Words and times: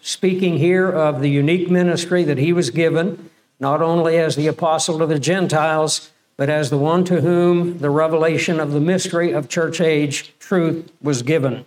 speaking 0.00 0.58
here 0.58 0.88
of 0.90 1.20
the 1.20 1.30
unique 1.30 1.70
ministry 1.70 2.24
that 2.24 2.38
he 2.38 2.52
was 2.52 2.70
given, 2.70 3.30
not 3.60 3.82
only 3.82 4.16
as 4.18 4.36
the 4.36 4.46
apostle 4.46 4.98
to 4.98 5.06
the 5.06 5.18
Gentiles, 5.18 6.10
but 6.36 6.48
as 6.48 6.70
the 6.70 6.78
one 6.78 7.04
to 7.04 7.20
whom 7.20 7.78
the 7.78 7.90
revelation 7.90 8.60
of 8.60 8.72
the 8.72 8.80
mystery 8.80 9.32
of 9.32 9.48
church 9.48 9.80
age 9.80 10.32
truth 10.38 10.90
was 11.02 11.22
given. 11.22 11.66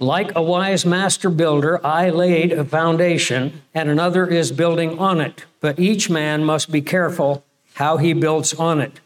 Like 0.00 0.34
a 0.34 0.42
wise 0.42 0.86
master 0.86 1.28
builder, 1.28 1.84
I 1.84 2.10
laid 2.10 2.52
a 2.52 2.64
foundation, 2.64 3.62
and 3.74 3.88
another 3.88 4.26
is 4.26 4.52
building 4.52 4.98
on 4.98 5.20
it. 5.20 5.44
But 5.60 5.78
each 5.78 6.08
man 6.08 6.44
must 6.44 6.70
be 6.70 6.82
careful 6.82 7.44
how 7.74 7.96
he 7.96 8.12
builds 8.12 8.54
on 8.54 8.80
it. 8.80 9.00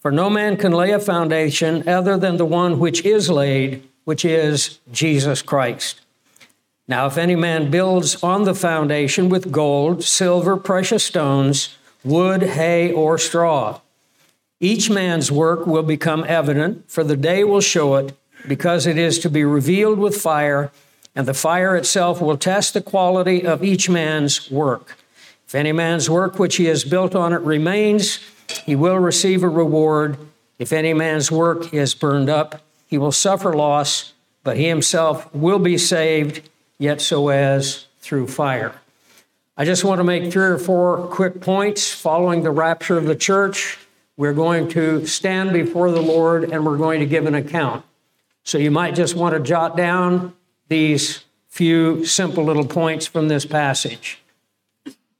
For 0.00 0.10
no 0.10 0.28
man 0.28 0.56
can 0.56 0.72
lay 0.72 0.90
a 0.90 1.00
foundation 1.00 1.88
other 1.88 2.16
than 2.16 2.36
the 2.36 2.44
one 2.44 2.78
which 2.78 3.04
is 3.04 3.30
laid, 3.30 3.88
which 4.04 4.24
is 4.24 4.78
Jesus 4.92 5.42
Christ. 5.42 6.00
Now, 6.88 7.06
if 7.06 7.18
any 7.18 7.36
man 7.36 7.70
builds 7.70 8.22
on 8.22 8.44
the 8.44 8.54
foundation 8.54 9.28
with 9.28 9.52
gold, 9.52 10.02
silver, 10.02 10.56
precious 10.56 11.04
stones, 11.04 11.76
wood, 12.02 12.42
hay, 12.42 12.90
or 12.90 13.18
straw, 13.18 13.82
each 14.58 14.88
man's 14.88 15.30
work 15.30 15.66
will 15.66 15.82
become 15.82 16.24
evident, 16.26 16.90
for 16.90 17.04
the 17.04 17.16
day 17.16 17.44
will 17.44 17.60
show 17.60 17.96
it, 17.96 18.16
because 18.48 18.86
it 18.86 18.96
is 18.96 19.18
to 19.18 19.28
be 19.28 19.44
revealed 19.44 19.98
with 19.98 20.16
fire, 20.16 20.72
and 21.14 21.26
the 21.26 21.34
fire 21.34 21.76
itself 21.76 22.22
will 22.22 22.38
test 22.38 22.72
the 22.72 22.80
quality 22.80 23.46
of 23.46 23.62
each 23.62 23.90
man's 23.90 24.50
work. 24.50 24.96
If 25.46 25.54
any 25.54 25.72
man's 25.72 26.08
work 26.08 26.38
which 26.38 26.56
he 26.56 26.64
has 26.66 26.84
built 26.84 27.14
on 27.14 27.34
it 27.34 27.40
remains, 27.42 28.18
he 28.64 28.74
will 28.74 28.98
receive 28.98 29.42
a 29.42 29.48
reward. 29.48 30.16
If 30.58 30.72
any 30.72 30.94
man's 30.94 31.30
work 31.30 31.74
is 31.74 31.94
burned 31.94 32.30
up, 32.30 32.62
he 32.86 32.96
will 32.96 33.12
suffer 33.12 33.52
loss, 33.52 34.14
but 34.42 34.56
he 34.56 34.68
himself 34.68 35.32
will 35.34 35.58
be 35.58 35.76
saved 35.76 36.47
yet 36.78 37.00
so 37.00 37.28
as 37.28 37.86
through 38.00 38.28
fire. 38.28 38.74
I 39.56 39.64
just 39.64 39.84
want 39.84 39.98
to 39.98 40.04
make 40.04 40.32
three 40.32 40.46
or 40.46 40.58
four 40.58 41.08
quick 41.08 41.40
points 41.40 41.92
following 41.92 42.42
the 42.42 42.50
rapture 42.50 42.96
of 42.96 43.06
the 43.06 43.16
church. 43.16 43.78
We're 44.16 44.32
going 44.32 44.68
to 44.70 45.06
stand 45.06 45.52
before 45.52 45.90
the 45.90 46.00
Lord 46.00 46.44
and 46.44 46.64
we're 46.64 46.76
going 46.76 47.00
to 47.00 47.06
give 47.06 47.26
an 47.26 47.34
account. 47.34 47.84
So 48.44 48.56
you 48.56 48.70
might 48.70 48.94
just 48.94 49.14
want 49.14 49.34
to 49.34 49.40
jot 49.40 49.76
down 49.76 50.34
these 50.68 51.24
few 51.48 52.04
simple 52.04 52.44
little 52.44 52.66
points 52.66 53.06
from 53.06 53.28
this 53.28 53.44
passage. 53.44 54.22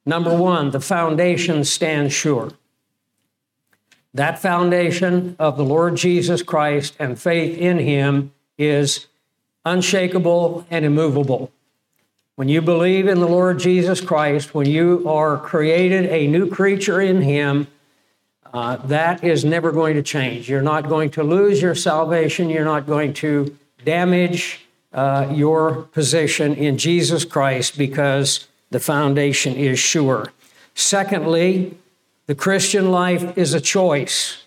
Number 0.07 0.35
one, 0.35 0.71
the 0.71 0.81
foundation 0.81 1.65
stands 1.65 2.15
sure. 2.15 2.53
That 4.15 4.39
foundation 4.39 5.37
of 5.39 5.57
the 5.57 5.65
Lord 5.65 5.97
Jesus 5.97 6.43
Christ 6.43 6.97
and 6.99 7.19
faith 7.19 7.59
in 7.59 7.79
Him 7.79 8.33
is 8.57 9.07
unshakable 9.65 10.67
and 10.71 10.85
immovable. 10.85 11.53
When 12.37 12.49
you 12.49 12.63
believe 12.63 13.09
in 13.09 13.19
the 13.19 13.27
Lord 13.27 13.59
Jesus 13.59 14.01
Christ, 14.01 14.55
when 14.55 14.69
you 14.69 15.09
are 15.09 15.37
created 15.37 16.07
a 16.07 16.27
new 16.27 16.49
creature 16.49 17.01
in 17.01 17.23
Him, 17.23 17.67
uh, 18.53 18.77
that 18.77 19.25
is 19.25 19.45
never 19.45 19.73
going 19.73 19.95
to 19.95 20.03
change. 20.03 20.49
You're 20.49 20.63
not 20.63 20.89
going 20.89 21.11
to 21.11 21.23
lose 21.23 21.61
your 21.61 21.75
salvation. 21.75 22.49
You're 22.49 22.65
not 22.65 22.87
going 22.87 23.13
to 23.15 23.57
damage 23.85 24.67
uh, 24.93 25.33
your 25.35 25.83
position 25.83 26.55
in 26.55 26.79
Jesus 26.79 27.25
Christ 27.25 27.77
because 27.77 28.47
the 28.71 28.81
foundation 28.81 29.55
is 29.55 29.79
sure. 29.79 30.33
Secondly, 30.75 31.77
the 32.27 32.35
Christian 32.35 32.91
life 32.91 33.37
is 33.37 33.55
a 33.55 33.61
choice. 33.61 34.45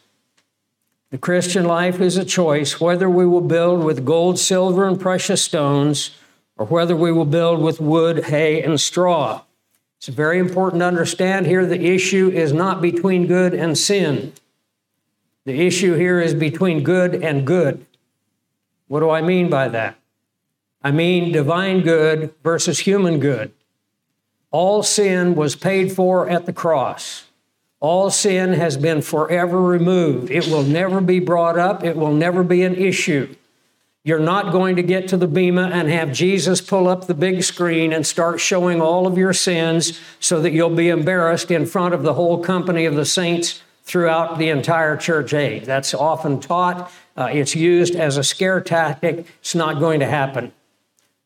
The 1.11 1.17
Christian 1.17 1.65
life 1.65 1.99
is 1.99 2.15
a 2.15 2.23
choice 2.23 2.79
whether 2.79 3.09
we 3.09 3.25
will 3.25 3.41
build 3.41 3.83
with 3.83 4.05
gold, 4.05 4.39
silver, 4.39 4.87
and 4.87 4.97
precious 4.97 5.41
stones, 5.41 6.11
or 6.57 6.65
whether 6.67 6.95
we 6.95 7.11
will 7.11 7.25
build 7.25 7.61
with 7.61 7.81
wood, 7.81 8.25
hay, 8.25 8.63
and 8.63 8.79
straw. 8.79 9.41
It's 9.97 10.07
very 10.07 10.39
important 10.39 10.79
to 10.79 10.85
understand 10.85 11.47
here 11.47 11.65
the 11.65 11.85
issue 11.85 12.29
is 12.29 12.53
not 12.53 12.81
between 12.81 13.27
good 13.27 13.53
and 13.53 13.77
sin. 13.77 14.31
The 15.43 15.67
issue 15.67 15.95
here 15.95 16.21
is 16.21 16.33
between 16.33 16.81
good 16.81 17.15
and 17.15 17.45
good. 17.45 17.85
What 18.87 19.01
do 19.01 19.09
I 19.09 19.21
mean 19.21 19.49
by 19.49 19.67
that? 19.67 19.97
I 20.81 20.91
mean 20.91 21.33
divine 21.33 21.81
good 21.81 22.33
versus 22.41 22.79
human 22.79 23.19
good. 23.19 23.51
All 24.49 24.81
sin 24.81 25.35
was 25.35 25.57
paid 25.57 25.91
for 25.91 26.29
at 26.29 26.45
the 26.45 26.53
cross. 26.53 27.25
All 27.81 28.09
sin 28.11 28.53
has 28.53 28.77
been 28.77 29.01
forever 29.01 29.59
removed. 29.59 30.31
It 30.31 30.47
will 30.47 30.63
never 30.63 31.01
be 31.01 31.19
brought 31.19 31.57
up, 31.59 31.83
it 31.83 31.97
will 31.97 32.13
never 32.13 32.43
be 32.43 32.63
an 32.63 32.75
issue. 32.75 33.35
You're 34.03 34.19
not 34.19 34.51
going 34.51 34.77
to 34.77 34.83
get 34.83 35.07
to 35.09 35.17
the 35.17 35.27
Bema 35.27 35.63
and 35.63 35.89
have 35.89 36.13
Jesus 36.13 36.61
pull 36.61 36.87
up 36.87 37.05
the 37.05 37.13
big 37.13 37.43
screen 37.43 37.91
and 37.91 38.05
start 38.05 38.39
showing 38.39 38.81
all 38.81 39.05
of 39.05 39.17
your 39.17 39.33
sins 39.33 39.99
so 40.19 40.41
that 40.41 40.51
you'll 40.51 40.75
be 40.75 40.89
embarrassed 40.89 41.51
in 41.51 41.65
front 41.65 41.93
of 41.93 42.01
the 42.03 42.13
whole 42.13 42.43
company 42.43 42.85
of 42.85 42.95
the 42.95 43.05
saints 43.05 43.61
throughout 43.83 44.37
the 44.37 44.49
entire 44.49 44.95
church 44.97 45.33
age. 45.33 45.65
That's 45.65 45.93
often 45.93 46.39
taught, 46.39 46.91
uh, 47.17 47.29
it's 47.31 47.55
used 47.55 47.95
as 47.95 48.17
a 48.17 48.23
scare 48.23 48.61
tactic. 48.61 49.25
It's 49.39 49.53
not 49.53 49.79
going 49.79 49.99
to 49.99 50.07
happen. 50.07 50.51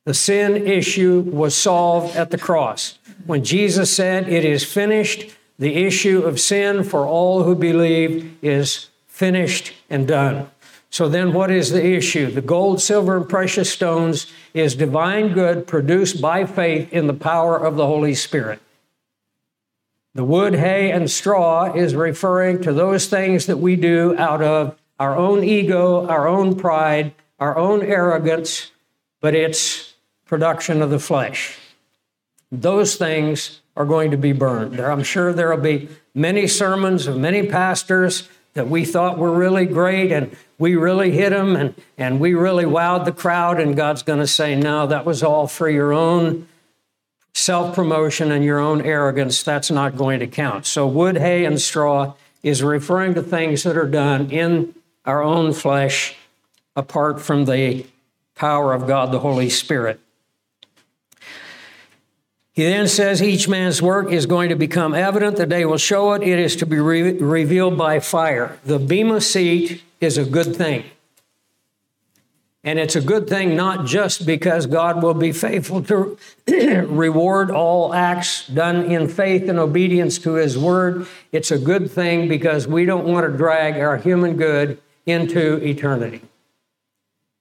The 0.05 0.13
sin 0.13 0.67
issue 0.67 1.21
was 1.21 1.55
solved 1.55 2.15
at 2.15 2.31
the 2.31 2.37
cross. 2.37 2.99
When 3.25 3.43
Jesus 3.43 3.93
said, 3.93 4.29
It 4.29 4.45
is 4.45 4.63
finished, 4.63 5.34
the 5.57 5.85
issue 5.85 6.21
of 6.21 6.39
sin 6.39 6.83
for 6.83 7.05
all 7.05 7.43
who 7.43 7.55
believe 7.55 8.37
is 8.41 8.89
finished 9.07 9.73
and 9.89 10.07
done. 10.07 10.49
So 10.89 11.09
then, 11.09 11.33
what 11.33 11.51
is 11.51 11.71
the 11.71 11.85
issue? 11.85 12.31
The 12.31 12.41
gold, 12.41 12.81
silver, 12.81 13.17
and 13.17 13.27
precious 13.27 13.69
stones 13.69 14.31
is 14.53 14.75
divine 14.75 15.33
good 15.33 15.67
produced 15.67 16.21
by 16.21 16.45
faith 16.45 16.91
in 16.93 17.07
the 17.07 17.13
power 17.13 17.57
of 17.57 17.75
the 17.75 17.85
Holy 17.85 18.13
Spirit. 18.15 18.61
The 20.13 20.23
wood, 20.23 20.55
hay, 20.55 20.91
and 20.91 21.11
straw 21.11 21.73
is 21.73 21.95
referring 21.95 22.61
to 22.61 22.71
those 22.71 23.07
things 23.07 23.47
that 23.47 23.57
we 23.57 23.75
do 23.75 24.17
out 24.17 24.41
of 24.41 24.77
our 24.97 25.17
own 25.17 25.43
ego, 25.43 26.07
our 26.07 26.27
own 26.27 26.55
pride, 26.55 27.13
our 27.39 27.57
own 27.57 27.83
arrogance, 27.83 28.71
but 29.19 29.35
it's 29.35 29.93
production 30.25 30.81
of 30.81 30.89
the 30.89 30.99
flesh. 30.99 31.57
Those 32.51 32.95
things 32.95 33.59
are 33.75 33.85
going 33.85 34.11
to 34.11 34.17
be 34.17 34.31
burned. 34.31 34.79
I'm 34.79 35.03
sure 35.03 35.33
there 35.33 35.53
will 35.53 35.61
be 35.61 35.89
many 36.13 36.47
sermons 36.47 37.07
of 37.07 37.17
many 37.17 37.47
pastors 37.47 38.29
that 38.53 38.69
we 38.69 38.85
thought 38.85 39.17
were 39.17 39.31
really 39.31 39.65
great 39.65 40.11
and 40.11 40.35
we 40.57 40.75
really 40.75 41.11
hit 41.11 41.31
them 41.31 41.55
and, 41.55 41.75
and 41.97 42.19
we 42.19 42.33
really 42.33 42.63
wowed 42.63 43.05
the 43.05 43.11
crowd, 43.11 43.59
and 43.59 43.75
God's 43.75 44.03
going 44.03 44.19
to 44.19 44.27
say, 44.27 44.55
No, 44.55 44.87
that 44.87 45.05
was 45.05 45.21
all 45.21 45.47
for 45.47 45.69
your 45.69 45.91
own 45.91 46.47
self 47.33 47.75
promotion 47.75 48.31
and 48.31 48.43
your 48.43 48.59
own 48.59 48.81
arrogance. 48.81 49.43
That's 49.43 49.69
not 49.69 49.97
going 49.97 50.19
to 50.21 50.27
count. 50.27 50.65
So, 50.65 50.87
wood, 50.87 51.17
hay, 51.17 51.43
and 51.43 51.61
straw 51.61 52.13
is 52.41 52.63
referring 52.63 53.13
to 53.15 53.21
things 53.21 53.63
that 53.63 53.75
are 53.75 53.87
done 53.87 54.31
in 54.31 54.73
our 55.03 55.21
own 55.21 55.51
flesh 55.51 56.15
apart 56.75 57.19
from 57.19 57.45
the 57.45 57.85
power 58.35 58.73
of 58.73 58.87
God, 58.87 59.11
the 59.11 59.19
Holy 59.19 59.49
Spirit. 59.49 59.99
He 62.55 62.63
then 62.63 62.87
says 62.87 63.21
each 63.21 63.49
man's 63.49 63.81
work 63.81 64.13
is 64.13 64.25
going 64.25 64.47
to 64.47 64.55
become 64.55 64.95
evident. 64.95 65.35
The 65.35 65.45
day 65.45 65.65
will 65.65 65.77
show 65.77 66.13
it. 66.13 66.23
It 66.23 66.39
is 66.39 66.55
to 66.57 66.65
be 66.65 66.79
re- 66.79 67.11
revealed 67.11 67.77
by 67.77 67.99
fire. 67.99 68.57
The 68.63 68.79
Bema 68.79 69.19
seat 69.19 69.83
is 69.99 70.17
a 70.17 70.23
good 70.23 70.55
thing. 70.55 70.85
And 72.63 72.79
it's 72.79 72.95
a 72.95 73.01
good 73.01 73.27
thing 73.27 73.57
not 73.57 73.85
just 73.85 74.25
because 74.25 74.67
God 74.67 75.03
will 75.03 75.13
be 75.13 75.33
faithful 75.33 75.83
to 75.83 76.17
reward 76.87 77.51
all 77.51 77.93
acts 77.93 78.47
done 78.47 78.85
in 78.85 79.09
faith 79.09 79.49
and 79.49 79.59
obedience 79.59 80.17
to 80.19 80.35
His 80.35 80.57
word. 80.57 81.07
It's 81.33 81.51
a 81.51 81.59
good 81.59 81.91
thing 81.91 82.29
because 82.29 82.69
we 82.69 82.85
don't 82.85 83.05
want 83.05 83.29
to 83.29 83.37
drag 83.37 83.75
our 83.81 83.97
human 83.97 84.37
good 84.37 84.81
into 85.05 85.57
eternity. 85.57 86.21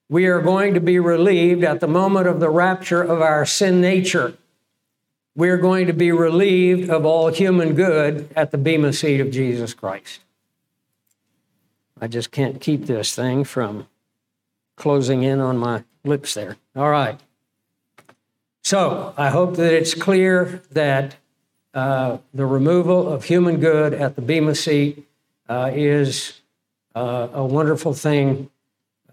We 0.08 0.26
are 0.26 0.42
going 0.42 0.75
to 0.75 0.81
be 0.81 0.98
relieved 0.98 1.62
at 1.62 1.78
the 1.78 1.88
moment 1.88 2.26
of 2.26 2.41
the 2.41 2.50
rapture 2.50 3.00
of 3.00 3.22
our 3.22 3.46
sin 3.46 3.81
nature 3.81 4.34
we're 5.36 5.58
going 5.58 5.86
to 5.86 5.92
be 5.92 6.12
relieved 6.12 6.90
of 6.90 7.04
all 7.04 7.28
human 7.28 7.75
good 7.75 8.28
at 8.36 8.50
the 8.50 8.58
Bema 8.58 8.92
seat 8.92 9.20
of 9.20 9.31
Jesus 9.31 9.75
Christ. 9.75 10.20
I 12.00 12.06
just 12.06 12.31
can't 12.31 12.60
keep 12.60 12.86
this 12.86 13.14
thing 13.14 13.44
from 13.44 13.88
closing 14.76 15.22
in 15.22 15.40
on 15.40 15.56
my 15.56 15.84
lips 16.04 16.34
there. 16.34 16.56
All 16.76 16.90
right. 16.90 17.19
So 18.62 19.14
I 19.16 19.31
hope 19.31 19.56
that 19.56 19.72
it's 19.72 19.94
clear 19.94 20.62
that 20.72 21.16
uh, 21.75 22.19
the 22.32 22.46
removal 22.46 23.12
of 23.12 23.25
human 23.25 23.58
good 23.58 23.94
at 23.94 24.16
the 24.16 24.22
Bema 24.22 24.54
seat 24.54 25.06
uh, 25.48 25.70
is 25.75 26.40
uh, 26.94 27.28
a 27.32 27.44
wonderful 27.44 27.94
thing 27.94 28.50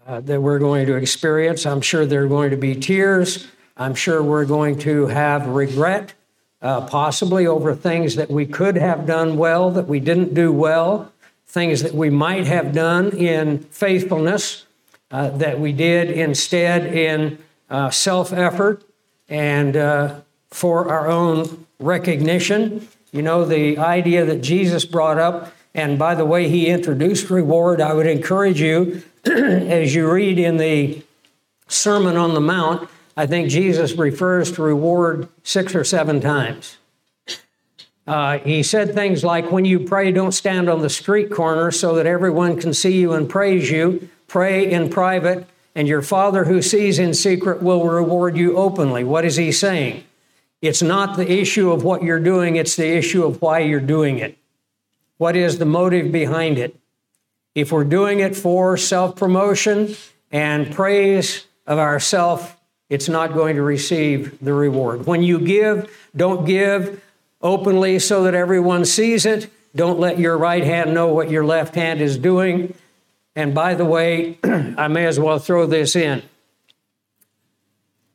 uh, 0.06 0.20
that 0.20 0.40
we're 0.40 0.58
going 0.58 0.86
to 0.86 0.94
experience. 0.94 1.66
I'm 1.66 1.80
sure 1.80 2.06
there 2.06 2.24
are 2.24 2.28
going 2.28 2.50
to 2.50 2.56
be 2.56 2.74
tears. 2.74 3.46
I'm 3.82 3.94
sure 3.94 4.22
we're 4.22 4.44
going 4.44 4.78
to 4.80 5.06
have 5.08 5.46
regret, 5.46 6.14
uh, 6.60 6.82
possibly 6.82 7.46
over 7.46 7.74
things 7.74 8.16
that 8.16 8.30
we 8.30 8.46
could 8.46 8.76
have 8.76 9.06
done 9.06 9.36
well 9.36 9.70
that 9.72 9.88
we 9.88 10.00
didn't 10.00 10.34
do 10.34 10.52
well, 10.52 11.12
things 11.46 11.82
that 11.82 11.94
we 11.94 12.08
might 12.10 12.46
have 12.46 12.72
done 12.72 13.10
in 13.10 13.58
faithfulness 13.58 14.66
uh, 15.10 15.30
that 15.30 15.60
we 15.60 15.72
did 15.72 16.10
instead 16.10 16.86
in 16.86 17.38
uh, 17.68 17.90
self 17.90 18.32
effort. 18.32 18.82
and 19.28 19.76
uh, 19.76 20.20
for 20.52 20.90
our 20.90 21.08
own 21.08 21.66
recognition. 21.80 22.86
You 23.10 23.22
know, 23.22 23.44
the 23.44 23.78
idea 23.78 24.24
that 24.26 24.42
Jesus 24.42 24.84
brought 24.84 25.18
up, 25.18 25.52
and 25.74 25.98
by 25.98 26.14
the 26.14 26.24
way, 26.24 26.48
he 26.48 26.68
introduced 26.68 27.30
reward. 27.30 27.80
I 27.80 27.94
would 27.94 28.06
encourage 28.06 28.60
you, 28.60 29.02
as 29.24 29.94
you 29.94 30.10
read 30.10 30.38
in 30.38 30.58
the 30.58 31.02
Sermon 31.68 32.16
on 32.16 32.34
the 32.34 32.40
Mount, 32.40 32.88
I 33.16 33.26
think 33.26 33.50
Jesus 33.50 33.92
refers 33.92 34.52
to 34.52 34.62
reward 34.62 35.28
six 35.42 35.74
or 35.74 35.84
seven 35.84 36.20
times. 36.20 36.78
Uh, 38.06 38.38
he 38.38 38.62
said 38.62 38.94
things 38.94 39.22
like, 39.22 39.52
When 39.52 39.64
you 39.64 39.80
pray, 39.80 40.10
don't 40.10 40.32
stand 40.32 40.68
on 40.68 40.82
the 40.82 40.90
street 40.90 41.30
corner 41.30 41.70
so 41.70 41.94
that 41.96 42.06
everyone 42.06 42.58
can 42.58 42.74
see 42.74 42.98
you 42.98 43.12
and 43.12 43.28
praise 43.28 43.70
you. 43.70 44.08
Pray 44.26 44.70
in 44.70 44.88
private, 44.88 45.46
and 45.74 45.86
your 45.86 46.02
Father 46.02 46.44
who 46.44 46.62
sees 46.62 46.98
in 46.98 47.14
secret 47.14 47.62
will 47.62 47.86
reward 47.86 48.36
you 48.36 48.56
openly. 48.56 49.04
What 49.04 49.24
is 49.24 49.36
he 49.36 49.52
saying? 49.52 50.04
It's 50.60 50.82
not 50.82 51.16
the 51.16 51.30
issue 51.30 51.70
of 51.70 51.84
what 51.84 52.02
you're 52.02 52.20
doing, 52.20 52.56
it's 52.56 52.76
the 52.76 52.96
issue 52.96 53.24
of 53.24 53.42
why 53.42 53.60
you're 53.60 53.80
doing 53.80 54.18
it. 54.18 54.38
What 55.18 55.36
is 55.36 55.58
the 55.58 55.66
motive 55.66 56.10
behind 56.10 56.58
it? 56.58 56.76
If 57.54 57.70
we're 57.70 57.84
doing 57.84 58.20
it 58.20 58.34
for 58.34 58.76
self 58.76 59.14
promotion 59.14 59.94
and 60.30 60.72
praise 60.72 61.46
of 61.66 61.78
ourself, 61.78 62.56
it's 62.92 63.08
not 63.08 63.32
going 63.32 63.56
to 63.56 63.62
receive 63.62 64.38
the 64.44 64.52
reward. 64.52 65.06
When 65.06 65.22
you 65.22 65.38
give, 65.38 65.90
don't 66.14 66.44
give 66.44 67.02
openly 67.40 67.98
so 67.98 68.24
that 68.24 68.34
everyone 68.34 68.84
sees 68.84 69.24
it. 69.24 69.50
Don't 69.74 69.98
let 69.98 70.18
your 70.18 70.36
right 70.36 70.62
hand 70.62 70.92
know 70.92 71.08
what 71.08 71.30
your 71.30 71.42
left 71.42 71.74
hand 71.74 72.02
is 72.02 72.18
doing. 72.18 72.74
And 73.34 73.54
by 73.54 73.72
the 73.72 73.86
way, 73.86 74.38
I 74.44 74.88
may 74.88 75.06
as 75.06 75.18
well 75.18 75.38
throw 75.38 75.64
this 75.64 75.96
in. 75.96 76.22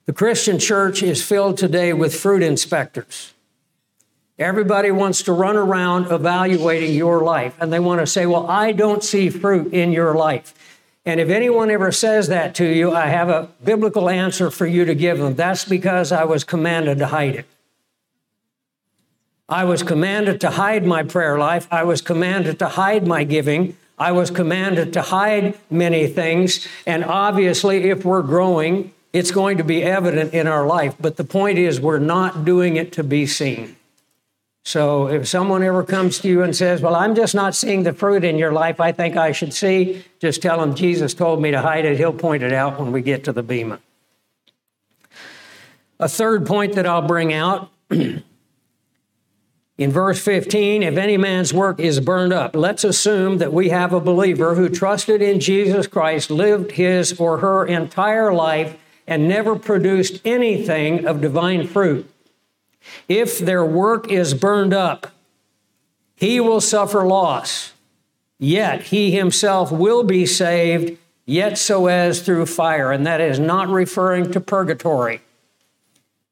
The 0.06 0.14
Christian 0.14 0.60
church 0.60 1.02
is 1.02 1.26
filled 1.26 1.58
today 1.58 1.92
with 1.92 2.16
fruit 2.16 2.44
inspectors. 2.44 3.34
Everybody 4.38 4.92
wants 4.92 5.24
to 5.24 5.34
run 5.34 5.58
around 5.58 6.12
evaluating 6.12 6.94
your 6.94 7.24
life, 7.24 7.56
and 7.60 7.74
they 7.74 7.80
want 7.80 8.02
to 8.02 8.06
say, 8.06 8.28
Well, 8.28 8.46
I 8.46 8.74
don't 8.74 9.04
see 9.04 9.32
fruit 9.32 9.74
in 9.74 9.92
your 9.92 10.14
life. 10.14 10.54
And 11.08 11.22
if 11.22 11.30
anyone 11.30 11.72
ever 11.72 11.90
says 11.94 12.28
that 12.28 12.54
to 12.56 12.66
you, 12.66 12.94
I 12.94 13.08
have 13.08 13.30
a 13.30 13.48
biblical 13.64 14.10
answer 14.10 14.52
for 14.52 14.68
you 14.68 14.84
to 14.84 14.94
give 14.94 15.20
them. 15.20 15.36
That's 15.36 15.64
because 15.64 16.12
I 16.12 16.26
was 16.26 16.44
commanded 16.44 16.98
to 16.98 17.08
hide 17.08 17.36
it. 17.36 17.46
I 19.48 19.64
was 19.64 19.84
commanded 19.84 20.42
to 20.42 20.50
hide 20.50 20.86
my 20.86 21.04
prayer 21.04 21.40
life. 21.40 21.66
I 21.72 21.86
was 21.86 22.02
commanded 22.02 22.60
to 22.60 22.68
hide 22.68 23.08
my 23.08 23.24
giving. 23.24 23.78
I 23.98 24.12
was 24.12 24.30
commanded 24.30 24.92
to 24.94 25.02
hide 25.02 25.58
many 25.70 26.08
things. 26.08 26.68
And 26.86 27.06
obviously, 27.06 27.90
if 27.90 28.04
we're 28.04 28.22
growing, 28.22 28.94
it's 29.14 29.32
going 29.32 29.60
to 29.60 29.64
be 29.64 29.84
evident 29.84 30.34
in 30.34 30.46
our 30.46 30.68
life. 30.68 30.98
But 31.00 31.16
the 31.16 31.24
point 31.24 31.58
is, 31.58 31.80
we're 31.80 32.00
not 32.00 32.44
doing 32.44 32.76
it 32.76 32.92
to 32.92 33.04
be 33.06 33.26
seen. 33.26 33.77
So 34.68 35.08
if 35.08 35.30
someone 35.30 35.64
ever 35.64 35.82
comes 35.82 36.20
to 36.20 36.28
you 36.28 36.44
and 36.44 36.54
says, 36.54 36.82
Well, 36.82 36.94
I'm 36.94 37.16
just 37.16 37.34
not 37.34 37.56
seeing 37.56 37.84
the 37.84 37.94
fruit 37.94 38.26
in 38.26 38.38
your 38.38 38.52
life 38.52 38.82
I 38.82 38.92
think 38.92 39.16
I 39.16 39.32
should 39.32 39.54
see, 39.54 40.04
just 40.20 40.42
tell 40.42 40.60
them 40.60 40.76
Jesus 40.76 41.14
told 41.14 41.42
me 41.42 41.52
to 41.52 41.62
hide 41.62 41.86
it. 41.86 41.98
He'll 41.98 42.12
point 42.12 42.44
it 42.44 42.52
out 42.52 42.78
when 42.78 42.92
we 42.92 43.02
get 43.02 43.24
to 43.24 43.32
the 43.32 43.42
Bema. 43.42 43.80
A 46.02 46.10
third 46.10 46.46
point 46.46 46.76
that 46.76 46.86
I'll 46.86 47.08
bring 47.08 47.32
out 47.32 47.72
In 49.78 49.92
verse 49.92 50.20
15, 50.22 50.84
if 50.84 50.98
any 50.98 51.16
man's 51.16 51.54
work 51.54 51.80
is 51.80 52.02
burned 52.02 52.34
up, 52.34 52.54
let's 52.54 52.84
assume 52.84 53.38
that 53.38 53.54
we 53.54 53.70
have 53.70 53.94
a 53.94 54.02
believer 54.02 54.56
who 54.56 54.68
trusted 54.68 55.22
in 55.22 55.40
Jesus 55.40 55.88
Christ, 55.88 56.30
lived 56.32 56.72
his 56.72 57.18
or 57.20 57.38
her 57.38 57.64
entire 57.64 58.34
life, 58.34 58.76
and 59.06 59.30
never 59.30 59.58
produced 59.58 60.20
anything 60.26 61.06
of 61.06 61.22
divine 61.22 61.68
fruit. 61.68 62.10
If 63.08 63.40
their 63.40 63.66
work 63.66 64.12
is 64.12 64.34
burned 64.34 64.74
up, 64.74 65.08
he 66.16 66.40
will 66.40 66.62
suffer 66.62 67.06
loss, 67.06 67.74
yet 68.40 68.84
he 68.84 69.12
himself 69.12 69.72
will 69.72 70.04
be 70.04 70.26
saved, 70.26 70.98
yet 71.26 71.58
so 71.58 71.88
as 71.88 72.22
through 72.22 72.46
fire. 72.48 72.92
And 72.92 73.06
that 73.06 73.22
is 73.22 73.40
not 73.40 73.70
referring 73.70 74.32
to 74.32 74.42
purgatory. 74.42 75.22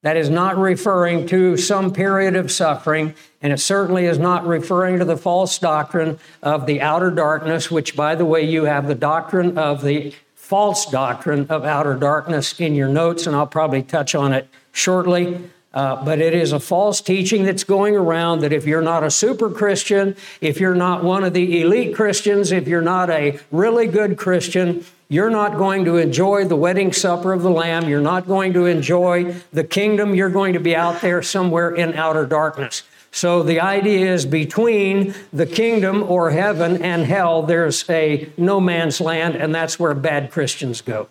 That 0.01 0.17
is 0.17 0.29
not 0.29 0.57
referring 0.57 1.25
to 1.27 1.57
some 1.57 1.91
period 1.91 2.35
of 2.35 2.51
suffering, 2.51 3.15
and 3.41 3.51
it 3.51 3.59
certainly 3.59 4.05
is 4.05 4.19
not 4.19 4.45
referring 4.45 4.99
to 4.99 5.05
the 5.05 5.17
false 5.17 5.57
doctrine 5.57 6.19
of 6.43 6.67
the 6.67 6.79
outer 6.79 7.09
darkness, 7.09 7.71
which, 7.71 7.95
by 7.95 8.13
the 8.13 8.25
way, 8.25 8.43
you 8.43 8.65
have 8.65 8.87
the 8.87 8.93
doctrine 8.93 9.57
of 9.57 9.81
the 9.81 10.13
false 10.35 10.85
doctrine 10.85 11.47
of 11.49 11.65
outer 11.65 11.95
darkness 11.95 12.59
in 12.59 12.75
your 12.75 12.87
notes, 12.87 13.25
and 13.25 13.35
I'll 13.35 13.47
probably 13.47 13.81
touch 13.81 14.13
on 14.13 14.31
it 14.31 14.47
shortly. 14.71 15.49
Uh, 15.75 16.03
but 16.05 16.19
it 16.21 16.33
is 16.33 16.53
a 16.53 16.59
false 16.59 17.01
teaching 17.01 17.43
that's 17.43 17.65
going 17.65 17.97
around 17.97 18.39
that 18.39 18.53
if 18.53 18.65
you're 18.65 18.81
not 18.81 19.03
a 19.03 19.11
super 19.11 19.49
Christian, 19.49 20.15
if 20.39 20.57
you're 20.57 20.73
not 20.73 21.03
one 21.03 21.25
of 21.25 21.33
the 21.33 21.61
elite 21.61 21.93
Christians, 21.93 22.53
if 22.53 22.65
you're 22.65 22.81
not 22.81 23.09
a 23.09 23.37
really 23.51 23.85
good 23.85 24.17
Christian, 24.17 24.85
you're 25.09 25.29
not 25.29 25.57
going 25.57 25.83
to 25.83 25.97
enjoy 25.97 26.45
the 26.45 26.55
wedding 26.55 26.93
supper 26.93 27.33
of 27.33 27.41
the 27.41 27.49
Lamb. 27.49 27.89
You're 27.89 27.99
not 27.99 28.25
going 28.25 28.53
to 28.53 28.65
enjoy 28.65 29.35
the 29.51 29.65
kingdom. 29.65 30.15
You're 30.15 30.29
going 30.29 30.53
to 30.53 30.61
be 30.61 30.77
out 30.77 31.01
there 31.01 31.21
somewhere 31.21 31.75
in 31.75 31.93
outer 31.93 32.25
darkness. 32.25 32.83
So 33.11 33.43
the 33.43 33.59
idea 33.59 34.13
is 34.13 34.25
between 34.25 35.13
the 35.31 35.45
kingdom 35.45 36.03
or 36.03 36.31
heaven 36.31 36.81
and 36.81 37.05
hell, 37.05 37.43
there's 37.43 37.89
a 37.89 38.29
no 38.37 38.59
man's 38.61 38.99
land, 38.99 39.35
and 39.35 39.53
that's 39.53 39.77
where 39.77 39.93
bad 39.93 40.31
Christians 40.31 40.81
go. 40.81 41.09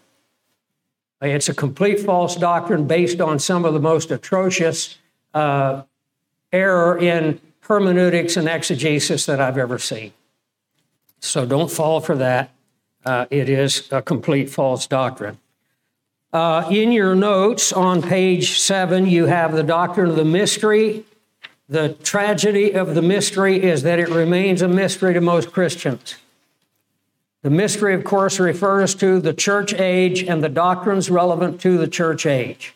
It's 1.23 1.49
a 1.49 1.55
complete 1.55 2.01
false 2.01 2.37
doctrine 2.37 2.87
based 2.87 3.21
on 3.21 3.39
some 3.39 3.65
of 3.65 3.73
the 3.73 3.81
most 3.81 4.11
atrocious 4.11 4.99
uh, 5.33 5.83
error 6.53 6.99
in 6.99 7.41
hermeneutics 7.61 8.37
and 8.37 8.49
exegesis 8.49 9.27
that 9.27 9.41
I've 9.41 9.57
ever 9.57 9.79
seen. 9.79 10.13
So 11.21 11.47
don't 11.47 11.71
fall 11.71 12.01
for 12.01 12.15
that 12.17 12.51
uh, 13.05 13.27
it 13.31 13.49
is 13.49 13.89
a 13.93 14.03
complete 14.03 14.51
false 14.51 14.87
doctrine. 14.87 15.39
Uh, 16.33 16.67
in 16.71 16.91
your 16.91 17.15
notes 17.15 17.73
on 17.73 18.03
page 18.03 18.59
seven, 18.59 19.07
you 19.07 19.27
have 19.27 19.53
the 19.53 19.63
doctrine 19.63 20.11
of 20.11 20.17
the 20.17 20.25
mystery. 20.25 21.05
The 21.69 21.91
tragedy 22.03 22.73
of 22.73 22.95
the 22.95 23.03
mystery 23.03 23.63
is 23.63 23.83
that 23.83 23.99
it 23.99 24.09
remains 24.09 24.61
a 24.61 24.69
mystery 24.69 25.15
to 25.15 25.21
most 25.21 25.53
Christians. 25.53 26.17
The 27.45 27.51
mystery, 27.51 27.93
of 27.93 28.05
course, 28.05 28.41
refers 28.41 28.95
to 28.95 29.21
the 29.21 29.35
church 29.35 29.75
age 29.75 30.23
and 30.23 30.43
the 30.43 30.49
doctrines 30.49 31.11
relevant 31.11 31.61
to 31.61 31.77
the 31.77 31.87
church 31.87 32.25
age. 32.25 32.75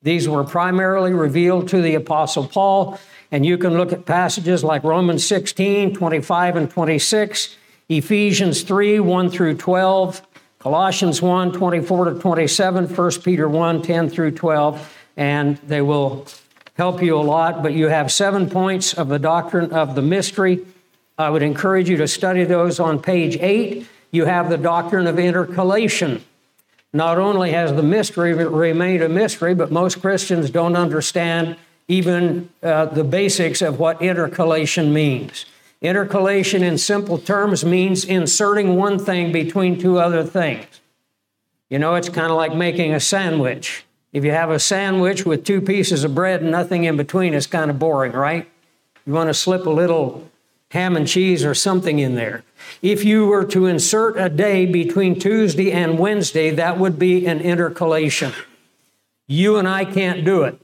These 0.00 0.26
were 0.26 0.42
primarily 0.42 1.12
revealed 1.12 1.68
to 1.68 1.82
the 1.82 1.96
Apostle 1.96 2.48
Paul, 2.48 2.98
and 3.30 3.44
you 3.44 3.58
can 3.58 3.76
look 3.76 3.92
at 3.92 4.06
passages 4.06 4.64
like 4.64 4.84
Romans 4.84 5.22
16, 5.26 5.92
25, 5.92 6.56
and 6.56 6.70
26 6.70 7.56
Ephesians 7.90 8.62
3 8.62 9.00
1 9.00 9.28
through 9.28 9.58
12, 9.58 10.26
Colossians 10.60 11.20
1 11.20 11.52
24 11.52 12.04
to 12.06 12.18
27, 12.18 12.86
1 12.86 13.10
Peter 13.22 13.46
1 13.50 13.82
10 13.82 14.08
through 14.08 14.30
12, 14.30 14.96
and 15.18 15.58
they 15.58 15.82
will 15.82 16.26
help 16.72 17.02
you 17.02 17.18
a 17.18 17.20
lot. 17.20 17.62
But 17.62 17.74
you 17.74 17.88
have 17.88 18.10
seven 18.10 18.48
points 18.48 18.94
of 18.94 19.08
the 19.08 19.18
doctrine 19.18 19.72
of 19.72 19.94
the 19.94 20.00
mystery. 20.00 20.64
I 21.18 21.28
would 21.28 21.42
encourage 21.42 21.90
you 21.90 21.98
to 21.98 22.08
study 22.08 22.44
those 22.44 22.80
on 22.80 23.02
page 23.02 23.36
8. 23.36 23.86
You 24.10 24.24
have 24.24 24.48
the 24.48 24.58
doctrine 24.58 25.06
of 25.06 25.18
intercalation. 25.18 26.24
Not 26.92 27.18
only 27.18 27.52
has 27.52 27.74
the 27.74 27.82
mystery 27.82 28.32
remained 28.32 29.02
a 29.02 29.08
mystery, 29.08 29.54
but 29.54 29.70
most 29.70 30.00
Christians 30.00 30.50
don't 30.50 30.76
understand 30.76 31.56
even 31.88 32.48
uh, 32.62 32.86
the 32.86 33.04
basics 33.04 33.62
of 33.62 33.78
what 33.78 34.00
intercalation 34.00 34.92
means. 34.92 35.46
Intercalation, 35.82 36.62
in 36.62 36.78
simple 36.78 37.18
terms, 37.18 37.64
means 37.64 38.04
inserting 38.04 38.76
one 38.76 38.98
thing 38.98 39.30
between 39.30 39.78
two 39.78 39.98
other 39.98 40.24
things. 40.24 40.66
You 41.68 41.78
know, 41.78 41.94
it's 41.94 42.08
kind 42.08 42.30
of 42.30 42.36
like 42.36 42.54
making 42.54 42.94
a 42.94 43.00
sandwich. 43.00 43.84
If 44.12 44.24
you 44.24 44.30
have 44.30 44.50
a 44.50 44.58
sandwich 44.58 45.26
with 45.26 45.44
two 45.44 45.60
pieces 45.60 46.02
of 46.02 46.14
bread 46.14 46.40
and 46.40 46.50
nothing 46.50 46.84
in 46.84 46.96
between, 46.96 47.34
it's 47.34 47.46
kind 47.46 47.70
of 47.70 47.78
boring, 47.78 48.12
right? 48.12 48.48
You 49.04 49.12
want 49.12 49.28
to 49.28 49.34
slip 49.34 49.66
a 49.66 49.70
little 49.70 50.30
ham 50.70 50.96
and 50.96 51.06
cheese 51.06 51.44
or 51.44 51.54
something 51.54 51.98
in 51.98 52.14
there. 52.14 52.42
If 52.82 53.04
you 53.04 53.26
were 53.26 53.44
to 53.46 53.66
insert 53.66 54.18
a 54.18 54.28
day 54.28 54.66
between 54.66 55.18
Tuesday 55.18 55.72
and 55.72 55.98
Wednesday, 55.98 56.50
that 56.50 56.78
would 56.78 56.98
be 56.98 57.26
an 57.26 57.40
intercalation. 57.40 58.32
You 59.26 59.56
and 59.56 59.68
I 59.68 59.84
can't 59.84 60.24
do 60.24 60.42
it. 60.42 60.60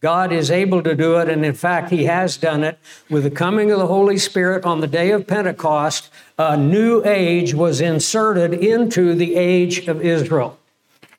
God 0.00 0.32
is 0.32 0.50
able 0.50 0.82
to 0.82 0.94
do 0.94 1.18
it, 1.18 1.28
and 1.28 1.44
in 1.44 1.52
fact, 1.52 1.90
He 1.90 2.04
has 2.04 2.38
done 2.38 2.64
it. 2.64 2.78
With 3.10 3.24
the 3.24 3.30
coming 3.30 3.70
of 3.70 3.78
the 3.78 3.86
Holy 3.86 4.16
Spirit 4.16 4.64
on 4.64 4.80
the 4.80 4.86
day 4.86 5.10
of 5.10 5.26
Pentecost, 5.26 6.08
a 6.38 6.56
new 6.56 7.04
age 7.04 7.52
was 7.52 7.82
inserted 7.82 8.54
into 8.54 9.14
the 9.14 9.36
age 9.36 9.86
of 9.88 10.00
Israel. 10.02 10.58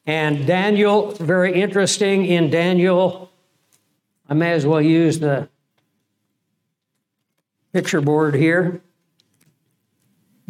And 0.08 0.48
Daniel, 0.48 1.12
very 1.12 1.62
interesting 1.62 2.25
in 2.25 2.50
Daniel, 2.50 3.30
I 4.27 4.34
may 4.34 4.51
as 4.51 4.65
well 4.65 4.82
use 4.82 5.20
the 5.20 5.48
picture 7.74 8.01
board 8.01 8.36
here. 8.36 8.82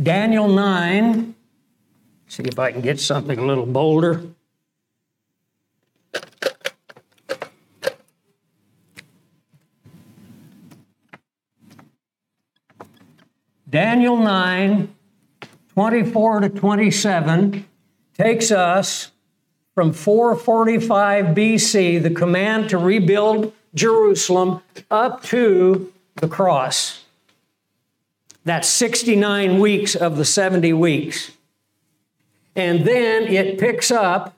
Daniel 0.02 0.48
9. 0.48 1.36
See 2.28 2.44
if 2.44 2.58
I 2.58 2.72
can 2.72 2.82
get 2.82 3.00
something 3.00 3.38
a 3.38 3.46
little 3.46 3.66
bolder. 3.66 4.24
Daniel 13.70 14.18
9, 14.18 14.94
24 15.70 16.40
to 16.42 16.50
27 16.50 17.66
takes 18.14 18.52
us 18.52 19.12
from 19.74 19.94
445 19.94 21.28
BC, 21.28 22.04
the 22.04 22.10
command 22.10 22.70
to 22.70 22.78
rebuild 22.78 23.54
Jerusalem, 23.74 24.62
up 24.90 25.24
to 25.24 25.94
the 26.16 26.28
cross. 26.28 27.01
That's 28.44 28.68
69 28.68 29.60
weeks 29.60 29.96
of 29.96 30.18
the 30.18 30.26
70 30.26 30.74
weeks. 30.74 31.32
And 32.56 32.86
then 32.86 33.24
it 33.24 33.60
picks 33.60 33.92
up 33.92 34.36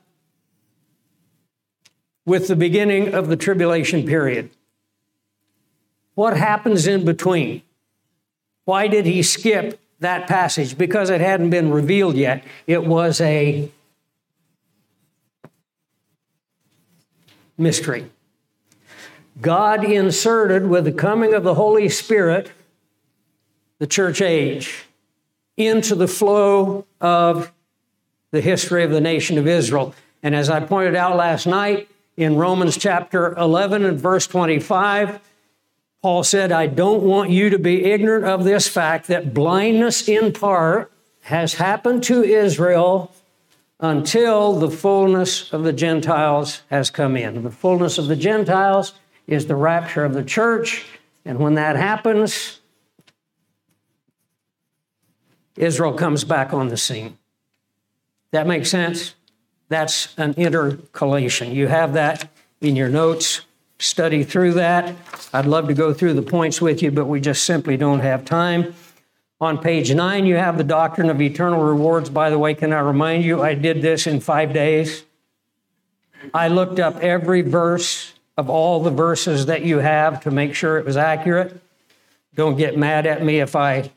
with 2.26 2.48
the 2.48 2.56
beginning 2.56 3.14
of 3.14 3.28
the 3.28 3.36
tribulation 3.36 4.06
period. 4.06 4.50
What 6.16 6.38
happens 6.38 6.86
in 6.86 7.06
between? 7.06 7.64
Why 8.66 8.88
did 8.88 9.06
he 9.06 9.24
skip 9.24 9.80
that 10.00 10.28
passage? 10.28 10.78
Because 10.78 11.10
it 11.10 11.22
hadn't 11.22 11.50
been 11.50 11.72
revealed 11.72 12.16
yet. 12.16 12.44
It 12.68 12.86
was 12.86 13.20
a 13.20 13.70
mystery. 17.58 18.10
God 19.42 19.84
inserted 19.84 20.68
with 20.68 20.86
the 20.86 20.92
coming 20.92 21.34
of 21.34 21.44
the 21.44 21.56
Holy 21.56 21.90
Spirit 21.90 22.52
the 23.84 23.88
church 23.88 24.22
age 24.22 24.86
into 25.58 25.94
the 25.94 26.08
flow 26.08 26.86
of 27.02 27.52
the 28.32 28.40
history 28.40 28.82
of 28.86 28.92
the 28.92 29.02
nation 29.02 29.38
of 29.38 29.46
Israel. 29.46 29.94
And 30.24 30.34
as 30.34 30.50
I 30.50 30.62
pointed 30.62 30.96
out 30.96 31.18
last 31.18 31.46
night 31.46 31.90
in 32.16 32.38
Romans 32.38 32.78
chapter 32.78 33.34
11 33.36 33.84
and 33.84 34.00
verse 34.00 34.26
25, 34.26 35.20
Paul 36.02 36.24
said, 36.24 36.54
I 36.54 36.68
don't 36.68 37.04
want 37.04 37.32
you 37.32 37.50
to 37.50 37.60
be 37.60 37.84
ignorant 37.84 38.24
of 38.24 38.46
this 38.46 38.70
fact 38.70 39.08
that 39.08 39.34
blindness 39.34 40.08
in 40.08 40.32
part 40.32 40.90
has 41.24 41.56
happened 41.56 42.04
to 42.04 42.24
Israel 42.24 43.14
until 43.82 44.54
the 44.54 44.72
fullness 44.72 45.52
of 45.52 45.64
the 45.64 45.74
Gentiles 45.74 46.62
has 46.70 46.90
come 46.90 47.18
in. 47.18 47.44
The 47.44 47.52
fullness 47.52 47.98
of 47.98 48.08
the 48.08 48.16
Gentiles 48.16 48.94
is 49.28 49.48
the 49.48 49.58
rapture 49.58 50.06
of 50.06 50.14
the 50.14 50.24
church. 50.24 50.86
And 51.26 51.38
when 51.38 51.56
that 51.56 51.76
happens, 51.76 52.62
Israel 55.56 55.94
comes 55.94 56.24
back 56.24 56.54
on 56.54 56.70
the 56.70 56.78
scene. 56.78 57.18
That 58.32 58.48
makes 58.48 58.70
sense? 58.70 59.16
That's 59.70 60.14
an 60.18 60.34
intercalation. 60.34 61.52
You 61.52 61.68
have 61.68 61.94
that 61.94 62.30
in 62.62 62.76
your 62.76 62.90
notes. 62.90 63.42
Study 63.80 64.24
through 64.24 64.54
that. 64.54 64.96
I'd 65.34 65.46
love 65.46 65.68
to 65.68 65.74
go 65.74 65.94
through 65.94 66.14
the 66.14 66.22
points 66.22 66.62
with 66.62 66.82
you, 66.82 66.92
but 66.92 67.06
we 67.06 67.20
just 67.20 67.44
simply 67.44 67.76
don't 67.76 68.00
have 68.00 68.24
time. 68.24 68.74
On 69.42 69.58
page 69.58 69.94
nine, 69.94 70.26
you 70.26 70.36
have 70.36 70.58
the 70.58 70.64
doctrine 70.64 71.10
of 71.10 71.22
eternal 71.22 71.64
rewards. 71.64 72.10
By 72.10 72.30
the 72.30 72.40
way, 72.40 72.54
can 72.54 72.72
I 72.72 72.80
remind 72.80 73.24
you, 73.26 73.42
I 73.42 73.56
did 73.56 73.82
this 73.82 74.08
in 74.08 74.20
five 74.22 74.54
days. 74.54 75.04
I 76.34 76.48
looked 76.48 76.80
up 76.80 76.98
every 76.98 77.42
verse 77.42 78.14
of 78.38 78.50
all 78.50 78.82
the 78.82 78.92
verses 78.92 79.48
that 79.48 79.64
you 79.64 79.80
have 79.80 80.22
to 80.22 80.32
make 80.32 80.56
sure 80.56 80.78
it 80.78 80.86
was 80.86 80.98
accurate. 80.98 81.60
Don't 82.36 82.58
get 82.58 82.78
mad 82.78 83.06
at 83.06 83.24
me 83.24 83.40
if 83.40 83.56
I 83.56 83.92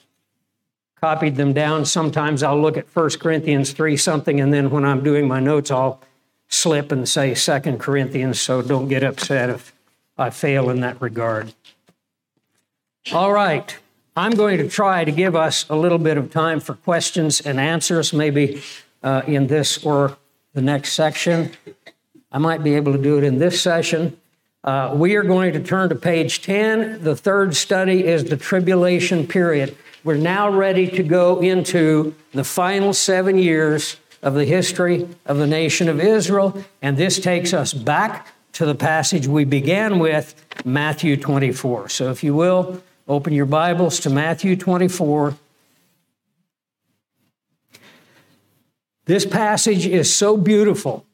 copied 1.01 1.37
them 1.37 1.53
down. 1.53 1.85
Sometimes 1.85 2.43
I'll 2.43 2.61
look 2.61 2.77
at 2.77 2.87
1 2.95 3.11
Corinthians 3.21 3.73
3 3.73 3.97
something, 3.97 4.41
and 4.41 4.53
then 4.53 4.71
when 4.71 4.85
I'm 4.85 5.03
doing 5.03 5.29
my 5.29 5.41
notes, 5.41 5.71
I'll 5.71 6.01
slip 6.49 6.93
and 6.93 7.09
say 7.09 7.35
2 7.35 7.77
Corinthians, 7.79 8.41
so 8.41 8.63
don't 8.63 8.89
get 8.89 9.03
upset 9.03 9.51
if 9.51 9.75
I 10.17 10.31
fail 10.31 10.71
in 10.71 10.81
that 10.81 11.01
regard. 11.01 11.55
All 13.13 13.33
right, 13.33 13.77
I'm 14.17 14.33
going 14.33 14.59
to 14.59 14.69
try 14.69 15.05
to 15.05 15.13
give 15.13 15.37
us 15.37 15.67
a 15.69 15.77
little 15.77 15.99
bit 15.99 16.17
of 16.17 16.31
time 16.31 16.61
for 16.61 16.75
questions 16.75 17.41
and 17.41 17.61
answers, 17.61 18.13
maybe 18.13 18.63
uh, 19.03 19.23
in 19.27 19.47
this 19.47 19.85
or 19.85 20.17
the 20.55 20.63
next 20.63 20.95
section. 20.95 21.53
I 22.33 22.39
might 22.39 22.65
be 22.65 22.75
able 22.75 22.93
to 22.93 22.99
do 22.99 23.19
it 23.19 23.25
in 23.25 23.39
this 23.39 23.61
session. 23.61 24.17
Uh, 24.65 24.93
we 24.95 25.15
are 25.15 25.23
going 25.23 25.53
to 25.53 25.63
turn 25.63 25.91
to 25.91 25.95
page 25.95 26.43
10. 26.43 27.05
The 27.05 27.15
third 27.15 27.55
study 27.55 28.05
is 28.05 28.25
the 28.25 28.37
tribulation 28.37 29.27
period. 29.27 29.77
We're 30.07 30.15
now 30.15 30.49
ready 30.51 30.87
to 30.87 31.03
go 31.03 31.41
into 31.41 32.15
the 32.31 32.45
final 32.45 32.93
seven 32.93 33.39
years 33.39 33.97
of 34.23 34.35
the 34.35 34.45
history 34.45 35.09
of 35.25 35.39
the 35.39 35.49
nation 35.49 35.89
of 35.89 35.99
Israel, 35.99 36.63
and 36.81 36.97
this 36.97 37.19
takes 37.19 37.53
us 37.53 37.73
back 37.75 38.29
to 38.53 38.65
the 38.65 38.77
passage 38.77 39.27
we 39.27 39.45
began 39.45 39.99
with, 39.99 40.37
Matthew 40.65 41.17
24. 41.17 41.89
So, 41.89 42.13
if 42.13 42.23
you 42.23 42.37
will, 42.37 42.81
open 43.09 43.33
your 43.33 43.47
Bibles 43.47 43.99
to 43.99 44.11
Matthew 44.11 44.55
24. 44.55 45.35
This 49.07 49.27
passage 49.27 49.89
is 49.89 50.15
so 50.15 50.37
beautiful. 50.37 51.05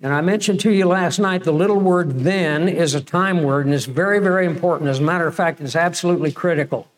And 0.00 0.14
I 0.14 0.22
mentioned 0.22 0.60
to 0.60 0.72
you 0.72 0.86
last 0.86 1.18
night 1.18 1.44
the 1.44 1.52
little 1.52 1.80
word 1.80 2.20
then 2.20 2.66
is 2.66 2.94
a 2.94 3.02
time 3.02 3.42
word 3.42 3.66
and 3.66 3.74
it's 3.74 3.84
very, 3.84 4.20
very 4.20 4.46
important. 4.46 4.88
As 4.88 5.00
a 5.00 5.02
matter 5.02 5.26
of 5.26 5.34
fact, 5.34 5.60
it's 5.60 5.76
absolutely 5.76 6.32
critical 6.32 6.88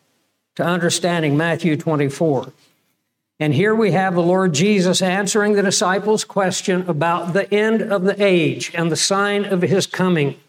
to 0.55 0.63
understanding 0.63 1.37
Matthew 1.37 1.77
24. 1.77 2.51
And 3.39 3.53
here 3.53 3.73
we 3.73 3.91
have 3.91 4.13
the 4.13 4.21
Lord 4.21 4.53
Jesus 4.53 5.01
answering 5.01 5.53
the 5.53 5.63
disciples' 5.63 6.23
question 6.23 6.87
about 6.87 7.33
the 7.33 7.51
end 7.51 7.81
of 7.81 8.03
the 8.03 8.15
age 8.23 8.71
and 8.75 8.91
the 8.91 8.95
sign 8.95 9.45
of 9.45 9.63
his 9.63 9.87
coming. 9.87 10.39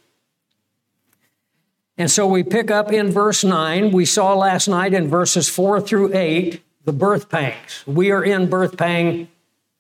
And 1.97 2.11
so 2.11 2.27
we 2.27 2.43
pick 2.43 2.71
up 2.71 2.93
in 2.93 3.11
verse 3.11 3.45
9. 3.45 3.93
We 3.93 4.05
saw 4.05 4.35
last 4.35 4.69
night 4.69 4.93
in 4.93 5.09
verses 5.09 5.49
4 5.49 5.81
through 5.81 6.15
8 6.15 6.63
the 6.85 6.93
birth 6.93 7.31
pangs. 7.31 7.85
We 7.87 8.11
are 8.11 8.25
in 8.25 8.51
birth 8.51 8.77
pang 8.77 9.29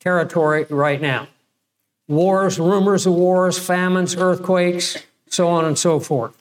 territory 0.00 0.64
right 0.70 1.00
now. 1.00 1.28
Wars, 2.08 2.58
rumors 2.58 3.06
of 3.06 3.14
wars, 3.14 3.58
famines, 3.58 4.16
earthquakes, 4.16 4.96
so 5.28 5.48
on 5.48 5.64
and 5.64 5.78
so 5.78 5.98
forth. 5.98 6.40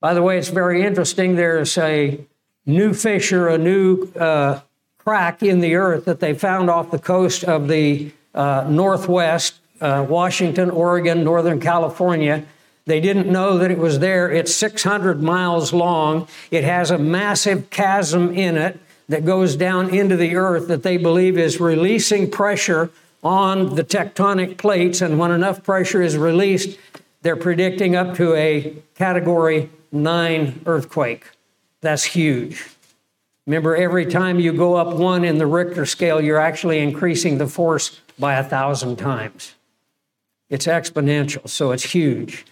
By 0.00 0.14
the 0.14 0.22
way, 0.22 0.38
it's 0.38 0.48
very 0.48 0.82
interesting. 0.82 1.36
There's 1.36 1.78
a 1.78 2.26
new 2.66 2.92
fissure, 2.94 3.48
a 3.48 3.58
new 3.58 4.04
uh, 4.12 4.60
crack 4.98 5.42
in 5.42 5.60
the 5.60 5.74
earth 5.74 6.04
that 6.04 6.20
they 6.20 6.34
found 6.34 6.70
off 6.70 6.90
the 6.90 6.98
coast 6.98 7.44
of 7.44 7.68
the 7.68 8.12
uh, 8.34 8.66
Northwest, 8.68 9.58
uh, 9.80 10.06
Washington, 10.08 10.70
Oregon, 10.70 11.24
Northern 11.24 11.60
California. 11.60 12.44
They 12.86 13.00
didn't 13.00 13.30
know 13.30 13.58
that 13.58 13.70
it 13.70 13.78
was 13.78 13.98
there. 13.98 14.30
It's 14.30 14.54
600 14.54 15.22
miles 15.22 15.72
long. 15.72 16.28
It 16.50 16.64
has 16.64 16.90
a 16.90 16.98
massive 16.98 17.70
chasm 17.70 18.34
in 18.34 18.56
it 18.56 18.78
that 19.08 19.24
goes 19.24 19.56
down 19.56 19.90
into 19.90 20.16
the 20.16 20.36
earth 20.36 20.68
that 20.68 20.82
they 20.82 20.96
believe 20.96 21.36
is 21.36 21.60
releasing 21.60 22.30
pressure 22.30 22.90
on 23.22 23.74
the 23.74 23.84
tectonic 23.84 24.56
plates. 24.56 25.00
And 25.00 25.18
when 25.18 25.30
enough 25.30 25.62
pressure 25.62 26.02
is 26.02 26.16
released, 26.16 26.78
they're 27.22 27.36
predicting 27.36 27.94
up 27.94 28.16
to 28.16 28.34
a 28.34 28.76
category 28.96 29.70
nine 29.92 30.60
earthquake. 30.66 31.30
That's 31.82 32.04
huge. 32.04 32.64
Remember, 33.46 33.76
every 33.76 34.06
time 34.06 34.38
you 34.38 34.52
go 34.52 34.76
up 34.76 34.94
one 34.94 35.24
in 35.24 35.38
the 35.38 35.46
Richter 35.46 35.84
scale, 35.84 36.20
you're 36.20 36.38
actually 36.38 36.78
increasing 36.78 37.38
the 37.38 37.48
force 37.48 38.00
by 38.18 38.34
a 38.34 38.44
thousand 38.44 38.96
times. 38.96 39.54
It's 40.48 40.66
exponential, 40.66 41.48
so 41.48 41.72
it's 41.72 41.82
huge. 41.82 42.46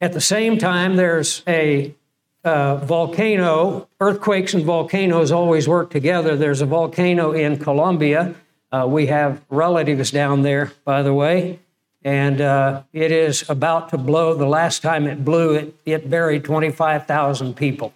At 0.00 0.12
the 0.12 0.20
same 0.20 0.58
time, 0.58 0.96
there's 0.96 1.42
a 1.46 1.94
uh, 2.42 2.76
volcano. 2.76 3.88
Earthquakes 4.00 4.52
and 4.52 4.64
volcanoes 4.64 5.30
always 5.30 5.68
work 5.68 5.90
together. 5.90 6.36
There's 6.36 6.60
a 6.60 6.66
volcano 6.66 7.30
in 7.30 7.58
Colombia. 7.58 8.34
Uh, 8.72 8.86
we 8.88 9.06
have 9.06 9.42
relatives 9.48 10.10
down 10.10 10.42
there, 10.42 10.72
by 10.84 11.02
the 11.02 11.14
way, 11.14 11.60
and 12.02 12.40
uh, 12.40 12.82
it 12.92 13.12
is 13.12 13.48
about 13.48 13.90
to 13.90 13.98
blow. 13.98 14.34
The 14.34 14.46
last 14.46 14.82
time 14.82 15.06
it 15.06 15.24
blew, 15.24 15.54
it, 15.54 15.74
it 15.86 16.10
buried 16.10 16.42
25,000 16.42 17.54
people. 17.54 17.92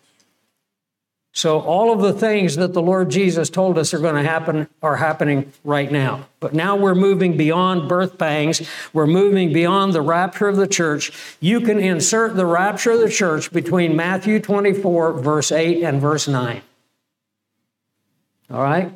So, 1.32 1.60
all 1.60 1.92
of 1.92 2.00
the 2.00 2.12
things 2.12 2.56
that 2.56 2.72
the 2.72 2.82
Lord 2.82 3.10
Jesus 3.10 3.50
told 3.50 3.78
us 3.78 3.94
are 3.94 3.98
going 3.98 4.16
to 4.16 4.28
happen 4.28 4.68
are 4.82 4.96
happening 4.96 5.52
right 5.62 5.90
now. 5.90 6.26
But 6.40 6.54
now 6.54 6.74
we're 6.74 6.94
moving 6.94 7.36
beyond 7.36 7.88
birth 7.88 8.18
pangs. 8.18 8.68
We're 8.92 9.06
moving 9.06 9.52
beyond 9.52 9.92
the 9.92 10.00
rapture 10.00 10.48
of 10.48 10.56
the 10.56 10.66
church. 10.66 11.12
You 11.38 11.60
can 11.60 11.78
insert 11.78 12.34
the 12.34 12.46
rapture 12.46 12.92
of 12.92 13.00
the 13.00 13.10
church 13.10 13.52
between 13.52 13.94
Matthew 13.94 14.40
24, 14.40 15.20
verse 15.20 15.52
8, 15.52 15.82
and 15.84 16.00
verse 16.00 16.26
9. 16.26 16.62
All 18.50 18.62
right? 18.62 18.90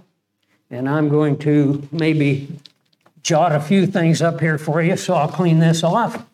And 0.70 0.88
I'm 0.88 1.10
going 1.10 1.38
to 1.40 1.86
maybe 1.92 2.48
jot 3.22 3.52
a 3.52 3.60
few 3.60 3.86
things 3.86 4.22
up 4.22 4.40
here 4.40 4.58
for 4.58 4.82
you, 4.82 4.96
so 4.96 5.14
I'll 5.14 5.28
clean 5.28 5.58
this 5.58 5.84
off. 5.84 6.24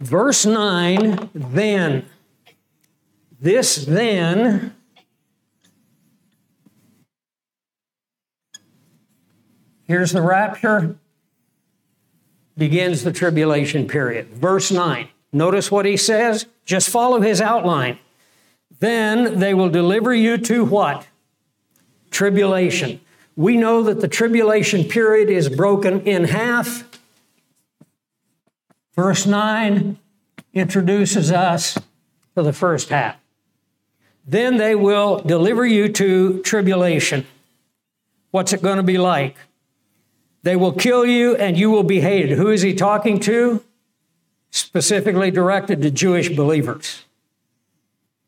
Verse 0.00 0.46
9, 0.46 1.30
then. 1.34 2.06
This 3.40 3.84
then 3.84 4.74
Here's 9.88 10.12
the 10.12 10.20
rapture, 10.20 10.96
begins 12.58 13.04
the 13.04 13.12
tribulation 13.12 13.88
period. 13.88 14.28
Verse 14.28 14.70
9. 14.70 15.08
Notice 15.32 15.70
what 15.70 15.86
he 15.86 15.96
says. 15.96 16.46
Just 16.66 16.90
follow 16.90 17.22
his 17.22 17.40
outline. 17.40 17.98
Then 18.80 19.38
they 19.38 19.54
will 19.54 19.70
deliver 19.70 20.14
you 20.14 20.36
to 20.36 20.64
what? 20.64 21.06
Tribulation. 22.10 23.00
We 23.34 23.56
know 23.56 23.82
that 23.82 24.02
the 24.02 24.08
tribulation 24.08 24.84
period 24.84 25.30
is 25.30 25.48
broken 25.48 26.02
in 26.02 26.24
half. 26.24 26.84
Verse 28.98 29.26
9 29.26 29.96
introduces 30.54 31.30
us 31.30 31.74
to 32.34 32.42
the 32.42 32.52
first 32.52 32.88
half. 32.88 33.14
Then 34.26 34.56
they 34.56 34.74
will 34.74 35.20
deliver 35.20 35.64
you 35.64 35.88
to 35.90 36.42
tribulation. 36.42 37.24
What's 38.32 38.52
it 38.52 38.60
going 38.60 38.78
to 38.78 38.82
be 38.82 38.98
like? 38.98 39.36
They 40.42 40.56
will 40.56 40.72
kill 40.72 41.06
you 41.06 41.36
and 41.36 41.56
you 41.56 41.70
will 41.70 41.84
be 41.84 42.00
hated. 42.00 42.36
Who 42.38 42.48
is 42.48 42.62
he 42.62 42.74
talking 42.74 43.20
to? 43.20 43.62
Specifically 44.50 45.30
directed 45.30 45.80
to 45.82 45.92
Jewish 45.92 46.30
believers, 46.30 47.04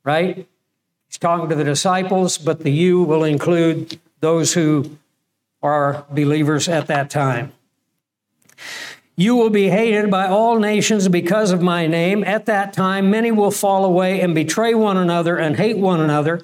right? 0.04 0.46
He's 1.08 1.18
talking 1.18 1.48
to 1.48 1.56
the 1.56 1.64
disciples, 1.64 2.38
but 2.38 2.60
the 2.60 2.70
you 2.70 3.02
will 3.02 3.24
include 3.24 3.98
those 4.20 4.54
who 4.54 4.98
are 5.64 6.06
believers 6.12 6.68
at 6.68 6.86
that 6.86 7.10
time. 7.10 7.54
You 9.16 9.34
will 9.36 9.50
be 9.50 9.68
hated 9.68 10.10
by 10.10 10.26
all 10.26 10.58
nations 10.58 11.08
because 11.08 11.50
of 11.50 11.60
my 11.60 11.86
name. 11.86 12.24
At 12.24 12.46
that 12.46 12.72
time, 12.72 13.10
many 13.10 13.30
will 13.30 13.50
fall 13.50 13.84
away 13.84 14.20
and 14.20 14.34
betray 14.34 14.74
one 14.74 14.96
another 14.96 15.36
and 15.36 15.56
hate 15.56 15.76
one 15.76 16.00
another. 16.00 16.42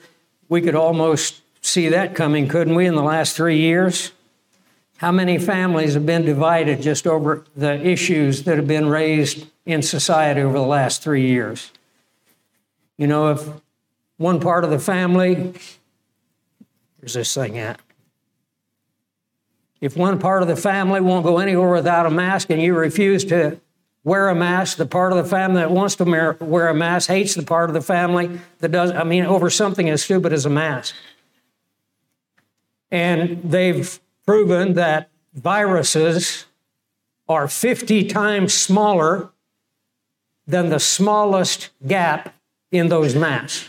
We 0.49 0.61
could 0.61 0.75
almost 0.75 1.41
see 1.63 1.89
that 1.89 2.15
coming, 2.15 2.49
couldn't 2.49 2.75
we, 2.75 2.87
in 2.87 2.95
the 2.95 3.03
last 3.03 3.37
three 3.37 3.59
years? 3.59 4.13
How 4.99 5.13
many 5.13 5.39
families 5.39 5.95
have 5.95 6.07
been 6.07 6.25
divided 6.25 6.81
just 6.81 7.07
over 7.07 7.45
the 7.55 7.75
issues 7.87 8.45
that 8.45 8.57
have 8.57 8.67
been 8.67 8.89
raised 8.89 9.47
in 9.67 9.83
society 9.83 10.41
over 10.41 10.59
the 10.59 10.65
last 10.65 11.03
three 11.03 11.27
years? 11.27 11.71
You 12.97 13.07
know, 13.07 13.33
if 13.33 13.47
one 14.17 14.41
part 14.41 14.65
of 14.65 14.71
the 14.71 14.79
family, 14.79 15.53
where's 16.99 17.15
this 17.15 17.35
thing 17.35 17.59
at? 17.59 17.81
If 19.87 19.97
one 19.97 20.19
part 20.19 20.43
of 20.43 20.49
the 20.49 20.57
family 20.57 21.01
won't 21.01 21.25
go 21.25 21.39
anywhere 21.39 21.71
without 21.71 22.07
a 22.07 22.11
mask 22.11 22.51
and 22.51 22.61
you 22.61 22.75
refuse 22.75 23.25
to 23.27 23.61
wear 24.03 24.29
a 24.29 24.35
mask, 24.35 24.79
the 24.79 24.85
part 24.85 25.13
of 25.13 25.19
the 25.19 25.31
family 25.31 25.61
that 25.61 25.71
wants 25.71 25.95
to 25.97 26.37
wear 26.41 26.69
a 26.69 26.75
mask 26.75 27.09
hates 27.09 27.37
the 27.37 27.45
part 27.45 27.71
of 27.71 27.75
the 27.75 27.81
family 27.81 28.41
that 28.59 28.73
does, 28.73 28.91
I 28.91 29.05
mean, 29.05 29.25
over 29.25 29.49
something 29.49 29.89
as 29.89 30.03
stupid 30.03 30.33
as 30.33 30.45
a 30.45 30.51
mask. 30.51 30.97
And 32.91 33.41
they've 33.45 34.01
proven 34.27 34.75
that 34.75 35.09
viruses 35.35 36.47
are 37.29 37.47
50 37.47 38.09
times 38.09 38.55
smaller 38.55 39.31
than 40.49 40.69
the 40.69 40.81
smallest 40.81 41.71
gap 41.87 42.35
in 42.73 42.89
those 42.89 43.15
masks. 43.15 43.69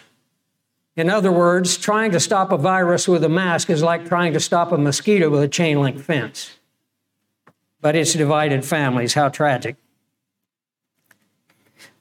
In 0.97 1.11
other 1.11 1.31
words, 1.31 1.77
trying 1.77 2.11
to 2.11 2.19
stop 2.19 2.51
a 2.51 2.57
virus 2.57 3.07
with 3.07 3.23
a 3.23 3.29
mask 3.29 3.69
is 3.69 3.83
like 3.83 4.07
trying 4.07 4.33
to 4.33 4.39
stop 4.39 4.71
a 4.71 4.77
mosquito 4.79 5.29
with 5.29 5.43
a 5.43 5.47
chain 5.47 5.79
link 5.79 5.99
fence. 5.99 6.57
But 7.79 7.95
it's 7.95 8.13
divided 8.13 8.65
families. 8.65 9.13
How 9.13 9.29
tragic. 9.29 9.75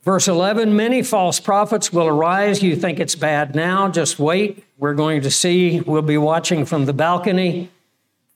Verse 0.03 0.27
11 0.27 0.75
Many 0.75 1.03
false 1.03 1.39
prophets 1.39 1.93
will 1.93 2.07
arise. 2.07 2.63
You 2.63 2.75
think 2.75 2.99
it's 2.99 3.15
bad 3.15 3.55
now, 3.55 3.91
just 3.91 4.19
wait. 4.19 4.65
We're 4.79 4.95
going 4.95 5.21
to 5.23 5.31
see. 5.31 5.81
We'll 5.81 6.01
be 6.01 6.17
watching 6.17 6.65
from 6.65 6.87
the 6.87 6.95
balcony. 6.95 7.71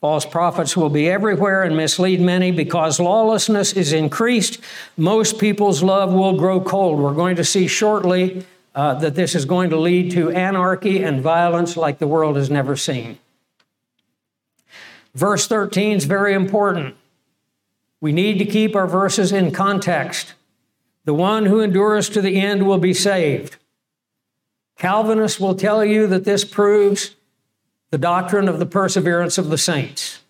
False 0.03 0.27
prophets 0.27 0.77
will 0.77 0.91
be 0.91 1.09
everywhere 1.09 1.63
and 1.63 1.75
mislead 1.75 2.21
many 2.21 2.51
because 2.51 3.01
lawlessness 3.01 3.73
is 3.73 3.95
increased. 3.95 4.59
Most 4.99 5.39
people's 5.39 5.83
love 5.83 6.13
will 6.13 6.39
grow 6.39 6.61
cold. 6.61 6.99
We're 6.99 7.15
going 7.15 7.37
to 7.37 7.45
see 7.45 7.67
shortly 7.67 8.45
uh, 8.75 8.95
that 8.95 9.15
this 9.15 9.35
is 9.35 9.45
going 9.45 9.71
to 9.71 9.77
lead 9.77 10.13
to 10.13 10.31
anarchy 10.31 11.03
and 11.03 11.21
violence 11.21 11.77
like 11.77 11.99
the 11.99 12.07
world 12.07 12.37
has 12.37 12.51
never 12.51 12.77
seen. 12.77 13.19
Verse 15.15 15.47
13 15.49 15.97
is 15.97 16.05
very 16.05 16.35
important. 16.35 16.95
We 18.01 18.13
need 18.13 18.39
to 18.39 18.45
keep 18.45 18.77
our 18.77 18.87
verses 18.87 19.33
in 19.33 19.51
context. 19.51 20.35
The 21.05 21.15
one 21.15 21.47
who 21.47 21.61
endures 21.61 22.09
to 22.11 22.21
the 22.21 22.41
end 22.41 22.67
will 22.67 22.79
be 22.79 22.95
saved. 22.95 23.57
Calvinists 24.79 25.41
will 25.41 25.55
tell 25.55 25.85
you 25.85 26.07
that 26.07 26.25
this 26.25 26.45
proves 26.45 27.17
the 27.91 27.99
doctrine 27.99 28.49
of 28.49 28.59
the 28.59 28.67
perseverance 28.67 29.37
of 29.37 29.51
the 29.51 29.59
saints. 29.59 30.21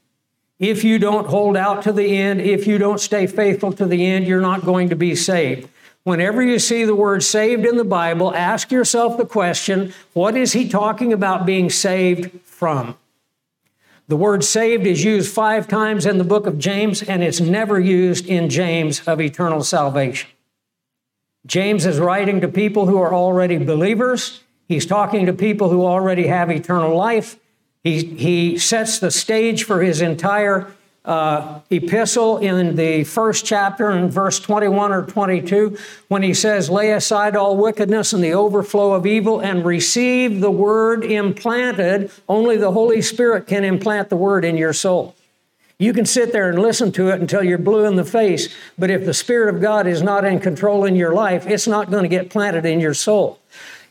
If 0.59 0.83
you 0.83 0.98
don't 0.98 1.29
hold 1.29 1.57
out 1.57 1.83
to 1.83 1.92
the 1.92 2.16
end, 2.16 2.40
if 2.40 2.66
you 2.66 2.79
don't 2.79 3.00
stay 3.00 3.26
faithful 3.26 3.72
to 3.74 3.87
the 3.87 4.05
end, 4.05 4.26
you're 4.26 4.40
not 4.40 4.64
going 4.64 4.88
to 4.88 4.96
be 4.96 5.14
saved. 5.14 5.68
Whenever 6.03 6.43
you 6.43 6.59
see 6.59 6.85
the 6.85 6.95
word 6.95 7.23
saved 7.23 7.67
in 7.67 7.77
the 7.77 7.85
Bible, 7.85 8.35
ask 8.35 8.71
yourself 8.71 9.17
the 9.17 9.27
question 9.27 9.93
what 10.13 10.37
is 10.37 10.53
he 10.53 10.69
talking 10.69 11.13
about 11.13 11.45
being 11.45 11.69
saved 11.69 12.41
from? 12.43 12.97
The 14.09 14.17
word 14.17 14.43
saved 14.43 14.87
is 14.87 15.05
used 15.05 15.33
five 15.33 15.69
times 15.69 16.07
in 16.07 16.19
the 16.19 16.25
book 16.25 16.47
of 16.47 16.59
James, 16.59 17.03
and 17.03 17.23
it's 17.23 17.39
never 17.39 17.79
used 17.79 18.27
in 18.27 18.49
James 18.49 19.07
of 19.07 19.21
eternal 19.21 19.63
salvation. 19.63 20.29
James 21.47 21.87
is 21.87 21.99
writing 21.99 22.41
to 22.41 22.49
people 22.49 22.87
who 22.87 22.99
are 22.99 23.15
already 23.15 23.57
believers. 23.59 24.41
He's 24.67 24.85
talking 24.85 25.27
to 25.27 25.33
people 25.33 25.69
who 25.69 25.85
already 25.85 26.27
have 26.27 26.51
eternal 26.51 26.97
life. 26.97 27.39
He, 27.85 28.03
he 28.03 28.59
sets 28.59 28.99
the 28.99 29.11
stage 29.11 29.65
for 29.65 29.81
his 29.81 30.03
entire 30.03 30.73
uh, 31.11 31.61
epistle 31.70 32.38
in 32.38 32.77
the 32.77 33.03
first 33.03 33.44
chapter 33.44 33.90
in 33.90 34.09
verse 34.09 34.38
21 34.38 34.92
or 34.92 35.05
22 35.05 35.77
when 36.07 36.23
he 36.23 36.33
says, 36.33 36.70
Lay 36.70 36.92
aside 36.92 37.35
all 37.35 37.57
wickedness 37.57 38.12
and 38.12 38.23
the 38.23 38.33
overflow 38.33 38.92
of 38.92 39.05
evil 39.05 39.40
and 39.40 39.64
receive 39.64 40.40
the 40.40 40.53
word 40.53 41.03
implanted. 41.03 42.12
Only 42.29 42.57
the 42.57 42.70
Holy 42.70 43.03
Spirit 43.03 43.49
can 43.49 43.64
implant 43.64 44.09
the 44.09 44.16
word 44.16 44.44
in 44.44 44.57
your 44.57 44.73
soul. 44.73 45.16
You 45.79 45.92
can 45.92 46.07
sit 46.07 46.31
there 46.31 46.49
and 46.49 46.61
listen 46.61 46.92
to 46.92 47.09
it 47.09 47.20
until 47.20 47.42
you're 47.42 47.59
blue 47.59 47.87
in 47.87 47.96
the 47.96 48.05
face, 48.05 48.55
but 48.79 48.90
if 48.90 49.05
the 49.05 49.14
Spirit 49.14 49.53
of 49.53 49.61
God 49.61 49.88
is 49.88 50.03
not 50.03 50.25
in 50.25 50.38
control 50.38 50.85
in 50.85 50.94
your 50.94 51.12
life, 51.12 51.44
it's 51.46 51.66
not 51.66 51.90
going 51.90 52.05
to 52.05 52.09
get 52.09 52.31
planted 52.31 52.64
in 52.64 52.79
your 52.79 52.94
soul. 52.94 53.40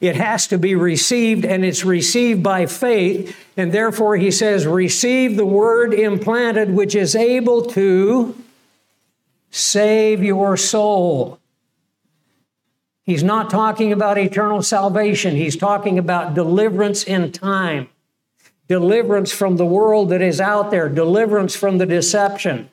It 0.01 0.15
has 0.15 0.47
to 0.47 0.57
be 0.57 0.75
received, 0.75 1.43
and 1.43 1.65
it's 1.65 1.83
received 1.83 2.41
by 2.41 2.65
faith. 2.67 3.35
And 3.57 3.71
therefore, 3.71 4.15
he 4.15 4.31
says, 4.31 4.65
Receive 4.65 5.35
the 5.35 5.45
word 5.45 5.93
implanted, 5.93 6.73
which 6.73 6.95
is 6.95 7.15
able 7.15 7.63
to 7.67 8.35
save 9.51 10.23
your 10.23 10.55
soul. 10.55 11.39
He's 13.03 13.23
not 13.23 13.49
talking 13.49 13.91
about 13.91 14.17
eternal 14.17 14.61
salvation, 14.61 15.35
he's 15.35 15.57
talking 15.57 15.97
about 15.97 16.33
deliverance 16.33 17.03
in 17.03 17.31
time, 17.31 17.89
deliverance 18.67 19.31
from 19.31 19.57
the 19.57 19.65
world 19.65 20.09
that 20.09 20.21
is 20.21 20.39
out 20.39 20.69
there, 20.71 20.87
deliverance 20.87 21.55
from 21.55 21.79
the 21.79 21.87
deception. 21.87 22.69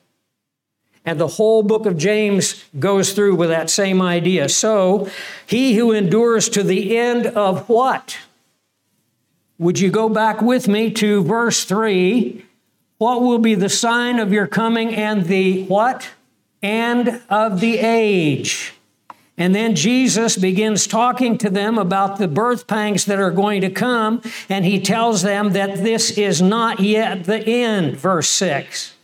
And 1.06 1.20
the 1.20 1.28
whole 1.28 1.62
book 1.62 1.86
of 1.86 1.96
James 1.96 2.64
goes 2.78 3.12
through 3.12 3.36
with 3.36 3.48
that 3.48 3.70
same 3.70 4.02
idea. 4.02 4.48
So, 4.48 5.08
he 5.46 5.76
who 5.76 5.92
endures 5.92 6.48
to 6.50 6.64
the 6.64 6.98
end 6.98 7.26
of 7.28 7.68
what? 7.68 8.18
Would 9.58 9.78
you 9.78 9.90
go 9.90 10.08
back 10.08 10.42
with 10.42 10.66
me 10.66 10.90
to 10.90 11.22
verse 11.22 11.64
3? 11.64 12.44
What 12.98 13.22
will 13.22 13.38
be 13.38 13.54
the 13.54 13.68
sign 13.68 14.18
of 14.18 14.32
your 14.32 14.48
coming 14.48 14.94
and 14.94 15.26
the 15.26 15.64
what? 15.66 16.10
And 16.60 17.22
of 17.30 17.60
the 17.60 17.78
age. 17.78 18.74
And 19.38 19.54
then 19.54 19.76
Jesus 19.76 20.36
begins 20.36 20.86
talking 20.86 21.38
to 21.38 21.50
them 21.50 21.78
about 21.78 22.18
the 22.18 22.26
birth 22.26 22.66
pangs 22.66 23.04
that 23.04 23.20
are 23.20 23.30
going 23.30 23.60
to 23.60 23.70
come, 23.70 24.22
and 24.48 24.64
he 24.64 24.80
tells 24.80 25.22
them 25.22 25.52
that 25.52 25.84
this 25.84 26.18
is 26.18 26.40
not 26.42 26.80
yet 26.80 27.24
the 27.24 27.46
end, 27.46 27.96
verse 27.96 28.28
6. 28.30 28.95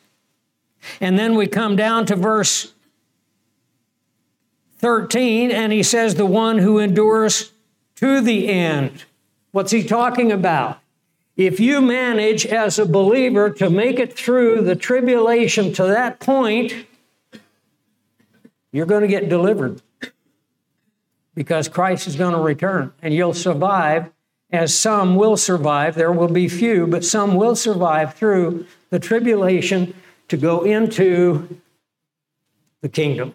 And 1.00 1.18
then 1.18 1.34
we 1.34 1.46
come 1.46 1.76
down 1.76 2.06
to 2.06 2.16
verse 2.16 2.72
13, 4.78 5.50
and 5.50 5.72
he 5.72 5.82
says, 5.82 6.14
The 6.14 6.26
one 6.26 6.58
who 6.58 6.78
endures 6.78 7.52
to 7.96 8.20
the 8.20 8.48
end. 8.48 9.04
What's 9.52 9.70
he 9.70 9.84
talking 9.84 10.32
about? 10.32 10.80
If 11.36 11.60
you 11.60 11.80
manage 11.80 12.44
as 12.44 12.78
a 12.78 12.84
believer 12.84 13.48
to 13.50 13.70
make 13.70 13.98
it 13.98 14.12
through 14.12 14.62
the 14.62 14.76
tribulation 14.76 15.72
to 15.74 15.84
that 15.84 16.20
point, 16.20 16.74
you're 18.70 18.86
going 18.86 19.02
to 19.02 19.08
get 19.08 19.28
delivered 19.28 19.80
because 21.34 21.68
Christ 21.68 22.06
is 22.06 22.16
going 22.16 22.34
to 22.34 22.40
return 22.40 22.92
and 23.00 23.14
you'll 23.14 23.34
survive, 23.34 24.10
as 24.50 24.74
some 24.74 25.16
will 25.16 25.36
survive. 25.36 25.94
There 25.94 26.12
will 26.12 26.28
be 26.28 26.48
few, 26.48 26.86
but 26.86 27.04
some 27.04 27.34
will 27.36 27.56
survive 27.56 28.14
through 28.14 28.66
the 28.90 28.98
tribulation 28.98 29.94
to 30.28 30.36
go 30.36 30.62
into 30.62 31.60
the 32.80 32.88
kingdom. 32.88 33.34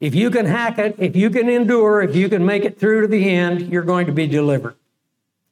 If 0.00 0.14
you 0.14 0.30
can 0.30 0.44
hack 0.44 0.78
it, 0.78 0.96
if 0.98 1.16
you 1.16 1.30
can 1.30 1.48
endure, 1.48 2.02
if 2.02 2.14
you 2.14 2.28
can 2.28 2.44
make 2.44 2.64
it 2.64 2.78
through 2.78 3.02
to 3.02 3.06
the 3.08 3.30
end, 3.30 3.72
you're 3.72 3.82
going 3.82 4.06
to 4.06 4.12
be 4.12 4.26
delivered. 4.26 4.76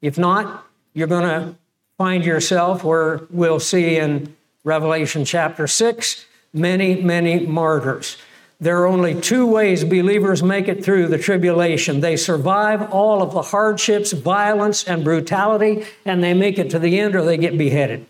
If 0.03 0.18
not, 0.18 0.66
you're 0.92 1.09
going 1.09 1.29
to 1.29 1.57
find 1.97 2.25
yourself 2.25 2.85
where 2.85 3.23
we'll 3.31 3.61
see 3.61 3.97
in 3.97 4.37
Revelation 4.64 5.25
chapter 5.25 5.66
6 5.66 6.27
many, 6.53 7.03
many 7.03 7.47
martyrs. 7.47 8.16
there 8.61 8.81
are 8.81 8.87
only 8.87 9.20
two 9.20 9.44
ways 9.47 9.85
believers 9.85 10.42
make 10.42 10.68
it 10.68 10.85
through 10.85 11.09
the 11.09 11.18
tribulation. 11.18 12.01
They 12.01 12.16
survive 12.16 12.90
all 12.92 13.23
of 13.23 13.33
the 13.33 13.42
hardships, 13.42 14.12
violence, 14.12 14.85
and 14.85 15.03
brutality, 15.03 15.85
and 16.05 16.23
they 16.23 16.33
make 16.33 16.59
it 16.59 16.70
to 16.70 16.79
the 16.79 16.99
end 17.01 17.14
or 17.14 17.25
they 17.25 17.37
get 17.37 17.59
beheaded. 17.59 18.07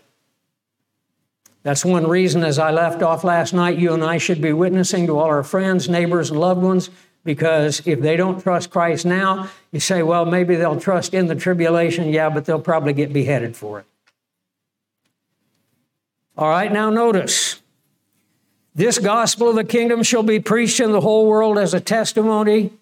That's 1.65 1.83
one 1.83 2.07
reason, 2.07 2.43
as 2.43 2.59
I 2.59 2.69
left 2.69 3.01
off 3.01 3.23
last 3.23 3.51
night, 3.51 3.79
you 3.79 3.91
and 3.91 4.03
I 4.03 4.19
should 4.19 4.39
be 4.39 4.53
witnessing 4.53 5.07
to 5.07 5.17
all 5.17 5.25
our 5.25 5.41
friends, 5.41 5.89
neighbors, 5.89 6.29
and 6.29 6.39
loved 6.39 6.61
ones, 6.61 6.91
because 7.23 7.81
if 7.87 8.01
they 8.01 8.15
don't 8.15 8.39
trust 8.39 8.69
Christ 8.69 9.03
now, 9.03 9.49
you 9.71 9.79
say, 9.79 10.03
well, 10.03 10.25
maybe 10.25 10.57
they'll 10.57 10.79
trust 10.79 11.15
in 11.15 11.25
the 11.25 11.33
tribulation. 11.33 12.09
Yeah, 12.09 12.29
but 12.29 12.45
they'll 12.45 12.61
probably 12.61 12.93
get 12.93 13.11
beheaded 13.11 13.57
for 13.57 13.79
it. 13.79 13.87
All 16.37 16.49
right, 16.49 16.71
now 16.71 16.91
notice 16.91 17.59
this 18.75 18.99
gospel 18.99 19.49
of 19.49 19.55
the 19.55 19.63
kingdom 19.63 20.03
shall 20.03 20.21
be 20.21 20.39
preached 20.39 20.79
in 20.79 20.91
the 20.91 21.01
whole 21.01 21.25
world 21.25 21.57
as 21.57 21.73
a 21.73 21.79
testimony 21.79 22.73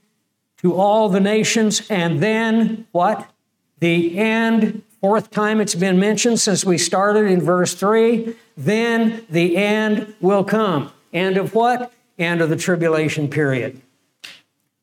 to 0.58 0.76
all 0.76 1.08
the 1.08 1.22
nations, 1.22 1.90
and 1.90 2.22
then 2.22 2.86
what? 2.92 3.32
The 3.80 4.18
end, 4.18 4.84
fourth 5.04 5.32
time 5.32 5.60
it's 5.60 5.76
been 5.76 6.00
mentioned 6.00 6.40
since 6.40 6.64
we 6.64 6.78
started 6.78 7.26
in 7.26 7.42
verse 7.42 7.74
3. 7.74 8.38
Then 8.56 9.26
the 9.30 9.58
end 9.58 10.16
will 10.22 10.46
come. 10.46 10.94
End 11.12 11.36
of 11.36 11.54
what? 11.54 11.92
End 12.18 12.40
of 12.40 12.50
the 12.50 12.56
tribulation 12.56 13.28
period. 13.28 13.82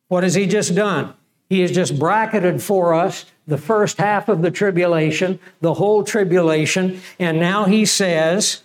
What 0.08 0.22
has 0.22 0.34
he 0.34 0.44
just 0.46 0.74
done? 0.74 1.14
He 1.48 1.60
has 1.60 1.72
just 1.72 1.98
bracketed 1.98 2.62
for 2.62 2.92
us 2.92 3.24
the 3.46 3.56
first 3.56 3.96
half 3.96 4.28
of 4.28 4.42
the 4.42 4.50
tribulation, 4.50 5.38
the 5.62 5.72
whole 5.72 6.04
tribulation, 6.04 7.00
and 7.18 7.40
now 7.40 7.64
he 7.64 7.86
says, 7.86 8.62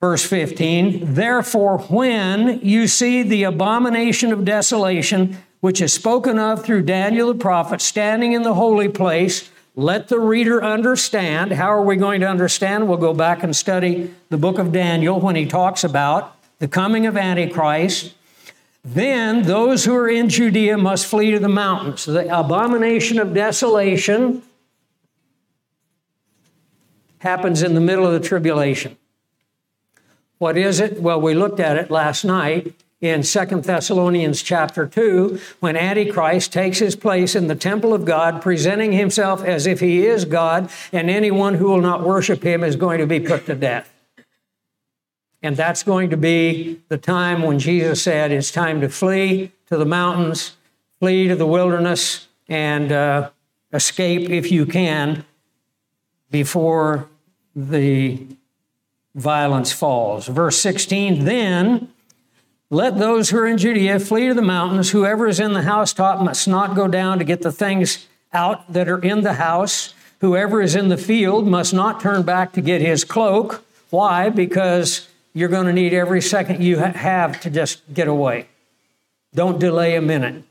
Verse 0.00 0.24
15, 0.24 1.14
therefore, 1.14 1.78
when 1.78 2.60
you 2.60 2.86
see 2.88 3.22
the 3.22 3.42
abomination 3.44 4.32
of 4.32 4.44
desolation, 4.44 5.36
which 5.60 5.80
is 5.80 5.92
spoken 5.92 6.38
of 6.38 6.64
through 6.64 6.82
Daniel 6.82 7.32
the 7.32 7.38
prophet, 7.38 7.80
standing 7.80 8.32
in 8.32 8.42
the 8.42 8.54
holy 8.54 8.88
place, 8.88 9.50
let 9.76 10.08
the 10.08 10.20
reader 10.20 10.62
understand. 10.62 11.52
How 11.52 11.68
are 11.68 11.82
we 11.82 11.96
going 11.96 12.20
to 12.20 12.28
understand? 12.28 12.88
We'll 12.88 12.98
go 12.98 13.14
back 13.14 13.42
and 13.42 13.54
study 13.54 14.14
the 14.28 14.38
book 14.38 14.58
of 14.58 14.72
Daniel 14.72 15.20
when 15.20 15.36
he 15.36 15.46
talks 15.46 15.82
about 15.82 16.36
the 16.58 16.68
coming 16.68 17.06
of 17.06 17.16
Antichrist. 17.16 18.14
Then 18.84 19.42
those 19.42 19.84
who 19.84 19.96
are 19.96 20.08
in 20.08 20.28
Judea 20.28 20.78
must 20.78 21.06
flee 21.06 21.32
to 21.32 21.38
the 21.38 21.48
mountains. 21.48 22.04
The 22.04 22.26
abomination 22.38 23.18
of 23.18 23.34
desolation 23.34 24.42
happens 27.18 27.62
in 27.62 27.74
the 27.74 27.80
middle 27.80 28.06
of 28.06 28.12
the 28.12 28.20
tribulation. 28.20 28.96
What 30.38 30.56
is 30.56 30.78
it? 30.78 31.00
Well, 31.00 31.20
we 31.20 31.34
looked 31.34 31.58
at 31.58 31.78
it 31.78 31.90
last 31.90 32.24
night 32.24 32.74
in 33.04 33.22
Second 33.22 33.64
Thessalonians 33.64 34.42
chapter 34.42 34.86
2 34.86 35.38
when 35.60 35.76
Antichrist 35.76 36.54
takes 36.54 36.78
his 36.78 36.96
place 36.96 37.36
in 37.36 37.48
the 37.48 37.54
temple 37.54 37.92
of 37.92 38.06
God, 38.06 38.40
presenting 38.40 38.92
himself 38.92 39.44
as 39.44 39.66
if 39.66 39.80
he 39.80 40.06
is 40.06 40.24
God, 40.24 40.70
and 40.90 41.10
anyone 41.10 41.54
who 41.54 41.66
will 41.66 41.82
not 41.82 42.02
worship 42.02 42.42
him 42.42 42.64
is 42.64 42.76
going 42.76 43.00
to 43.00 43.06
be 43.06 43.20
put 43.20 43.44
to 43.44 43.54
death. 43.54 43.92
And 45.42 45.54
that's 45.54 45.82
going 45.82 46.08
to 46.10 46.16
be 46.16 46.80
the 46.88 46.96
time 46.96 47.42
when 47.42 47.58
Jesus 47.58 48.02
said 48.02 48.32
it's 48.32 48.50
time 48.50 48.80
to 48.80 48.88
flee 48.88 49.52
to 49.66 49.76
the 49.76 49.84
mountains, 49.84 50.56
flee 50.98 51.28
to 51.28 51.36
the 51.36 51.46
wilderness, 51.46 52.28
and 52.48 52.90
uh, 52.90 53.30
escape 53.74 54.30
if 54.30 54.50
you 54.50 54.64
can 54.64 55.26
before 56.30 57.10
the 57.54 58.26
violence 59.14 59.72
falls. 59.72 60.26
Verse 60.26 60.56
16, 60.56 61.26
then 61.26 61.90
let 62.74 62.98
those 62.98 63.30
who 63.30 63.38
are 63.38 63.46
in 63.46 63.56
Judea 63.56 64.00
flee 64.00 64.26
to 64.26 64.34
the 64.34 64.42
mountains. 64.42 64.90
Whoever 64.90 65.28
is 65.28 65.38
in 65.38 65.52
the 65.52 65.62
housetop 65.62 66.20
must 66.20 66.48
not 66.48 66.74
go 66.74 66.88
down 66.88 67.20
to 67.20 67.24
get 67.24 67.42
the 67.42 67.52
things 67.52 68.08
out 68.32 68.72
that 68.72 68.88
are 68.88 68.98
in 68.98 69.20
the 69.20 69.34
house. 69.34 69.94
Whoever 70.20 70.60
is 70.60 70.74
in 70.74 70.88
the 70.88 70.96
field 70.96 71.46
must 71.46 71.72
not 71.72 72.00
turn 72.00 72.24
back 72.24 72.52
to 72.54 72.60
get 72.60 72.80
his 72.80 73.04
cloak. 73.04 73.64
Why? 73.90 74.28
Because 74.28 75.08
you're 75.34 75.48
going 75.48 75.66
to 75.66 75.72
need 75.72 75.94
every 75.94 76.20
second 76.20 76.64
you 76.64 76.78
have 76.78 77.40
to 77.42 77.50
just 77.50 77.80
get 77.94 78.08
away. 78.08 78.48
Don't 79.32 79.60
delay 79.60 79.94
a 79.94 80.02
minute. 80.02 80.42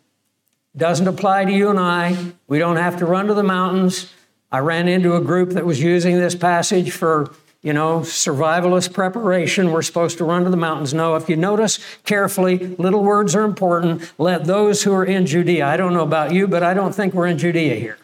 Doesn't 0.78 1.08
apply 1.08 1.44
to 1.44 1.52
you 1.52 1.70
and 1.70 1.80
I. 1.80 2.32
We 2.48 2.58
don't 2.58 2.78
have 2.78 2.98
to 3.00 3.06
run 3.06 3.28
to 3.28 3.34
the 3.34 3.44
mountains. 3.44 4.14
I 4.50 4.60
ran 4.60 4.88
into 4.88 5.16
a 5.16 5.22
group 5.22 5.50
that 5.52 5.66
was 5.66 5.82
using 5.82 6.18
this 6.20 6.36
passage 6.36 6.92
for 6.92 7.34
you 7.64 7.72
know, 7.72 8.02
survivalist 8.02 8.94
preparation. 8.94 9.72
We're 9.72 9.82
supposed 9.82 10.18
to 10.18 10.26
run 10.26 10.44
to 10.44 10.50
the 10.50 10.58
mountains. 10.58 10.94
No, 10.94 11.16
if 11.16 11.30
you 11.30 11.38
notice 11.38 11.80
carefully, 12.04 12.58
little 12.58 13.02
words 13.02 13.36
are 13.36 13.46
important. 13.46 14.12
Let 14.18 14.44
those 14.44 14.84
who 14.84 14.94
are 14.94 15.06
in 15.06 15.26
Judea, 15.26 15.66
I 15.66 15.78
don't 15.78 15.94
know 15.94 16.04
about 16.04 16.34
you, 16.34 16.48
but 16.48 16.62
I 16.62 16.74
don't 16.74 16.94
think 16.94 17.14
we're 17.14 17.28
in 17.28 17.38
Judea 17.38 17.76
here. 17.76 17.98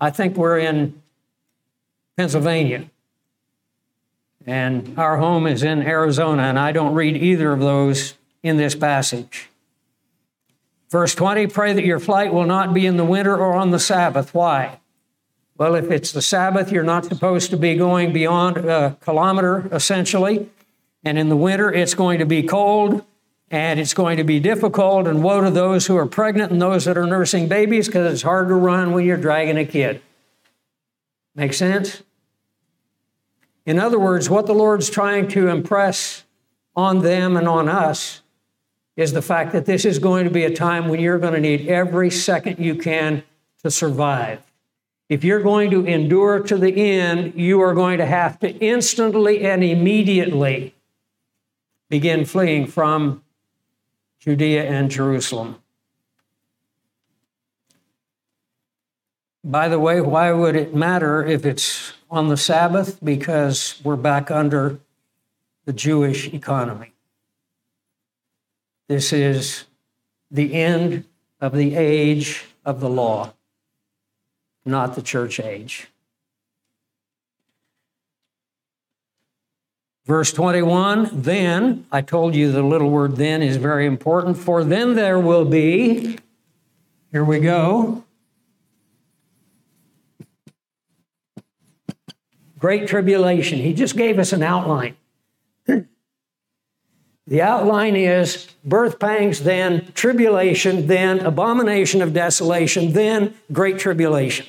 I 0.00 0.10
think 0.10 0.36
we're 0.36 0.58
in 0.58 1.02
Pennsylvania. 2.16 2.88
And 4.46 4.98
our 4.98 5.18
home 5.18 5.46
is 5.46 5.62
in 5.62 5.82
Arizona, 5.82 6.44
and 6.44 6.58
I 6.58 6.72
don't 6.72 6.94
read 6.94 7.16
either 7.16 7.52
of 7.52 7.60
those 7.60 8.14
in 8.42 8.56
this 8.56 8.74
passage. 8.74 9.48
Verse 10.88 11.14
20 11.14 11.48
pray 11.48 11.72
that 11.72 11.84
your 11.84 12.00
flight 12.00 12.32
will 12.32 12.46
not 12.46 12.72
be 12.72 12.86
in 12.86 12.96
the 12.96 13.04
winter 13.04 13.36
or 13.36 13.54
on 13.54 13.70
the 13.70 13.78
Sabbath. 13.78 14.34
Why? 14.34 14.79
Well, 15.60 15.74
if 15.74 15.90
it's 15.90 16.12
the 16.12 16.22
Sabbath, 16.22 16.72
you're 16.72 16.82
not 16.82 17.04
supposed 17.04 17.50
to 17.50 17.58
be 17.58 17.74
going 17.74 18.14
beyond 18.14 18.56
a 18.56 18.96
kilometer, 19.02 19.68
essentially. 19.70 20.48
And 21.04 21.18
in 21.18 21.28
the 21.28 21.36
winter, 21.36 21.70
it's 21.70 21.92
going 21.92 22.20
to 22.20 22.24
be 22.24 22.44
cold 22.44 23.04
and 23.50 23.78
it's 23.78 23.92
going 23.92 24.16
to 24.16 24.24
be 24.24 24.40
difficult. 24.40 25.06
And 25.06 25.22
woe 25.22 25.42
to 25.42 25.50
those 25.50 25.86
who 25.86 25.98
are 25.98 26.06
pregnant 26.06 26.50
and 26.50 26.62
those 26.62 26.86
that 26.86 26.96
are 26.96 27.06
nursing 27.06 27.46
babies 27.46 27.88
because 27.88 28.10
it's 28.10 28.22
hard 28.22 28.48
to 28.48 28.54
run 28.54 28.92
when 28.92 29.04
you're 29.04 29.18
dragging 29.18 29.58
a 29.58 29.66
kid. 29.66 30.00
Make 31.34 31.52
sense? 31.52 32.02
In 33.66 33.78
other 33.78 33.98
words, 33.98 34.30
what 34.30 34.46
the 34.46 34.54
Lord's 34.54 34.88
trying 34.88 35.28
to 35.28 35.48
impress 35.48 36.24
on 36.74 37.00
them 37.00 37.36
and 37.36 37.46
on 37.46 37.68
us 37.68 38.22
is 38.96 39.12
the 39.12 39.20
fact 39.20 39.52
that 39.52 39.66
this 39.66 39.84
is 39.84 39.98
going 39.98 40.24
to 40.24 40.30
be 40.30 40.44
a 40.44 40.54
time 40.54 40.88
when 40.88 41.00
you're 41.00 41.18
going 41.18 41.34
to 41.34 41.40
need 41.40 41.68
every 41.68 42.10
second 42.10 42.58
you 42.58 42.76
can 42.76 43.24
to 43.62 43.70
survive. 43.70 44.42
If 45.10 45.24
you're 45.24 45.42
going 45.42 45.72
to 45.72 45.84
endure 45.84 46.38
to 46.38 46.56
the 46.56 46.72
end, 46.72 47.34
you 47.34 47.60
are 47.60 47.74
going 47.74 47.98
to 47.98 48.06
have 48.06 48.38
to 48.38 48.56
instantly 48.58 49.44
and 49.44 49.64
immediately 49.64 50.72
begin 51.88 52.24
fleeing 52.24 52.68
from 52.68 53.24
Judea 54.20 54.62
and 54.62 54.88
Jerusalem. 54.88 55.56
By 59.42 59.68
the 59.68 59.80
way, 59.80 60.00
why 60.00 60.30
would 60.30 60.54
it 60.54 60.76
matter 60.76 61.26
if 61.26 61.44
it's 61.44 61.92
on 62.08 62.28
the 62.28 62.36
Sabbath? 62.36 63.02
Because 63.02 63.80
we're 63.82 63.96
back 63.96 64.30
under 64.30 64.78
the 65.64 65.72
Jewish 65.72 66.32
economy. 66.32 66.92
This 68.86 69.12
is 69.12 69.64
the 70.30 70.54
end 70.54 71.04
of 71.40 71.52
the 71.52 71.74
age 71.74 72.44
of 72.64 72.78
the 72.78 72.88
law 72.88 73.32
not 74.64 74.94
the 74.94 75.02
church 75.02 75.40
age. 75.40 75.88
Verse 80.06 80.32
21 80.32 81.10
Then, 81.12 81.86
I 81.92 82.02
told 82.02 82.34
you 82.34 82.50
the 82.50 82.62
little 82.62 82.90
word 82.90 83.16
then 83.16 83.42
is 83.42 83.56
very 83.56 83.86
important, 83.86 84.36
for 84.36 84.64
then 84.64 84.94
there 84.94 85.18
will 85.18 85.44
be, 85.44 86.18
here 87.12 87.24
we 87.24 87.38
go, 87.38 88.04
great 92.58 92.88
tribulation. 92.88 93.60
He 93.60 93.72
just 93.72 93.96
gave 93.96 94.18
us 94.18 94.32
an 94.32 94.42
outline. 94.42 94.96
The 97.30 97.42
outline 97.42 97.94
is 97.94 98.48
birth 98.64 98.98
pangs, 98.98 99.44
then 99.44 99.92
tribulation, 99.94 100.88
then 100.88 101.20
abomination 101.20 102.02
of 102.02 102.12
desolation, 102.12 102.92
then 102.92 103.34
great 103.52 103.78
tribulation. 103.78 104.46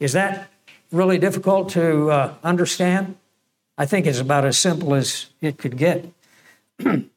Is 0.00 0.14
that 0.14 0.48
really 0.90 1.18
difficult 1.18 1.68
to 1.70 2.10
uh, 2.10 2.34
understand? 2.42 3.16
I 3.76 3.84
think 3.84 4.06
it's 4.06 4.20
about 4.20 4.46
as 4.46 4.56
simple 4.56 4.94
as 4.94 5.26
it 5.42 5.58
could 5.58 5.76
get. 5.76 6.06
then 6.78 7.10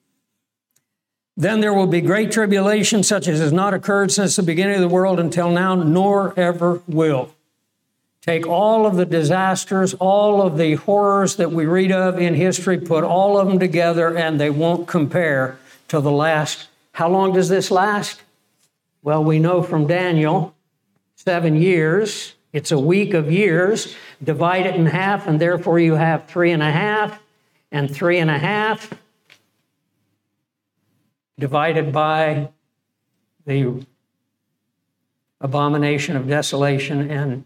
there 1.37 1.73
will 1.73 1.87
be 1.87 2.01
great 2.01 2.29
tribulation, 2.29 3.01
such 3.01 3.29
as 3.29 3.39
has 3.39 3.53
not 3.53 3.73
occurred 3.73 4.11
since 4.11 4.35
the 4.35 4.43
beginning 4.43 4.75
of 4.75 4.81
the 4.81 4.89
world 4.89 5.21
until 5.21 5.49
now, 5.49 5.73
nor 5.73 6.37
ever 6.37 6.81
will. 6.85 7.33
Take 8.27 8.45
all 8.45 8.85
of 8.85 8.97
the 8.97 9.05
disasters, 9.05 9.93
all 9.93 10.41
of 10.41 10.57
the 10.57 10.75
horrors 10.75 11.37
that 11.37 11.53
we 11.53 11.65
read 11.65 11.93
of 11.93 12.19
in 12.19 12.33
history, 12.33 12.77
put 12.77 13.05
all 13.05 13.39
of 13.39 13.47
them 13.47 13.57
together, 13.57 14.17
and 14.17 14.37
they 14.37 14.49
won't 14.49 14.85
compare 14.85 15.57
to 15.87 16.01
the 16.01 16.11
last. 16.11 16.67
How 16.91 17.07
long 17.07 17.31
does 17.31 17.47
this 17.47 17.71
last? 17.71 18.21
Well, 19.01 19.23
we 19.23 19.39
know 19.39 19.63
from 19.63 19.87
Daniel 19.87 20.53
seven 21.15 21.55
years. 21.55 22.35
It's 22.51 22.73
a 22.73 22.77
week 22.77 23.13
of 23.13 23.31
years. 23.31 23.95
Divide 24.21 24.65
it 24.65 24.75
in 24.75 24.87
half, 24.87 25.25
and 25.25 25.39
therefore 25.39 25.79
you 25.79 25.95
have 25.95 26.27
three 26.27 26.51
and 26.51 26.61
a 26.61 26.71
half, 26.71 27.21
and 27.71 27.89
three 27.89 28.17
and 28.17 28.29
a 28.29 28.37
half, 28.37 28.93
divided 31.39 31.93
by 31.93 32.49
the 33.45 33.85
abomination 35.39 36.17
of 36.17 36.27
desolation 36.27 37.09
and 37.09 37.45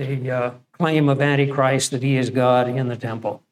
the 0.00 0.30
uh, 0.30 0.50
claim 0.72 1.08
of 1.08 1.20
Antichrist 1.20 1.90
that 1.90 2.02
he 2.02 2.16
is 2.16 2.30
God 2.30 2.68
in 2.68 2.88
the 2.88 2.96
temple. 2.96 3.42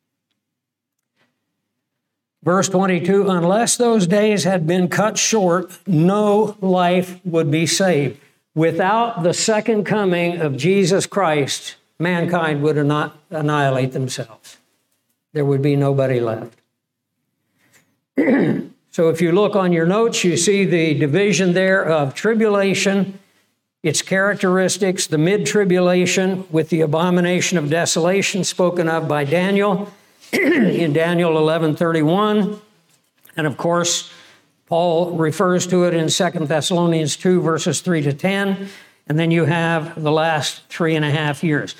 Verse 2.42 2.68
22 2.68 3.28
Unless 3.28 3.76
those 3.76 4.06
days 4.06 4.44
had 4.44 4.66
been 4.66 4.88
cut 4.88 5.18
short, 5.18 5.70
no 5.86 6.56
life 6.60 7.20
would 7.24 7.50
be 7.50 7.66
saved. 7.66 8.18
Without 8.54 9.22
the 9.22 9.34
second 9.34 9.84
coming 9.84 10.40
of 10.40 10.56
Jesus 10.56 11.06
Christ, 11.06 11.76
mankind 11.98 12.62
would 12.62 12.76
not 12.86 13.18
annihilate 13.30 13.92
themselves. 13.92 14.56
There 15.32 15.44
would 15.44 15.62
be 15.62 15.76
nobody 15.76 16.20
left. 16.20 16.58
so 18.16 19.10
if 19.10 19.20
you 19.20 19.32
look 19.32 19.54
on 19.54 19.72
your 19.72 19.86
notes, 19.86 20.24
you 20.24 20.36
see 20.36 20.64
the 20.64 20.94
division 20.94 21.52
there 21.52 21.84
of 21.84 22.14
tribulation, 22.14 23.18
its 23.82 24.02
characteristics, 24.02 25.06
the 25.06 25.18
mid 25.18 25.46
tribulation 25.46 26.44
with 26.50 26.68
the 26.68 26.80
abomination 26.80 27.58
of 27.58 27.70
desolation 27.70 28.44
spoken 28.44 28.88
of 28.88 29.06
by 29.06 29.24
Daniel 29.24 29.92
in 30.32 30.92
Daniel 30.92 31.34
11:31, 31.34 32.60
and 33.36 33.46
of 33.46 33.56
course, 33.56 34.10
Paul 34.66 35.12
refers 35.12 35.66
to 35.68 35.84
it 35.84 35.94
in 35.94 36.08
2 36.08 36.46
Thessalonians 36.46 37.16
2, 37.16 37.40
verses 37.40 37.80
3 37.80 38.02
to 38.02 38.12
10. 38.12 38.68
And 39.06 39.18
then 39.18 39.30
you 39.30 39.46
have 39.46 40.00
the 40.00 40.12
last 40.12 40.68
three 40.68 40.94
and 40.94 41.04
a 41.04 41.10
half 41.10 41.42
years. 41.42 41.74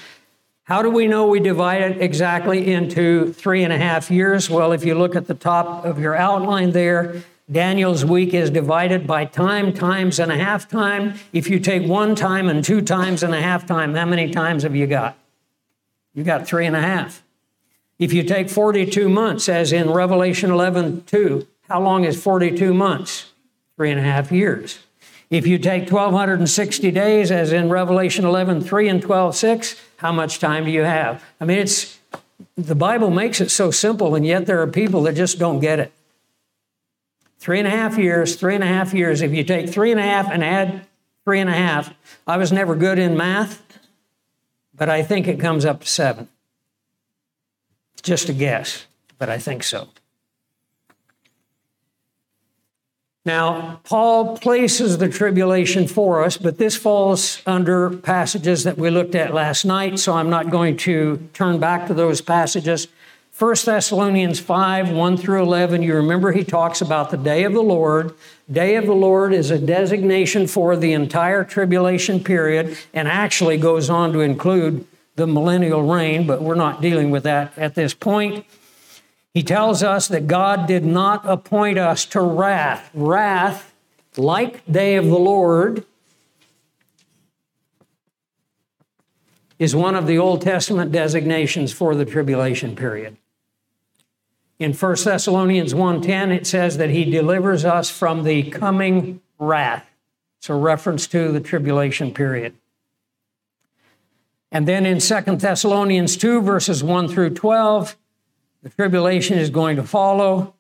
How 0.65 0.81
do 0.81 0.89
we 0.89 1.07
know 1.07 1.27
we 1.27 1.41
divide 1.41 1.83
it 1.83 2.01
exactly 2.01 2.73
into 2.73 3.33
three 3.35 3.63
and 3.65 3.73
a 3.73 3.79
half 3.79 4.11
years? 4.11 4.49
Well, 4.49 4.73
if 4.73 4.85
you 4.85 4.95
look 4.95 5.17
at 5.17 5.27
the 5.27 5.35
top 5.35 5.85
of 5.85 5.99
your 5.99 6.17
outline 6.17 6.73
there, 6.73 7.23
Daniel's 7.51 8.05
week 8.05 8.35
is 8.35 8.51
divided 8.51 9.07
by 9.07 9.25
time, 9.25 9.73
times, 9.73 10.19
and 10.19 10.31
a 10.31 10.37
half 10.37 10.69
time. 10.69 11.15
If 11.33 11.49
you 11.49 11.59
take 11.59 11.89
one 11.89 12.15
time 12.15 12.49
and 12.49 12.63
two 12.63 12.83
times 12.83 13.23
and 13.23 13.35
a 13.35 13.41
half 13.41 13.67
time, 13.67 13.95
how 13.95 14.05
many 14.05 14.31
times 14.31 14.65
have 14.65 14.77
you 14.77 14.87
got? 14.87 15.17
You 16.13 16.25
got 16.25 16.47
three 16.47 16.67
and 16.67 16.77
a 16.77 16.83
half. 16.83 17.23
If 17.99 18.13
you 18.13 18.23
take 18.23 18.51
42 18.51 19.09
months, 19.09 19.49
as 19.49 19.73
in 19.73 19.91
Revelation 19.91 20.51
11 20.51 21.05
2, 21.07 21.47
how 21.69 21.81
long 21.81 22.05
is 22.05 22.23
42 22.23 22.75
months? 22.75 23.33
Three 23.77 23.91
and 23.91 24.01
a 24.01 24.03
half 24.03 24.31
years. 24.31 24.81
If 25.31 25.47
you 25.47 25.59
take 25.59 25.91
1260 25.91 26.91
days, 26.91 27.31
as 27.31 27.53
in 27.53 27.71
Revelation 27.71 28.25
11 28.25 28.63
3 28.63 28.89
and 28.89 29.03
12 29.03 29.35
6, 29.35 29.83
how 29.97 30.13
much 30.13 30.39
time 30.39 30.65
do 30.67 30.71
you 30.71 30.83
have? 30.83 31.25
I 31.41 31.45
mean, 31.45 31.59
it's 31.59 31.99
the 32.57 32.75
Bible 32.75 33.11
makes 33.11 33.41
it 33.41 33.51
so 33.51 33.71
simple, 33.71 34.15
and 34.15 34.27
yet 34.27 34.47
there 34.47 34.61
are 34.61 34.67
people 34.67 35.03
that 35.05 35.15
just 35.15 35.39
don't 35.39 35.61
get 35.61 35.79
it. 35.79 35.93
Three 37.39 37.59
and 37.59 37.69
a 37.69 37.71
half 37.71 37.97
years, 37.97 38.37
three 38.37 38.55
and 38.55 38.65
a 38.65 38.69
half 38.69 38.93
years. 38.93 39.23
If 39.23 39.33
you 39.33 39.45
take 39.45 39.69
three 39.69 39.91
and 39.91 40.01
a 40.01 40.03
half 40.03 40.31
and 40.31 40.43
add 40.43 40.87
three 41.25 41.41
and 41.41 41.49
a 41.49 41.55
half, 41.55 41.95
I 42.27 42.37
was 42.37 42.51
never 42.51 42.75
good 42.75 42.99
in 42.99 43.17
math, 43.17 43.63
but 44.75 44.89
I 44.89 45.03
think 45.03 45.29
it 45.29 45.39
comes 45.39 45.65
up 45.65 45.81
to 45.83 45.87
seven. 45.87 46.29
Just 48.03 48.29
a 48.29 48.33
guess, 48.33 48.87
but 49.19 49.29
I 49.29 49.39
think 49.39 49.63
so. 49.63 49.89
Now, 53.25 53.81
Paul 53.85 54.39
places 54.39 54.97
the 54.97 55.09
tribulation 55.09 55.87
for 55.87 56.25
us, 56.25 56.39
but 56.39 56.57
this 56.57 56.77
falls 56.77 57.43
under 57.45 57.91
passages 57.91 58.65
that 58.65 58.79
we 58.79 58.89
looked 58.89 59.15
at 59.15 59.35
last 59.35 59.67
night, 59.67 59.99
so 59.99 60.15
I'm 60.15 60.31
not 60.31 60.51
going 60.51 60.79
to 60.79 61.29
turn 61.35 61.61
back 61.61 61.89
to 61.89 61.95
those 61.95 62.23
passages. 62.23 62.89
1 63.39 63.55
Thessalonians 63.65 64.41
5, 64.41 64.91
1 64.91 65.17
through 65.17 65.41
11, 65.41 65.81
you 65.81 65.95
remember 65.95 66.33
he 66.33 66.43
talks 66.43 66.81
about 66.81 67.13
the 67.13 67.17
day 67.17 67.45
of 67.45 67.53
the 67.53 67.63
Lord. 67.63 68.13
Day 68.51 68.75
of 68.75 68.85
the 68.85 68.95
Lord 68.95 69.33
is 69.33 69.53
a 69.53 69.61
designation 69.61 70.49
for 70.49 70.77
the 70.77 70.93
entire 70.93 71.45
tribulation 71.45 72.19
period 72.25 72.77
and 72.93 73.07
actually 73.07 73.57
goes 73.57 73.89
on 73.89 74.13
to 74.13 74.23
include 74.23 74.85
the 75.15 75.29
millennial 75.29 75.83
reign, 75.83 76.27
but 76.27 76.43
we're 76.43 76.57
not 76.57 76.83
dealing 76.83 77.13
with 77.13 77.23
that 77.23 77.57
at 77.57 77.77
this 77.77 77.95
point. 77.95 78.45
He 79.33 79.45
tells 79.45 79.85
us 79.85 80.09
that 80.09 80.27
God 80.27 80.67
did 80.67 80.85
not 80.85 81.23
appoint 81.25 81.79
us 81.79 82.07
to 82.07 82.21
wrath. 82.21 82.91
Wrath, 82.93 83.73
like 84.17 84.67
day 84.67 84.97
of 84.97 85.05
the 85.05 85.19
Lord, 85.19 85.85
is 89.61 89.77
one 89.77 89.95
of 89.95 90.09
the 90.09 90.19
Old 90.19 90.43
Testament 90.43 90.91
designations 90.91 91.73
for 91.73 91.95
the 91.95 92.05
tribulation 92.05 92.75
period. 92.75 93.17
In 94.59 94.73
1 94.73 95.05
Thessalonians 95.05 95.73
1:10 95.73 96.33
it 96.33 96.47
says 96.47 96.79
that 96.79 96.91
he 96.91 97.05
delivers 97.05 97.65
us 97.65 97.91
from 97.91 98.25
the 98.25 98.43
coming 98.51 99.21
wrath. 99.39 99.87
It's 100.39 100.51
a 100.51 100.55
reference 100.55 101.07
to 101.09 101.31
the 101.31 101.41
tribulation 101.41 102.13
period. 102.13 102.55
And 104.51 104.67
then 104.67 104.87
in 104.87 104.99
2 104.99 105.37
Thessalonians 105.37 106.17
2 106.17 106.41
verses 106.43 106.83
1 106.83 107.09
through 107.09 107.31
12 107.31 107.97
the 108.63 108.71
tribulation 108.71 109.39
is 109.39 109.51
going 109.51 109.77
to 109.77 109.85
follow 109.85 110.55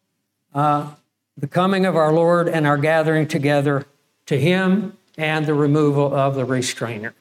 uh, 0.55 0.93
the 1.37 1.49
coming 1.49 1.85
of 1.85 1.97
our 1.97 2.13
Lord 2.13 2.49
and 2.49 2.67
our 2.67 2.79
gathering 2.79 3.27
together 3.27 3.87
to 4.27 4.39
Him 4.39 4.97
and 5.17 5.47
the 5.47 5.55
removal 5.55 6.15
of 6.15 6.37
the 6.37 6.45
restrainer. 6.45 7.15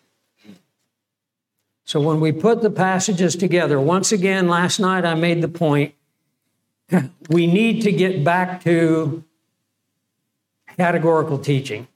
So 1.83 1.99
when 1.99 2.19
we 2.19 2.31
put 2.31 2.61
the 2.61 2.69
passages 2.69 3.35
together, 3.35 3.79
once 3.79 4.11
again, 4.11 4.47
last 4.47 4.79
night 4.79 5.05
I 5.05 5.15
made 5.15 5.41
the 5.41 5.47
point 5.47 5.95
we 7.29 7.47
need 7.47 7.81
to 7.81 7.91
get 7.91 8.23
back 8.23 8.63
to 8.63 9.23
categorical 10.77 11.37
teaching. 11.37 11.87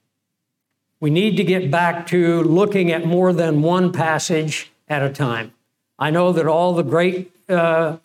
We 1.00 1.10
need 1.10 1.36
to 1.36 1.44
get 1.44 1.70
back 1.70 2.06
to 2.08 2.42
looking 2.42 2.92
at 2.92 3.04
more 3.04 3.32
than 3.32 3.62
one 3.62 3.92
passage 3.92 4.70
at 4.88 5.02
a 5.02 5.10
time. 5.10 5.52
I 5.98 6.10
know 6.10 6.32
that 6.32 6.46
all 6.46 6.74
the 6.74 6.82
great 6.82 7.32
uh, 7.48 7.98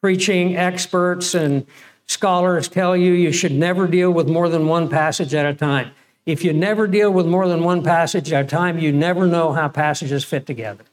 preaching 0.00 0.56
experts 0.56 1.34
and 1.34 1.66
scholars 2.06 2.68
tell 2.68 2.96
you 2.96 3.12
you 3.12 3.32
should 3.32 3.52
never 3.52 3.86
deal 3.86 4.10
with 4.10 4.28
more 4.28 4.48
than 4.48 4.66
one 4.66 4.88
passage 4.88 5.34
at 5.34 5.46
a 5.46 5.54
time. 5.54 5.92
If 6.26 6.44
you 6.44 6.52
never 6.52 6.86
deal 6.86 7.10
with 7.10 7.26
more 7.26 7.48
than 7.48 7.64
one 7.64 7.82
passage 7.82 8.32
at 8.32 8.44
a 8.44 8.48
time, 8.48 8.78
you 8.78 8.92
never 8.92 9.26
know 9.26 9.52
how 9.52 9.68
passages 9.68 10.24
fit 10.24 10.46
together. 10.46 10.84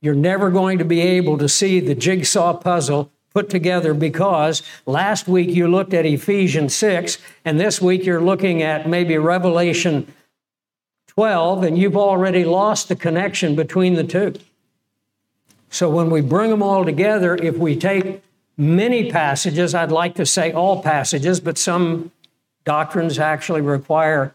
You're 0.00 0.14
never 0.14 0.50
going 0.50 0.78
to 0.78 0.84
be 0.84 1.00
able 1.00 1.38
to 1.38 1.48
see 1.48 1.80
the 1.80 1.94
jigsaw 1.94 2.54
puzzle 2.54 3.10
put 3.34 3.50
together 3.50 3.94
because 3.94 4.62
last 4.86 5.28
week 5.28 5.48
you 5.48 5.68
looked 5.68 5.94
at 5.94 6.06
Ephesians 6.06 6.74
6, 6.74 7.18
and 7.44 7.60
this 7.60 7.80
week 7.80 8.04
you're 8.04 8.20
looking 8.20 8.62
at 8.62 8.88
maybe 8.88 9.16
Revelation 9.18 10.12
12, 11.08 11.64
and 11.64 11.78
you've 11.78 11.96
already 11.96 12.44
lost 12.44 12.88
the 12.88 12.96
connection 12.96 13.54
between 13.54 13.94
the 13.94 14.04
two. 14.04 14.34
So 15.70 15.90
when 15.90 16.10
we 16.10 16.20
bring 16.20 16.50
them 16.50 16.62
all 16.62 16.84
together, 16.84 17.34
if 17.36 17.56
we 17.56 17.76
take 17.76 18.22
many 18.56 19.10
passages, 19.10 19.74
I'd 19.74 19.92
like 19.92 20.14
to 20.16 20.26
say 20.26 20.52
all 20.52 20.82
passages, 20.82 21.40
but 21.40 21.58
some 21.58 22.10
doctrines 22.64 23.18
actually 23.18 23.60
require, 23.60 24.34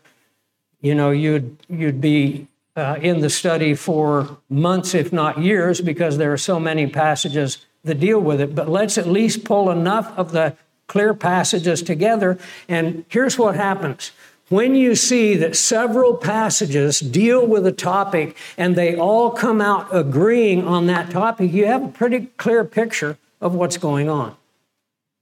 you 0.81 0.95
know, 0.95 1.11
you'd, 1.11 1.57
you'd 1.67 2.01
be 2.01 2.47
uh, 2.75 2.97
in 3.01 3.21
the 3.21 3.29
study 3.29 3.73
for 3.73 4.37
months, 4.49 4.93
if 4.93 5.11
not 5.13 5.39
years, 5.39 5.81
because 5.81 6.17
there 6.17 6.31
are 6.33 6.37
so 6.37 6.59
many 6.59 6.87
passages 6.87 7.65
that 7.83 7.99
deal 7.99 8.19
with 8.19 8.41
it. 8.41 8.55
But 8.55 8.69
let's 8.69 8.97
at 8.97 9.07
least 9.07 9.43
pull 9.43 9.69
enough 9.69 10.17
of 10.17 10.31
the 10.31 10.55
clear 10.87 11.13
passages 11.13 11.81
together. 11.81 12.37
And 12.67 13.05
here's 13.09 13.37
what 13.37 13.55
happens 13.55 14.11
when 14.49 14.75
you 14.75 14.93
see 14.93 15.35
that 15.37 15.55
several 15.55 16.15
passages 16.15 16.99
deal 16.99 17.43
with 17.45 17.65
a 17.65 17.71
topic 17.71 18.37
and 18.57 18.75
they 18.75 18.95
all 18.95 19.31
come 19.31 19.61
out 19.61 19.87
agreeing 19.91 20.67
on 20.67 20.85
that 20.87 21.09
topic, 21.09 21.51
you 21.51 21.65
have 21.65 21.83
a 21.83 21.87
pretty 21.87 22.27
clear 22.37 22.63
picture 22.63 23.17
of 23.41 23.55
what's 23.55 23.77
going 23.77 24.09
on. 24.09 24.35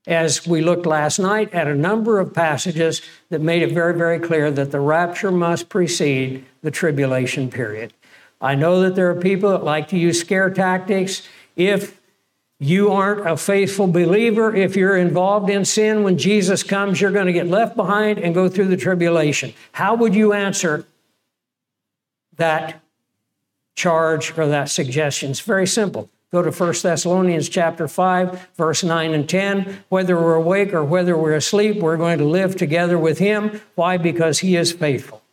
As 0.07 0.47
we 0.47 0.61
looked 0.61 0.85
last 0.87 1.19
night 1.19 1.53
at 1.53 1.67
a 1.67 1.75
number 1.75 2.19
of 2.19 2.33
passages 2.33 3.03
that 3.29 3.39
made 3.39 3.61
it 3.61 3.71
very, 3.71 3.95
very 3.95 4.19
clear 4.19 4.51
that 4.51 4.71
the 4.71 4.79
rapture 4.81 5.31
must 5.31 5.69
precede 5.69 6.43
the 6.63 6.71
tribulation 6.71 7.49
period. 7.49 7.93
I 8.41 8.55
know 8.55 8.81
that 8.81 8.95
there 8.95 9.09
are 9.11 9.21
people 9.21 9.51
that 9.51 9.63
like 9.63 9.87
to 9.89 9.97
use 9.97 10.19
scare 10.19 10.49
tactics. 10.49 11.27
If 11.55 12.00
you 12.63 12.91
aren't 12.91 13.27
a 13.27 13.35
faithful 13.35 13.87
believer. 13.87 14.55
If 14.55 14.75
you're 14.75 14.95
involved 14.95 15.49
in 15.49 15.65
sin, 15.65 16.03
when 16.03 16.19
Jesus 16.19 16.61
comes, 16.61 17.01
you're 17.01 17.09
going 17.09 17.25
to 17.25 17.33
get 17.33 17.47
left 17.47 17.75
behind 17.75 18.19
and 18.19 18.35
go 18.35 18.47
through 18.47 18.67
the 18.67 18.77
tribulation. 18.77 19.55
How 19.71 19.95
would 19.95 20.13
you 20.13 20.31
answer 20.33 20.85
that 22.35 22.79
charge 23.73 24.37
or 24.37 24.45
that 24.45 24.69
suggestion? 24.69 25.31
It's 25.31 25.39
very 25.39 25.65
simple. 25.65 26.07
Go 26.31 26.43
to 26.43 26.51
1 26.51 26.73
Thessalonians 26.83 27.49
chapter 27.49 27.87
5, 27.87 28.49
verse 28.55 28.83
9 28.83 29.15
and 29.15 29.27
10. 29.27 29.83
Whether 29.89 30.15
we're 30.15 30.35
awake 30.35 30.71
or 30.71 30.83
whether 30.83 31.17
we're 31.17 31.33
asleep, 31.33 31.77
we're 31.77 31.97
going 31.97 32.19
to 32.19 32.25
live 32.25 32.55
together 32.55 32.99
with 32.99 33.17
him. 33.17 33.59
Why? 33.73 33.97
Because 33.97 34.37
he 34.37 34.55
is 34.55 34.71
faithful. 34.71 35.23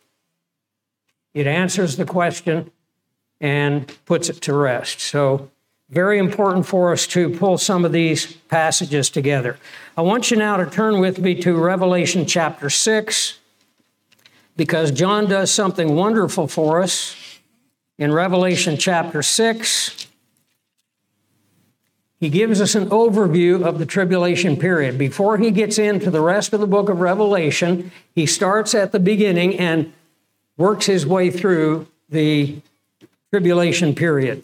It 1.35 1.45
answers 1.45 1.95
the 1.95 2.05
question 2.05 2.71
and 3.39 3.87
puts 4.07 4.29
it 4.29 4.41
to 4.41 4.53
rest. 4.55 4.99
So 4.99 5.51
very 5.89 6.19
important 6.19 6.65
for 6.65 6.91
us 6.91 7.07
to 7.07 7.29
pull 7.31 7.57
some 7.57 7.83
of 7.83 7.91
these 7.91 8.33
passages 8.33 9.09
together. 9.09 9.57
I 9.97 10.01
want 10.01 10.29
you 10.29 10.37
now 10.37 10.57
to 10.57 10.69
turn 10.69 10.99
with 10.99 11.19
me 11.19 11.35
to 11.41 11.57
Revelation 11.57 12.25
chapter 12.25 12.69
6 12.69 13.39
because 14.55 14.91
John 14.91 15.27
does 15.27 15.51
something 15.51 15.95
wonderful 15.95 16.47
for 16.47 16.81
us 16.81 17.15
in 17.97 18.13
Revelation 18.13 18.77
chapter 18.77 19.23
6. 19.23 20.07
He 22.19 22.29
gives 22.29 22.61
us 22.61 22.75
an 22.75 22.89
overview 22.89 23.63
of 23.63 23.79
the 23.79 23.85
tribulation 23.85 24.57
period. 24.57 24.97
Before 24.97 25.37
he 25.37 25.51
gets 25.51 25.79
into 25.79 26.11
the 26.11 26.21
rest 26.21 26.53
of 26.53 26.59
the 26.59 26.67
book 26.67 26.89
of 26.89 26.99
Revelation, 26.99 27.91
he 28.13 28.25
starts 28.25 28.75
at 28.75 28.91
the 28.91 28.99
beginning 28.99 29.57
and 29.57 29.91
works 30.57 30.85
his 30.85 31.05
way 31.07 31.31
through 31.31 31.87
the 32.09 32.57
tribulation 33.31 33.95
period. 33.95 34.43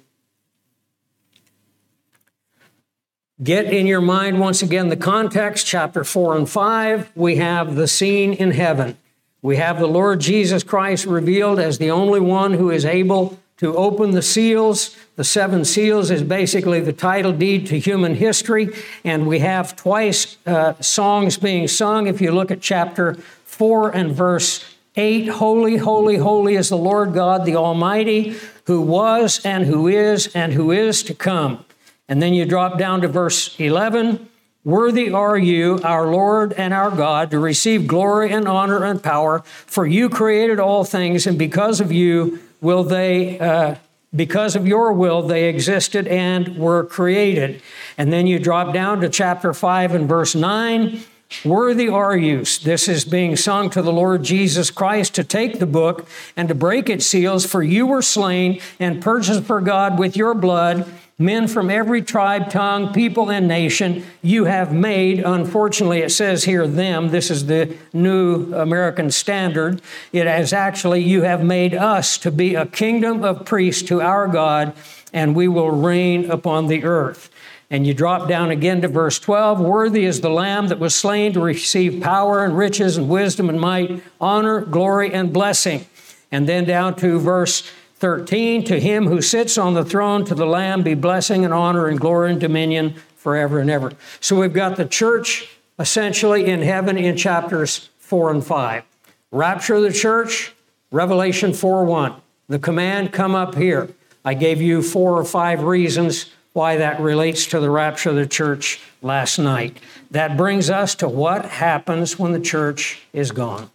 Get 3.43 3.65
in 3.65 3.85
your 3.85 3.99
mind 3.99 4.39
once 4.39 4.61
again 4.61 4.87
the 4.87 4.95
context, 4.95 5.67
chapter 5.67 6.05
4 6.05 6.37
and 6.37 6.49
5. 6.49 7.11
We 7.15 7.35
have 7.35 7.75
the 7.75 7.85
scene 7.85 8.31
in 8.31 8.51
heaven. 8.51 8.97
We 9.41 9.57
have 9.57 9.77
the 9.77 9.87
Lord 9.87 10.21
Jesus 10.21 10.63
Christ 10.63 11.05
revealed 11.05 11.59
as 11.59 11.77
the 11.77 11.91
only 11.91 12.21
one 12.21 12.53
who 12.53 12.69
is 12.69 12.85
able 12.85 13.37
to 13.57 13.75
open 13.75 14.11
the 14.11 14.21
seals. 14.21 14.95
The 15.17 15.25
seven 15.25 15.65
seals 15.65 16.11
is 16.11 16.23
basically 16.23 16.79
the 16.79 16.93
title 16.93 17.33
deed 17.33 17.67
to 17.67 17.77
human 17.77 18.15
history. 18.15 18.69
And 19.03 19.27
we 19.27 19.39
have 19.39 19.75
twice 19.75 20.37
uh, 20.45 20.75
songs 20.79 21.35
being 21.35 21.67
sung. 21.67 22.07
If 22.07 22.21
you 22.21 22.31
look 22.31 22.51
at 22.51 22.61
chapter 22.61 23.15
4 23.43 23.93
and 23.93 24.13
verse 24.13 24.63
8 24.95 25.27
Holy, 25.27 25.75
holy, 25.75 26.15
holy 26.15 26.55
is 26.55 26.69
the 26.69 26.77
Lord 26.77 27.13
God, 27.13 27.43
the 27.43 27.57
Almighty, 27.57 28.37
who 28.67 28.79
was 28.79 29.45
and 29.45 29.65
who 29.65 29.89
is 29.89 30.33
and 30.33 30.53
who 30.53 30.71
is 30.71 31.03
to 31.03 31.13
come. 31.13 31.64
And 32.07 32.21
then 32.21 32.33
you 32.33 32.45
drop 32.45 32.77
down 32.77 33.01
to 33.01 33.07
verse 33.07 33.59
11 33.59 34.29
Worthy 34.65 35.11
are 35.11 35.37
you, 35.37 35.79
our 35.83 36.07
Lord 36.07 36.51
and 36.53 36.73
our 36.73 36.89
God, 36.89 37.29
to 37.29 37.37
receive 37.37 37.85
glory 37.85 38.31
and 38.31 38.47
honor 38.47 38.83
and 38.83 39.01
power, 39.01 39.43
for 39.45 39.85
you 39.85 40.09
created 40.09 40.59
all 40.59 40.83
things, 40.83 41.27
and 41.27 41.37
because 41.37 41.79
of 41.79 41.91
you 41.91 42.39
will 42.61 42.83
they. 42.83 43.39
Uh, 43.39 43.75
because 44.15 44.55
of 44.55 44.65
your 44.65 44.93
will, 44.93 45.21
they 45.21 45.49
existed 45.49 46.07
and 46.07 46.57
were 46.57 46.85
created. 46.85 47.61
And 47.97 48.13
then 48.13 48.27
you 48.27 48.39
drop 48.39 48.73
down 48.73 49.01
to 49.01 49.09
chapter 49.09 49.53
5 49.53 49.93
and 49.93 50.07
verse 50.07 50.33
9. 50.33 51.01
Worthy 51.43 51.89
are 51.89 52.15
you, 52.15 52.45
this 52.63 52.87
is 52.87 53.03
being 53.03 53.35
sung 53.35 53.69
to 53.71 53.81
the 53.81 53.91
Lord 53.91 54.23
Jesus 54.23 54.71
Christ, 54.71 55.15
to 55.15 55.23
take 55.25 55.59
the 55.59 55.65
book 55.65 56.07
and 56.37 56.47
to 56.47 56.55
break 56.55 56.89
its 56.89 57.05
seals, 57.05 57.45
for 57.45 57.61
you 57.61 57.85
were 57.85 58.01
slain 58.01 58.61
and 58.79 59.01
purchased 59.01 59.43
for 59.43 59.59
God 59.59 59.99
with 59.99 60.15
your 60.15 60.33
blood 60.33 60.89
men 61.17 61.47
from 61.47 61.69
every 61.69 62.01
tribe, 62.01 62.49
tongue, 62.49 62.91
people, 62.93 63.31
and 63.31 63.47
nation 63.47 64.05
you 64.21 64.45
have 64.45 64.73
made. 64.73 65.19
Unfortunately, 65.19 65.99
it 65.99 66.11
says 66.11 66.43
here 66.43 66.67
them. 66.67 67.09
This 67.09 67.31
is 67.31 67.45
the 67.45 67.77
New 67.93 68.53
American 68.53 69.09
Standard. 69.09 69.81
It 70.11 70.27
is 70.27 70.51
actually, 70.51 71.03
you 71.03 71.21
have 71.21 71.41
made 71.41 71.73
us 71.73 72.17
to 72.17 72.31
be 72.31 72.55
a 72.55 72.65
kingdom 72.65 73.23
of 73.23 73.45
priests 73.45 73.83
to 73.83 74.01
our 74.01 74.27
God, 74.27 74.73
and 75.13 75.35
we 75.35 75.47
will 75.47 75.71
reign 75.71 76.29
upon 76.29 76.67
the 76.67 76.83
earth. 76.83 77.29
And 77.69 77.87
you 77.87 77.93
drop 77.93 78.27
down 78.27 78.51
again 78.51 78.81
to 78.81 78.89
verse 78.89 79.17
12 79.17 79.61
Worthy 79.61 80.03
is 80.03 80.19
the 80.19 80.29
Lamb 80.29 80.67
that 80.67 80.79
was 80.79 80.93
slain 80.93 81.31
to 81.33 81.39
receive 81.39 82.01
power 82.03 82.43
and 82.43 82.57
riches 82.57 82.97
and 82.97 83.07
wisdom 83.07 83.49
and 83.49 83.59
might, 83.59 84.03
honor, 84.19 84.61
glory, 84.61 85.13
and 85.13 85.31
blessing. 85.31 85.85
And 86.29 86.47
then 86.47 86.65
down 86.65 86.95
to 86.97 87.17
verse 87.19 87.71
13 87.97 88.63
To 88.65 88.79
him 88.79 89.07
who 89.07 89.21
sits 89.21 89.57
on 89.57 89.73
the 89.73 89.85
throne, 89.85 90.25
to 90.25 90.35
the 90.35 90.45
Lamb, 90.45 90.83
be 90.83 90.93
blessing 90.93 91.45
and 91.45 91.53
honor 91.53 91.87
and 91.87 91.99
glory 91.99 92.31
and 92.31 92.39
dominion 92.39 92.95
forever 93.15 93.59
and 93.59 93.69
ever. 93.69 93.93
So 94.19 94.39
we've 94.39 94.53
got 94.53 94.75
the 94.75 94.85
church 94.85 95.49
essentially 95.79 96.45
in 96.45 96.61
heaven 96.61 96.97
in 96.97 97.17
chapters 97.17 97.89
4 97.99 98.31
and 98.31 98.45
5. 98.45 98.83
Rapture 99.31 99.75
of 99.75 99.83
the 99.83 99.93
church, 99.93 100.53
Revelation 100.91 101.53
4 101.53 101.85
1. 101.85 102.13
The 102.47 102.59
command, 102.59 103.11
come 103.11 103.33
up 103.33 103.55
here. 103.55 103.89
I 104.23 104.33
gave 104.33 104.61
you 104.61 104.81
four 104.81 105.19
or 105.19 105.25
five 105.25 105.63
reasons 105.63 106.31
why 106.53 106.77
that 106.77 106.99
relates 106.99 107.45
to 107.47 107.59
the 107.59 107.69
rapture 107.69 108.11
of 108.11 108.15
the 108.15 108.27
church 108.27 108.79
last 109.01 109.37
night. 109.37 109.77
That 110.11 110.37
brings 110.37 110.69
us 110.69 110.95
to 110.95 111.09
what 111.09 111.45
happens 111.45 112.17
when 112.17 112.31
the 112.31 112.39
church 112.39 113.01
is 113.13 113.31
gone. 113.31 113.69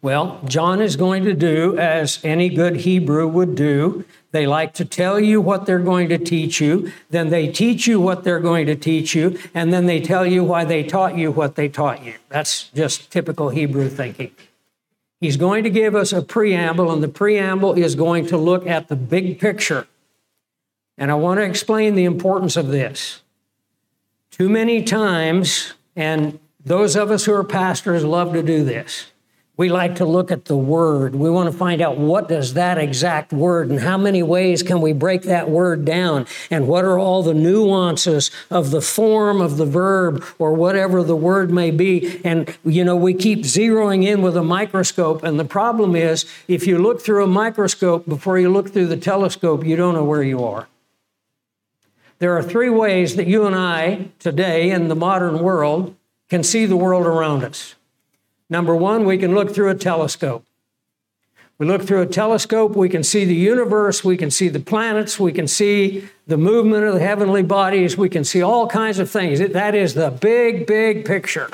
Well, 0.00 0.40
John 0.44 0.80
is 0.80 0.94
going 0.94 1.24
to 1.24 1.34
do 1.34 1.76
as 1.76 2.20
any 2.22 2.48
good 2.48 2.76
Hebrew 2.76 3.26
would 3.26 3.56
do. 3.56 4.04
They 4.30 4.46
like 4.46 4.72
to 4.74 4.84
tell 4.84 5.18
you 5.18 5.40
what 5.40 5.66
they're 5.66 5.80
going 5.80 6.08
to 6.10 6.18
teach 6.18 6.60
you, 6.60 6.92
then 7.10 7.30
they 7.30 7.48
teach 7.48 7.86
you 7.86 7.98
what 8.00 8.22
they're 8.22 8.40
going 8.40 8.66
to 8.66 8.76
teach 8.76 9.14
you, 9.14 9.38
and 9.54 9.72
then 9.72 9.86
they 9.86 10.00
tell 10.00 10.24
you 10.24 10.44
why 10.44 10.64
they 10.64 10.84
taught 10.84 11.16
you 11.16 11.32
what 11.32 11.56
they 11.56 11.68
taught 11.68 12.04
you. 12.04 12.14
That's 12.28 12.68
just 12.68 13.10
typical 13.10 13.48
Hebrew 13.48 13.88
thinking. 13.88 14.30
He's 15.20 15.36
going 15.36 15.64
to 15.64 15.70
give 15.70 15.96
us 15.96 16.12
a 16.12 16.22
preamble, 16.22 16.92
and 16.92 17.02
the 17.02 17.08
preamble 17.08 17.74
is 17.74 17.96
going 17.96 18.26
to 18.26 18.36
look 18.36 18.66
at 18.66 18.86
the 18.86 18.96
big 18.96 19.40
picture. 19.40 19.88
And 20.96 21.10
I 21.10 21.14
want 21.14 21.40
to 21.40 21.44
explain 21.44 21.96
the 21.96 22.04
importance 22.04 22.56
of 22.56 22.68
this. 22.68 23.22
Too 24.30 24.48
many 24.48 24.84
times, 24.84 25.72
and 25.96 26.38
those 26.64 26.94
of 26.94 27.10
us 27.10 27.24
who 27.24 27.32
are 27.32 27.42
pastors 27.42 28.04
love 28.04 28.32
to 28.34 28.42
do 28.44 28.62
this 28.62 29.06
we 29.58 29.68
like 29.68 29.96
to 29.96 30.04
look 30.04 30.30
at 30.30 30.44
the 30.44 30.56
word. 30.56 31.16
We 31.16 31.28
want 31.28 31.50
to 31.50 31.58
find 31.58 31.82
out 31.82 31.98
what 31.98 32.28
does 32.28 32.54
that 32.54 32.78
exact 32.78 33.32
word 33.32 33.68
and 33.68 33.80
how 33.80 33.98
many 33.98 34.22
ways 34.22 34.62
can 34.62 34.80
we 34.80 34.92
break 34.92 35.22
that 35.22 35.50
word 35.50 35.84
down 35.84 36.26
and 36.48 36.68
what 36.68 36.84
are 36.84 36.96
all 36.96 37.24
the 37.24 37.34
nuances 37.34 38.30
of 38.50 38.70
the 38.70 38.80
form 38.80 39.40
of 39.40 39.56
the 39.56 39.66
verb 39.66 40.24
or 40.38 40.54
whatever 40.54 41.02
the 41.02 41.16
word 41.16 41.50
may 41.50 41.72
be. 41.72 42.20
And 42.24 42.56
you 42.64 42.84
know, 42.84 42.94
we 42.94 43.14
keep 43.14 43.40
zeroing 43.40 44.06
in 44.06 44.22
with 44.22 44.36
a 44.36 44.44
microscope 44.44 45.24
and 45.24 45.40
the 45.40 45.44
problem 45.44 45.96
is 45.96 46.24
if 46.46 46.64
you 46.64 46.78
look 46.78 47.02
through 47.02 47.24
a 47.24 47.28
microscope 47.28 48.08
before 48.08 48.38
you 48.38 48.50
look 48.50 48.72
through 48.72 48.86
the 48.86 48.96
telescope, 48.96 49.64
you 49.64 49.74
don't 49.74 49.94
know 49.94 50.04
where 50.04 50.22
you 50.22 50.44
are. 50.44 50.68
There 52.20 52.36
are 52.36 52.44
three 52.44 52.70
ways 52.70 53.16
that 53.16 53.26
you 53.26 53.44
and 53.44 53.56
I 53.56 54.10
today 54.20 54.70
in 54.70 54.86
the 54.86 54.94
modern 54.94 55.40
world 55.40 55.96
can 56.28 56.44
see 56.44 56.64
the 56.64 56.76
world 56.76 57.06
around 57.06 57.42
us. 57.42 57.74
Number 58.50 58.74
one, 58.74 59.04
we 59.04 59.18
can 59.18 59.34
look 59.34 59.54
through 59.54 59.68
a 59.70 59.74
telescope. 59.74 60.44
We 61.58 61.66
look 61.66 61.82
through 61.82 62.02
a 62.02 62.06
telescope, 62.06 62.76
we 62.76 62.88
can 62.88 63.02
see 63.02 63.24
the 63.24 63.34
universe, 63.34 64.04
we 64.04 64.16
can 64.16 64.30
see 64.30 64.48
the 64.48 64.60
planets, 64.60 65.18
we 65.18 65.32
can 65.32 65.48
see 65.48 66.08
the 66.28 66.36
movement 66.36 66.84
of 66.84 66.94
the 66.94 67.00
heavenly 67.00 67.42
bodies, 67.42 67.98
we 67.98 68.08
can 68.08 68.22
see 68.22 68.40
all 68.40 68.68
kinds 68.68 69.00
of 69.00 69.10
things. 69.10 69.40
That 69.40 69.74
is 69.74 69.94
the 69.94 70.10
big, 70.10 70.68
big 70.68 71.04
picture. 71.04 71.50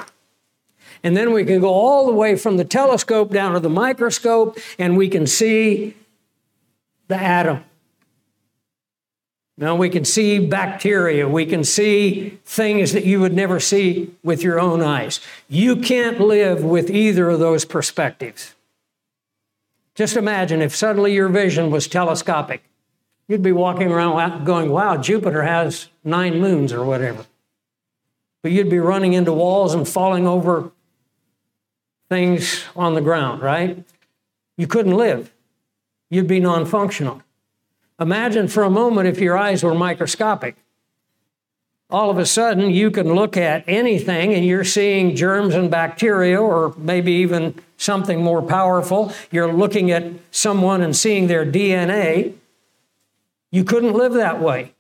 And 1.03 1.17
then 1.17 1.33
we 1.33 1.45
can 1.45 1.61
go 1.61 1.71
all 1.71 2.07
the 2.07 2.13
way 2.13 2.37
from 2.37 2.59
the 2.59 2.65
telescope 2.65 3.31
down 3.31 3.55
to 3.55 3.61
the 3.61 3.71
microscope 3.71 4.59
and 4.79 4.97
we 4.97 5.09
can 5.09 5.27
see 5.27 5.97
the 7.09 7.17
atom. 7.17 7.65
Now 9.57 9.77
we 9.77 9.89
can 9.89 10.05
see 10.05 10.41
bacteria, 10.41 11.29
we 11.29 11.47
can 11.47 11.63
see 11.63 12.39
things 12.45 12.93
that 12.93 13.05
you 13.05 13.21
would 13.21 13.35
never 13.35 13.61
see 13.61 14.13
with 14.25 14.43
your 14.43 14.59
own 14.59 14.83
eyes. 14.83 15.21
You 15.49 15.77
can't 15.77 16.21
live 16.21 16.65
with 16.65 16.91
either 16.91 17.31
of 17.31 17.39
those 17.39 17.65
perspectives. 17.65 18.55
Just 19.95 20.17
imagine 20.17 20.61
if 20.61 20.75
suddenly 20.75 21.15
your 21.15 21.29
vision 21.29 21.71
was 21.71 21.87
telescopic. 21.87 22.65
You'd 23.29 23.43
be 23.43 23.53
walking 23.53 23.93
around 23.93 24.45
going, 24.45 24.71
wow, 24.71 24.97
Jupiter 24.97 25.45
has 25.45 25.89
nine 26.03 26.41
moons 26.41 26.73
or 26.73 26.85
whatever. 26.85 27.25
But 28.43 28.53
you'd 28.53 28.69
be 28.69 28.81
running 28.81 29.15
into 29.15 29.33
walls 29.33 29.73
and 29.73 29.89
falling 29.89 30.27
over 30.27 30.73
things 32.09 32.65
on 32.77 32.95
the 32.95 33.01
ground, 33.01 33.41
right? 33.41 33.83
You 34.57 34.67
couldn't 34.67 34.97
live. 34.97 35.33
You'd 36.11 36.27
be 36.27 36.41
non 36.41 36.67
functional. 36.67 37.23
Imagine 38.01 38.49
for 38.49 38.65
a 38.65 38.71
moment 38.71 39.09
if 39.09 39.21
your 39.21 39.39
eyes 39.39 39.63
were 39.63 39.75
microscopic. 39.75 40.57
All 41.91 42.11
of 42.11 42.19
a 42.19 42.27
sudden, 42.27 42.71
you 42.71 42.91
can 42.91 43.15
look 43.15 43.37
at 43.37 43.63
anything 43.69 44.35
and 44.35 44.45
you're 44.45 44.65
seeing 44.65 45.15
germs 45.15 45.55
and 45.55 45.71
bacteria, 45.71 46.41
or 46.41 46.75
maybe 46.77 47.13
even 47.13 47.55
something 47.77 48.23
more 48.23 48.43
powerful. 48.43 49.13
You're 49.31 49.53
looking 49.53 49.91
at 49.91 50.05
someone 50.31 50.83
and 50.83 50.97
seeing 50.97 51.29
their 51.29 51.47
DNA. 51.47 52.35
You 53.53 53.63
couldn't 53.63 53.93
live 53.93 54.15
that 54.15 54.41
way. 54.41 54.74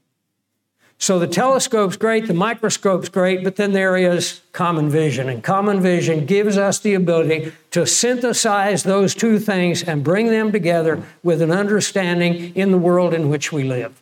So 0.98 1.18
the 1.18 1.26
telescope's 1.26 1.96
great, 1.96 2.28
the 2.28 2.34
microscope's 2.34 3.08
great, 3.08 3.44
but 3.44 3.56
then 3.56 3.72
there 3.72 3.96
is 3.96 4.40
common 4.52 4.88
vision. 4.88 5.28
And 5.28 5.42
common 5.42 5.80
vision 5.80 6.24
gives 6.24 6.56
us 6.56 6.78
the 6.78 6.94
ability 6.94 7.52
to 7.72 7.86
synthesize 7.86 8.84
those 8.84 9.14
two 9.14 9.38
things 9.38 9.82
and 9.82 10.04
bring 10.04 10.28
them 10.28 10.52
together 10.52 11.02
with 11.22 11.42
an 11.42 11.50
understanding 11.50 12.54
in 12.54 12.70
the 12.70 12.78
world 12.78 13.12
in 13.12 13.28
which 13.28 13.52
we 13.52 13.64
live. 13.64 14.00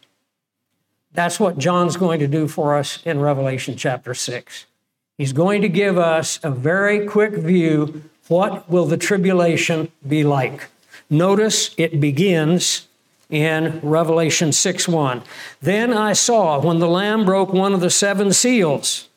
That's 1.14 1.40
what 1.40 1.58
John's 1.58 1.96
going 1.96 2.20
to 2.20 2.28
do 2.28 2.46
for 2.48 2.76
us 2.76 3.02
in 3.04 3.20
Revelation 3.20 3.76
chapter 3.76 4.14
6. 4.14 4.66
He's 5.18 5.32
going 5.32 5.62
to 5.62 5.68
give 5.68 5.98
us 5.98 6.40
a 6.42 6.50
very 6.50 7.06
quick 7.06 7.34
view 7.34 8.04
what 8.28 8.68
will 8.70 8.86
the 8.86 8.96
tribulation 8.96 9.90
be 10.06 10.24
like. 10.24 10.68
Notice 11.10 11.74
it 11.76 12.00
begins 12.00 12.88
in 13.32 13.80
Revelation 13.82 14.52
6 14.52 14.86
1. 14.86 15.22
Then 15.60 15.92
I 15.92 16.12
saw 16.12 16.60
when 16.60 16.78
the 16.78 16.86
Lamb 16.86 17.24
broke 17.24 17.52
one 17.52 17.72
of 17.72 17.80
the 17.80 17.90
seven 17.90 18.32
seals, 18.32 19.08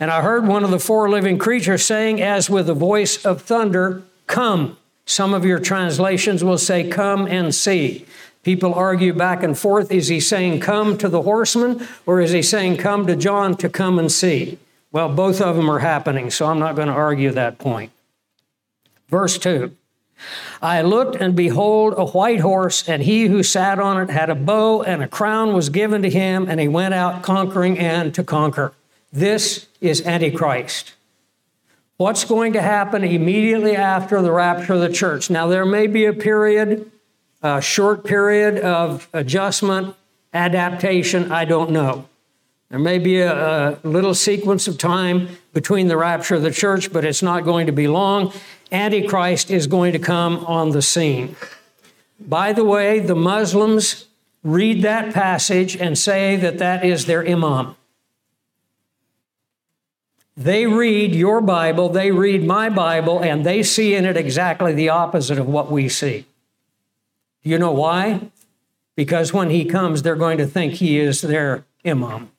and 0.00 0.10
I 0.10 0.22
heard 0.22 0.48
one 0.48 0.64
of 0.64 0.70
the 0.70 0.80
four 0.80 1.08
living 1.10 1.38
creatures 1.38 1.84
saying, 1.84 2.22
as 2.22 2.48
with 2.48 2.68
a 2.68 2.74
voice 2.74 3.24
of 3.24 3.42
thunder, 3.42 4.02
Come. 4.26 4.78
Some 5.04 5.34
of 5.34 5.44
your 5.44 5.58
translations 5.58 6.42
will 6.42 6.58
say, 6.58 6.88
Come 6.88 7.26
and 7.26 7.54
see. 7.54 8.06
People 8.42 8.72
argue 8.72 9.12
back 9.12 9.42
and 9.42 9.58
forth. 9.58 9.92
Is 9.92 10.08
he 10.08 10.20
saying, 10.20 10.60
Come 10.60 10.96
to 10.98 11.08
the 11.08 11.22
horseman, 11.22 11.86
or 12.06 12.20
is 12.20 12.30
he 12.30 12.42
saying, 12.42 12.78
Come 12.78 13.06
to 13.06 13.16
John 13.16 13.56
to 13.58 13.68
come 13.68 13.98
and 13.98 14.10
see? 14.10 14.58
Well, 14.92 15.12
both 15.12 15.40
of 15.40 15.56
them 15.56 15.70
are 15.70 15.80
happening, 15.80 16.30
so 16.30 16.46
I'm 16.46 16.58
not 16.58 16.76
going 16.76 16.88
to 16.88 16.94
argue 16.94 17.30
that 17.32 17.58
point. 17.58 17.92
Verse 19.08 19.36
2 19.36 19.76
I 20.60 20.82
looked, 20.82 21.16
and 21.16 21.34
behold, 21.34 21.94
a 21.96 22.04
white 22.06 22.40
horse, 22.40 22.88
and 22.88 23.02
he 23.02 23.26
who 23.26 23.42
sat 23.42 23.78
on 23.78 24.00
it 24.00 24.10
had 24.10 24.28
a 24.28 24.34
bow, 24.34 24.82
and 24.82 25.02
a 25.02 25.08
crown 25.08 25.54
was 25.54 25.70
given 25.70 26.02
to 26.02 26.10
him, 26.10 26.46
and 26.48 26.60
he 26.60 26.68
went 26.68 26.94
out 26.94 27.22
conquering 27.22 27.78
and 27.78 28.14
to 28.14 28.22
conquer. 28.22 28.72
This 29.12 29.66
is 29.80 30.06
Antichrist. 30.06 30.92
What's 31.96 32.24
going 32.24 32.52
to 32.52 32.62
happen 32.62 33.04
immediately 33.04 33.76
after 33.76 34.22
the 34.22 34.32
rapture 34.32 34.74
of 34.74 34.80
the 34.80 34.92
church? 34.92 35.30
Now, 35.30 35.46
there 35.48 35.66
may 35.66 35.86
be 35.86 36.04
a 36.04 36.12
period, 36.12 36.90
a 37.42 37.60
short 37.60 38.04
period 38.04 38.58
of 38.58 39.08
adjustment, 39.12 39.96
adaptation, 40.32 41.32
I 41.32 41.44
don't 41.44 41.70
know. 41.70 42.06
There 42.70 42.78
may 42.78 42.98
be 42.98 43.18
a, 43.18 43.32
a, 43.32 43.78
little 43.82 44.14
sequence 44.14 44.68
of 44.68 44.78
time 44.78 45.28
between 45.52 45.88
the 45.88 45.96
rapture 45.96 46.36
of 46.36 46.42
the 46.42 46.52
church, 46.52 46.92
but 46.92 47.04
it's 47.04 47.22
not 47.22 47.44
going 47.44 47.66
to 47.66 47.72
be 47.72 47.88
long. 47.88 48.32
Antichrist 48.70 49.50
is 49.50 49.66
going 49.66 49.92
to 49.92 49.98
come 49.98 50.44
on 50.46 50.70
the 50.70 50.80
scene. 50.80 51.34
By 52.20 52.52
the 52.52 52.64
way, 52.64 53.00
the 53.00 53.16
Muslims 53.16 54.06
read 54.44 54.82
that 54.82 55.12
passage 55.12 55.76
and 55.76 55.98
say 55.98 56.36
that 56.36 56.58
that 56.58 56.84
is 56.84 57.06
their 57.06 57.26
imam. 57.26 57.74
They 60.36 60.66
read 60.66 61.12
your 61.14 61.40
Bible, 61.40 61.88
they 61.88 62.12
read 62.12 62.44
my 62.44 62.70
Bible, 62.70 63.18
and 63.18 63.44
they 63.44 63.64
see 63.64 63.94
in 63.94 64.06
it 64.06 64.16
exactly 64.16 64.72
the 64.72 64.88
opposite 64.88 65.38
of 65.38 65.48
what 65.48 65.72
we 65.72 65.88
see. 65.88 66.24
Do 67.42 67.50
you 67.50 67.58
know 67.58 67.72
why? 67.72 68.30
Because 68.94 69.32
when 69.32 69.50
he 69.50 69.64
comes, 69.64 70.02
they're 70.02 70.14
going 70.14 70.38
to 70.38 70.46
think 70.46 70.74
he 70.74 71.00
is 71.00 71.20
their 71.20 71.64
imam. 71.84 72.30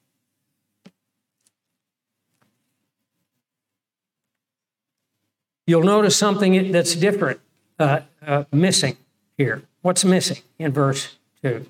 You'll 5.67 5.83
notice 5.83 6.15
something 6.15 6.71
that's 6.71 6.95
different, 6.95 7.39
uh, 7.79 8.01
uh, 8.25 8.43
missing 8.51 8.97
here. 9.37 9.63
What's 9.81 10.03
missing 10.03 10.39
in 10.59 10.71
verse 10.71 11.17
2? 11.43 11.65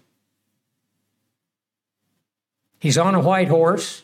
He's 2.79 2.97
on 2.97 3.15
a 3.15 3.19
white 3.19 3.47
horse. 3.47 4.03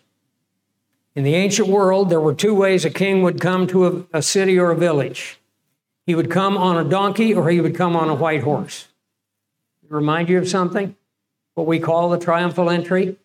In 1.16 1.24
the 1.24 1.34
ancient 1.34 1.68
world, 1.68 2.10
there 2.10 2.22
were 2.22 2.34
two 2.34 2.54
ways 2.54 2.86
a 2.86 2.92
king 2.92 3.24
would 3.24 3.42
come 3.42 3.66
to 3.68 3.88
a, 3.88 4.18
a 4.20 4.22
city 4.22 4.60
or 4.60 4.70
a 4.70 4.76
village. 4.76 5.40
He 6.06 6.14
would 6.14 6.30
come 6.30 6.56
on 6.56 6.78
a 6.78 6.88
donkey 6.88 7.34
or 7.34 7.50
he 7.50 7.60
would 7.60 7.76
come 7.76 7.96
on 7.96 8.08
a 8.08 8.14
white 8.14 8.44
horse. 8.44 8.88
Remind 9.90 10.30
you 10.30 10.38
of 10.38 10.48
something? 10.48 10.96
What 11.56 11.66
we 11.66 11.80
call 11.80 12.10
the 12.10 12.20
triumphal 12.20 12.70
entry. 12.70 13.18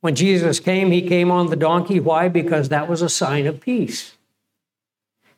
When 0.00 0.14
Jesus 0.14 0.60
came, 0.60 0.90
he 0.90 1.02
came 1.02 1.30
on 1.30 1.48
the 1.48 1.56
donkey. 1.56 1.98
Why? 1.98 2.28
Because 2.28 2.68
that 2.68 2.88
was 2.88 3.02
a 3.02 3.08
sign 3.08 3.46
of 3.46 3.60
peace. 3.60 4.13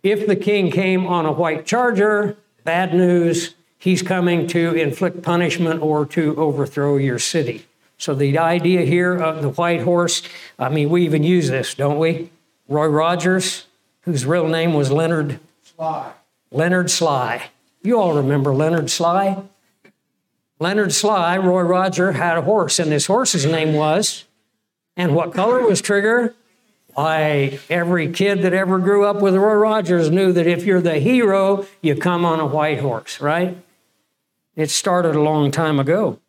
If 0.07 0.29
the 0.29 0.37
king 0.37 0.71
came 0.71 1.05
on 1.05 1.27
a 1.27 1.33
white 1.33 1.67
charger, 1.67 2.37
bad 2.63 2.95
news, 2.95 3.57
he's 3.77 4.03
coming 4.03 4.47
to 4.47 4.73
inflict 4.75 5.21
punishment 5.21 5.83
or 5.83 6.07
to 6.07 6.37
overthrow 6.37 6.97
your 6.97 7.19
city. 7.19 7.67
So 7.99 8.15
the 8.15 8.39
idea 8.39 8.83
here 8.83 9.17
of 9.17 9.43
the 9.43 9.49
white 9.49 9.81
horse, 9.81 10.23
I 10.61 10.69
mean, 10.69 10.91
we 10.91 11.05
even 11.05 11.25
use 11.25 11.51
this, 11.51 11.75
don't 11.75 11.99
we? 11.99 12.31
Roy 12.69 12.87
Rogers, 12.87 13.67
whose 14.03 14.25
real 14.25 14.47
name 14.47 14.75
was 14.75 14.93
Leonard 14.93 15.41
Slye. 15.77 16.13
Leonard 16.53 16.87
Slye. 16.87 17.43
You 17.83 17.99
all 17.99 18.15
remember 18.15 18.55
Leonard 18.55 18.87
Slye? 18.87 19.45
Leonard 20.61 20.91
Slye, 20.91 21.43
Roy 21.43 21.63
Roger, 21.63 22.13
had 22.13 22.39
a 22.39 22.43
horse, 22.43 22.79
and 22.79 22.93
his 22.93 23.07
horse's 23.07 23.45
name 23.45 23.75
was, 23.75 24.23
and 24.97 25.17
what 25.17 25.35
color 25.35 25.67
was 25.67 25.81
Trigger? 25.81 26.37
Why, 26.97 27.59
every 27.69 28.11
kid 28.11 28.41
that 28.41 28.55
ever 28.55 28.79
grew 28.79 29.05
up 29.05 29.21
with 29.21 29.35
Roy 29.35 29.53
Rogers 29.53 30.11
knew 30.11 30.33
that 30.33 30.47
if 30.47 30.65
you're 30.65 30.81
the 30.81 30.99
hero, 30.99 31.67
you 31.83 31.95
come 31.95 32.25
on 32.25 32.41
a 32.41 32.47
white 32.47 32.81
horse, 32.81 33.21
right? 33.21 33.59
It 34.55 34.71
started 34.71 35.15
a 35.15 35.21
long 35.21 35.51
time 35.51 35.79
ago. 35.79 36.21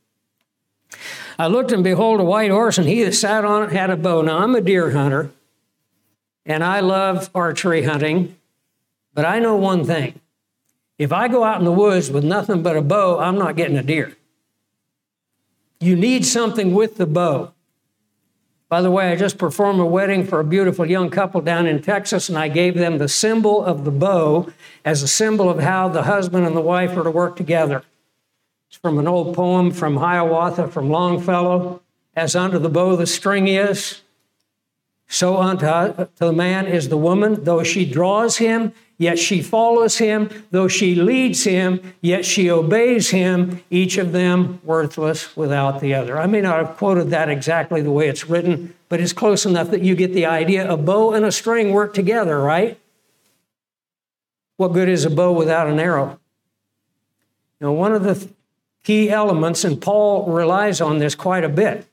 I 1.39 1.47
looked 1.47 1.71
and 1.71 1.85
behold 1.85 2.19
a 2.19 2.25
white 2.25 2.51
horse, 2.51 2.77
and 2.77 2.85
he 2.85 3.01
that 3.05 3.13
sat 3.13 3.45
on 3.45 3.63
it 3.63 3.71
had 3.71 3.89
a 3.89 3.95
bow. 3.95 4.21
Now, 4.21 4.39
I'm 4.39 4.55
a 4.55 4.61
deer 4.61 4.91
hunter, 4.91 5.31
and 6.45 6.65
I 6.65 6.81
love 6.81 7.29
archery 7.33 7.83
hunting, 7.83 8.35
but 9.13 9.23
I 9.23 9.39
know 9.39 9.55
one 9.55 9.85
thing. 9.85 10.19
If 10.97 11.13
I 11.13 11.29
go 11.29 11.45
out 11.45 11.59
in 11.59 11.65
the 11.65 11.71
woods 11.71 12.11
with 12.11 12.25
nothing 12.25 12.61
but 12.61 12.75
a 12.75 12.81
bow, 12.81 13.19
I'm 13.19 13.37
not 13.37 13.55
getting 13.55 13.77
a 13.77 13.83
deer. 13.83 14.17
You 15.79 15.95
need 15.95 16.25
something 16.25 16.73
with 16.73 16.97
the 16.97 17.05
bow. 17.05 17.53
By 18.69 18.81
the 18.81 18.91
way, 18.91 19.11
I 19.11 19.15
just 19.15 19.37
performed 19.37 19.79
a 19.79 19.85
wedding 19.85 20.25
for 20.25 20.41
a 20.41 20.43
beautiful 20.43 20.85
young 20.85 21.09
couple 21.09 21.39
down 21.39 21.67
in 21.67 21.81
Texas, 21.81 22.27
and 22.27 22.37
I 22.37 22.49
gave 22.49 22.75
them 22.75 22.97
the 22.97 23.07
symbol 23.07 23.63
of 23.63 23.85
the 23.85 23.91
bow 23.91 24.51
as 24.83 25.01
a 25.01 25.07
symbol 25.07 25.49
of 25.49 25.59
how 25.59 25.87
the 25.87 26.03
husband 26.03 26.45
and 26.45 26.55
the 26.55 26.61
wife 26.61 26.97
are 26.97 27.03
to 27.03 27.11
work 27.11 27.37
together. 27.37 27.83
It's 28.67 28.77
from 28.77 28.99
an 28.99 29.07
old 29.07 29.33
poem 29.33 29.71
from 29.71 29.95
Hiawatha, 29.95 30.67
from 30.67 30.89
Longfellow. 30.89 31.81
As 32.13 32.35
under 32.35 32.59
the 32.59 32.67
bow 32.67 32.97
the 32.97 33.07
string 33.07 33.47
is, 33.47 34.01
so 35.07 35.37
unto 35.37 36.07
the 36.17 36.33
man 36.33 36.67
is 36.67 36.89
the 36.89 36.97
woman. 36.97 37.43
Though 37.43 37.63
she 37.63 37.89
draws 37.89 38.37
him, 38.37 38.73
yet 38.97 39.17
she 39.17 39.41
follows 39.41 39.97
him. 39.97 40.29
Though 40.51 40.67
she 40.67 40.95
leads 40.95 41.43
him, 41.45 41.93
yet 42.01 42.25
she 42.25 42.49
obeys 42.49 43.09
him. 43.11 43.61
Each 43.69 43.97
of 43.97 44.11
them 44.11 44.59
worthless 44.63 45.35
without 45.37 45.79
the 45.79 45.93
other. 45.93 46.19
I 46.19 46.27
may 46.27 46.41
not 46.41 46.65
have 46.65 46.77
quoted 46.77 47.09
that 47.11 47.29
exactly 47.29 47.81
the 47.81 47.91
way 47.91 48.09
it's 48.09 48.29
written, 48.29 48.75
but 48.89 48.99
it's 48.99 49.13
close 49.13 49.45
enough 49.45 49.71
that 49.71 49.81
you 49.81 49.95
get 49.95 50.13
the 50.13 50.25
idea. 50.25 50.69
A 50.69 50.75
bow 50.75 51.13
and 51.13 51.23
a 51.23 51.31
string 51.31 51.71
work 51.71 51.93
together, 51.93 52.39
right? 52.39 52.77
What 54.57 54.73
good 54.73 54.89
is 54.89 55.05
a 55.05 55.09
bow 55.09 55.31
without 55.31 55.67
an 55.67 55.79
arrow? 55.79 56.19
Now, 57.61 57.71
one 57.71 57.93
of 57.93 58.03
the 58.03 58.29
key 58.83 59.09
elements, 59.09 59.63
and 59.63 59.81
Paul 59.81 60.25
relies 60.31 60.81
on 60.81 60.99
this 60.99 61.15
quite 61.15 61.43
a 61.43 61.49
bit. 61.49 61.87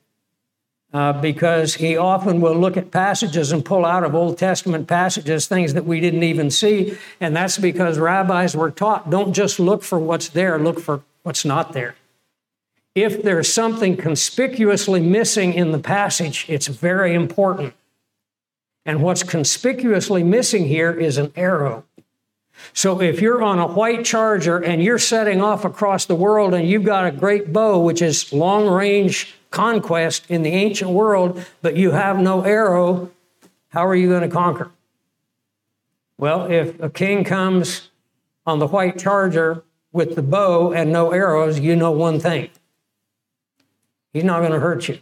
Uh, 0.95 1.11
because 1.11 1.75
he 1.75 1.97
often 1.97 2.39
will 2.39 2.55
look 2.55 2.77
at 2.77 2.89
passages 2.89 3.51
and 3.51 3.65
pull 3.65 3.83
out 3.83 4.05
of 4.05 4.15
Old 4.15 4.37
Testament 4.37 4.87
passages 4.87 5.45
things 5.45 5.73
that 5.73 5.83
we 5.83 5.99
didn't 5.99 6.23
even 6.23 6.49
see. 6.49 6.97
And 7.19 7.35
that's 7.35 7.57
because 7.57 7.99
rabbis 7.99 8.55
were 8.55 8.71
taught 8.71 9.09
don't 9.09 9.33
just 9.33 9.59
look 9.59 9.83
for 9.83 9.99
what's 9.99 10.29
there, 10.29 10.57
look 10.57 10.79
for 10.79 11.03
what's 11.23 11.43
not 11.43 11.73
there. 11.73 11.95
If 12.95 13.23
there's 13.23 13.51
something 13.51 13.97
conspicuously 13.97 15.01
missing 15.01 15.53
in 15.53 15.73
the 15.73 15.79
passage, 15.79 16.45
it's 16.47 16.67
very 16.67 17.13
important. 17.13 17.73
And 18.85 19.01
what's 19.01 19.23
conspicuously 19.23 20.23
missing 20.23 20.63
here 20.63 20.93
is 20.93 21.17
an 21.17 21.33
arrow. 21.35 21.83
So 22.71 23.01
if 23.01 23.19
you're 23.19 23.43
on 23.43 23.59
a 23.59 23.67
white 23.67 24.05
charger 24.05 24.59
and 24.59 24.81
you're 24.81 24.97
setting 24.97 25.41
off 25.41 25.65
across 25.65 26.05
the 26.05 26.15
world 26.15 26.53
and 26.53 26.65
you've 26.65 26.85
got 26.85 27.05
a 27.05 27.11
great 27.11 27.51
bow, 27.51 27.81
which 27.81 28.01
is 28.01 28.31
long 28.31 28.69
range 28.69 29.34
conquest 29.55 30.29
in 30.29 30.43
the 30.43 30.49
ancient 30.49 30.91
world, 30.91 31.45
but 31.61 31.77
you 31.77 31.91
have 31.91 32.19
no 32.19 32.41
arrow, 32.41 33.09
how 33.69 33.85
are 33.87 33.95
you 33.95 34.09
going 34.09 34.21
to 34.21 34.27
conquer? 34.27 34.69
Well, 36.17 36.51
if 36.51 36.77
a 36.81 36.89
king 36.89 37.23
comes 37.23 37.89
on 38.45 38.59
the 38.59 38.67
white 38.67 38.99
charger 38.99 39.63
with 39.93 40.15
the 40.15 40.21
bow 40.21 40.73
and 40.73 40.91
no 40.91 41.11
arrows, 41.11 41.57
you 41.59 41.75
know 41.75 41.91
one 41.91 42.19
thing 42.19 42.49
he's 44.11 44.25
not 44.25 44.39
going 44.39 44.51
to 44.51 44.59
hurt 44.59 44.89
you. 44.89 44.99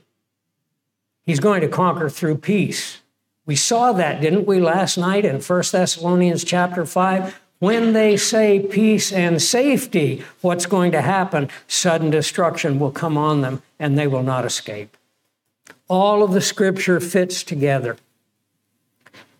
He's 1.24 1.39
going 1.39 1.62
to 1.62 1.68
conquer 1.68 2.10
through 2.10 2.38
peace. 2.38 3.01
We 3.45 3.56
saw 3.56 3.91
that, 3.93 4.22
didn't 4.22 4.45
we, 4.45 4.60
last 4.60 4.97
night 4.97 5.26
in 5.26 5.41
1 5.41 5.64
Thessalonians 5.72 6.43
chapter 6.43 6.86
5? 6.86 7.39
When 7.64 7.93
they 7.93 8.18
say 8.18 8.59
peace 8.59 9.14
and 9.14 9.41
safety, 9.41 10.22
what's 10.41 10.66
going 10.66 10.91
to 10.91 11.01
happen? 11.01 11.47
Sudden 11.66 12.09
destruction 12.09 12.78
will 12.78 12.91
come 12.91 13.18
on 13.18 13.39
them 13.39 13.64
and 13.80 13.97
they 13.97 14.05
will 14.05 14.22
not 14.22 14.43
escape. 14.43 14.97
All 15.88 16.24
of 16.24 16.34
the 16.34 16.41
scripture 16.41 16.99
fits 16.99 17.41
together. 17.41 17.95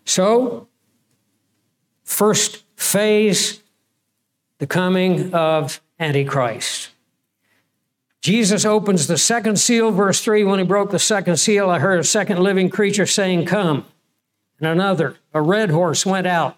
So, 0.06 0.68
first 2.02 2.62
phase, 2.76 3.60
the 4.56 4.66
coming 4.66 5.34
of 5.34 5.82
Antichrist. 6.00 6.92
Jesus 8.22 8.64
opens 8.64 9.06
the 9.06 9.18
second 9.18 9.58
seal, 9.58 9.90
verse 9.90 10.24
3. 10.24 10.44
When 10.44 10.60
he 10.60 10.64
broke 10.64 10.92
the 10.92 10.98
second 10.98 11.36
seal, 11.36 11.68
I 11.68 11.78
heard 11.78 12.00
a 12.00 12.04
second 12.04 12.38
living 12.38 12.70
creature 12.70 13.04
saying, 13.04 13.44
Come. 13.44 13.84
And 14.58 14.66
another, 14.66 15.16
a 15.34 15.42
red 15.42 15.68
horse, 15.68 16.06
went 16.06 16.26
out 16.26 16.56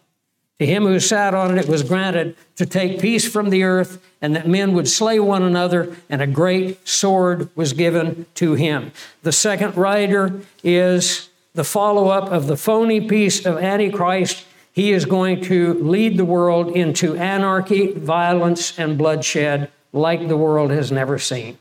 To 0.58 0.66
him 0.66 0.84
who 0.84 0.98
sat 1.00 1.34
on 1.34 1.56
it, 1.56 1.64
it 1.64 1.68
was 1.68 1.82
granted 1.82 2.34
to 2.56 2.64
take 2.64 3.00
peace 3.00 3.28
from 3.28 3.50
the 3.50 3.62
earth, 3.62 4.02
and 4.22 4.34
that 4.34 4.48
men 4.48 4.72
would 4.72 4.88
slay 4.88 5.20
one 5.20 5.42
another, 5.42 5.94
and 6.08 6.22
a 6.22 6.26
great 6.26 6.88
sword 6.88 7.50
was 7.54 7.74
given 7.74 8.24
to 8.36 8.54
him. 8.54 8.92
The 9.22 9.32
second 9.32 9.76
rider 9.76 10.40
is 10.64 11.28
the 11.54 11.64
follow 11.64 12.08
up 12.08 12.30
of 12.32 12.46
the 12.46 12.56
phony 12.56 13.06
peace 13.06 13.44
of 13.44 13.58
Antichrist. 13.58 14.46
He 14.72 14.92
is 14.92 15.04
going 15.04 15.42
to 15.42 15.74
lead 15.74 16.16
the 16.16 16.24
world 16.24 16.74
into 16.74 17.16
anarchy, 17.16 17.92
violence, 17.92 18.78
and 18.78 18.96
bloodshed 18.96 19.70
like 19.92 20.28
the 20.28 20.36
world 20.36 20.70
has 20.70 20.90
never 20.90 21.18
seen. 21.18 21.58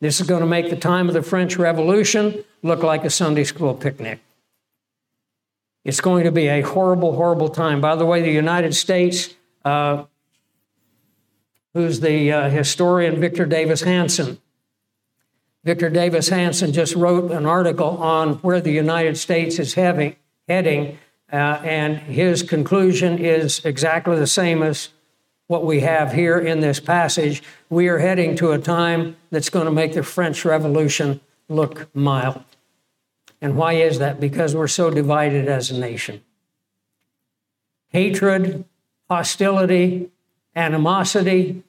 This 0.00 0.20
is 0.20 0.26
going 0.26 0.40
to 0.40 0.46
make 0.46 0.68
the 0.68 0.76
time 0.76 1.08
of 1.08 1.14
the 1.14 1.22
French 1.22 1.56
Revolution 1.56 2.44
look 2.62 2.82
like 2.82 3.04
a 3.04 3.10
Sunday 3.10 3.44
school 3.44 3.74
picnic. 3.74 4.20
It's 5.84 6.00
going 6.00 6.24
to 6.24 6.32
be 6.32 6.48
a 6.48 6.62
horrible, 6.62 7.14
horrible 7.14 7.50
time. 7.50 7.80
By 7.80 7.94
the 7.94 8.06
way, 8.06 8.22
the 8.22 8.30
United 8.30 8.74
States, 8.74 9.34
uh, 9.64 10.04
who's 11.74 12.00
the 12.00 12.32
uh, 12.32 12.48
historian 12.48 13.20
Victor 13.20 13.44
Davis 13.44 13.82
Hanson, 13.82 14.38
Victor 15.62 15.88
Davis 15.88 16.28
Hanson 16.28 16.72
just 16.72 16.94
wrote 16.94 17.30
an 17.30 17.46
article 17.46 17.96
on 17.98 18.34
where 18.36 18.60
the 18.60 18.72
United 18.72 19.16
States 19.16 19.58
is 19.58 19.74
having, 19.74 20.16
heading, 20.46 20.98
uh, 21.32 21.60
and 21.64 21.96
his 21.96 22.42
conclusion 22.42 23.18
is 23.18 23.64
exactly 23.64 24.16
the 24.16 24.26
same 24.26 24.62
as 24.62 24.90
what 25.46 25.64
we 25.64 25.80
have 25.80 26.12
here 26.12 26.38
in 26.38 26.60
this 26.60 26.80
passage. 26.80 27.42
We 27.70 27.88
are 27.88 27.98
heading 27.98 28.36
to 28.36 28.52
a 28.52 28.58
time 28.58 29.16
that's 29.30 29.50
going 29.50 29.64
to 29.66 29.70
make 29.70 29.94
the 29.94 30.02
French 30.02 30.44
Revolution 30.44 31.20
look 31.48 31.94
mild. 31.94 32.44
And 33.40 33.56
why 33.56 33.74
is 33.74 33.98
that? 33.98 34.20
Because 34.20 34.54
we're 34.54 34.68
so 34.68 34.90
divided 34.90 35.48
as 35.48 35.70
a 35.70 35.78
nation. 35.78 36.22
Hatred, 37.88 38.64
hostility, 39.08 40.10
animosity, 40.56 41.62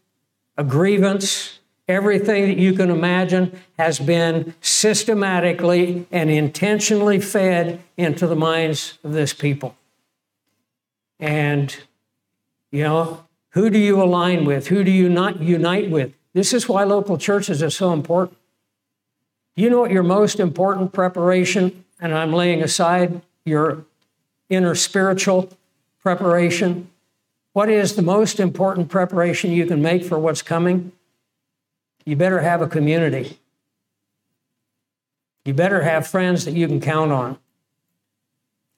a 0.57 0.63
grievance, 0.63 1.59
everything 1.87 2.47
that 2.47 2.57
you 2.57 2.73
can 2.73 2.89
imagine 2.89 3.59
has 3.77 3.99
been 3.99 4.53
systematically 4.61 6.07
and 6.11 6.29
intentionally 6.29 7.19
fed 7.19 7.81
into 7.97 8.25
the 8.25 8.35
minds 8.35 8.97
of 9.03 9.13
this 9.13 9.33
people. 9.33 9.75
And, 11.19 11.75
you 12.71 12.83
know, 12.83 13.25
who 13.49 13.69
do 13.69 13.77
you 13.77 14.01
align 14.01 14.45
with? 14.45 14.67
Who 14.67 14.83
do 14.83 14.91
you 14.91 15.09
not 15.09 15.41
unite 15.41 15.89
with? 15.89 16.13
This 16.33 16.53
is 16.53 16.67
why 16.67 16.83
local 16.83 17.17
churches 17.17 17.63
are 17.63 17.69
so 17.69 17.93
important. 17.93 18.37
You 19.55 19.69
know 19.69 19.79
what 19.79 19.91
your 19.91 20.03
most 20.03 20.39
important 20.39 20.91
preparation, 20.91 21.85
and 21.99 22.13
I'm 22.13 22.33
laying 22.33 22.61
aside 22.61 23.21
your 23.45 23.85
inner 24.49 24.75
spiritual 24.75 25.49
preparation. 26.01 26.89
What 27.53 27.69
is 27.69 27.95
the 27.95 28.01
most 28.01 28.39
important 28.39 28.89
preparation 28.89 29.51
you 29.51 29.65
can 29.65 29.81
make 29.81 30.03
for 30.03 30.19
what's 30.19 30.41
coming? 30.41 30.91
You 32.05 32.15
better 32.15 32.41
have 32.41 32.61
a 32.61 32.67
community. 32.67 33.39
You 35.45 35.53
better 35.53 35.83
have 35.83 36.05
friends 36.05 36.43
that 36.45 36.53
you 36.53 36.67
can 36.67 36.81
count 36.81 37.11
on. 37.11 37.37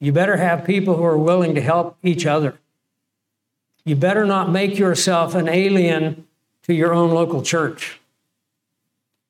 You 0.00 0.12
better 0.12 0.36
have 0.36 0.64
people 0.64 0.96
who 0.96 1.04
are 1.04 1.18
willing 1.18 1.54
to 1.56 1.60
help 1.60 1.96
each 2.04 2.24
other. 2.24 2.58
You 3.84 3.96
better 3.96 4.24
not 4.24 4.50
make 4.50 4.78
yourself 4.78 5.34
an 5.34 5.48
alien 5.48 6.26
to 6.62 6.74
your 6.74 6.94
own 6.94 7.10
local 7.10 7.42
church 7.42 8.00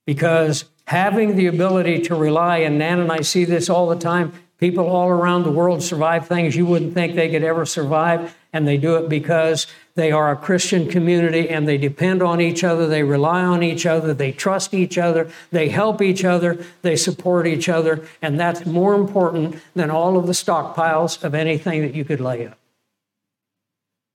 because 0.05 0.65
having 0.89 1.37
the 1.37 1.47
ability 1.47 2.01
to 2.01 2.15
rely, 2.15 2.59
and 2.59 2.79
Nan 2.79 2.99
and 2.99 3.13
I 3.13 3.21
see 3.21 3.45
this 3.45 3.69
all 3.69 3.91
the 3.91 3.99
time. 3.99 4.33
People 4.57 4.87
all 4.87 5.11
around 5.11 5.43
the 5.43 5.51
world 5.51 5.83
survive 5.83 6.27
things 6.27 6.57
you 6.57 6.65
wouldn't 6.65 6.95
think 6.95 7.15
they 7.15 7.31
could 7.31 7.45
ever 7.45 7.67
survive, 7.67 8.35
and 8.55 8.67
they 8.67 8.79
do 8.79 8.97
it 8.97 9.07
because 9.07 9.67
they 9.97 10.11
are 10.11 10.33
a 10.33 10.37
Christian 10.37 10.89
community 10.89 11.51
and 11.51 11.69
they 11.69 11.77
depend 11.77 12.23
on 12.23 12.41
each 12.41 12.65
other, 12.65 12.87
they 12.87 13.03
rely 13.03 13.45
on 13.45 13.63
each 13.63 13.85
other, 13.85 14.15
they 14.15 14.33
trust 14.33 14.73
each 14.73 14.97
other, 14.97 15.31
they 15.51 15.69
help 15.69 16.01
each 16.01 16.25
other, 16.25 16.65
they 16.81 16.97
support 16.97 17.47
each 17.47 17.69
other, 17.69 18.09
and 18.23 18.41
that's 18.41 18.65
more 18.65 18.95
important 18.95 19.57
than 19.75 19.91
all 19.91 20.17
of 20.17 20.27
the 20.27 20.33
stockpiles 20.33 21.23
of 21.23 21.35
anything 21.35 21.83
that 21.83 21.95
you 21.95 22.05
could 22.07 22.21
lay 22.21 22.47
up. 22.47 22.59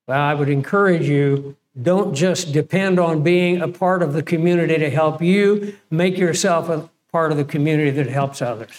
Well, 0.08 0.20
I 0.20 0.34
would 0.34 0.50
encourage 0.50 1.08
you 1.08 1.56
don't 1.82 2.14
just 2.14 2.52
depend 2.52 3.00
on 3.00 3.24
being 3.24 3.62
a 3.62 3.68
part 3.68 4.04
of 4.04 4.14
the 4.14 4.24
community 4.24 4.78
to 4.78 4.90
help 4.90 5.22
you, 5.22 5.76
make 5.90 6.18
yourself 6.18 6.70
a 6.70 6.90
part 7.12 7.32
of 7.32 7.38
the 7.38 7.46
community 7.46 7.90
that 7.92 8.08
helps 8.08 8.42
others. 8.42 8.74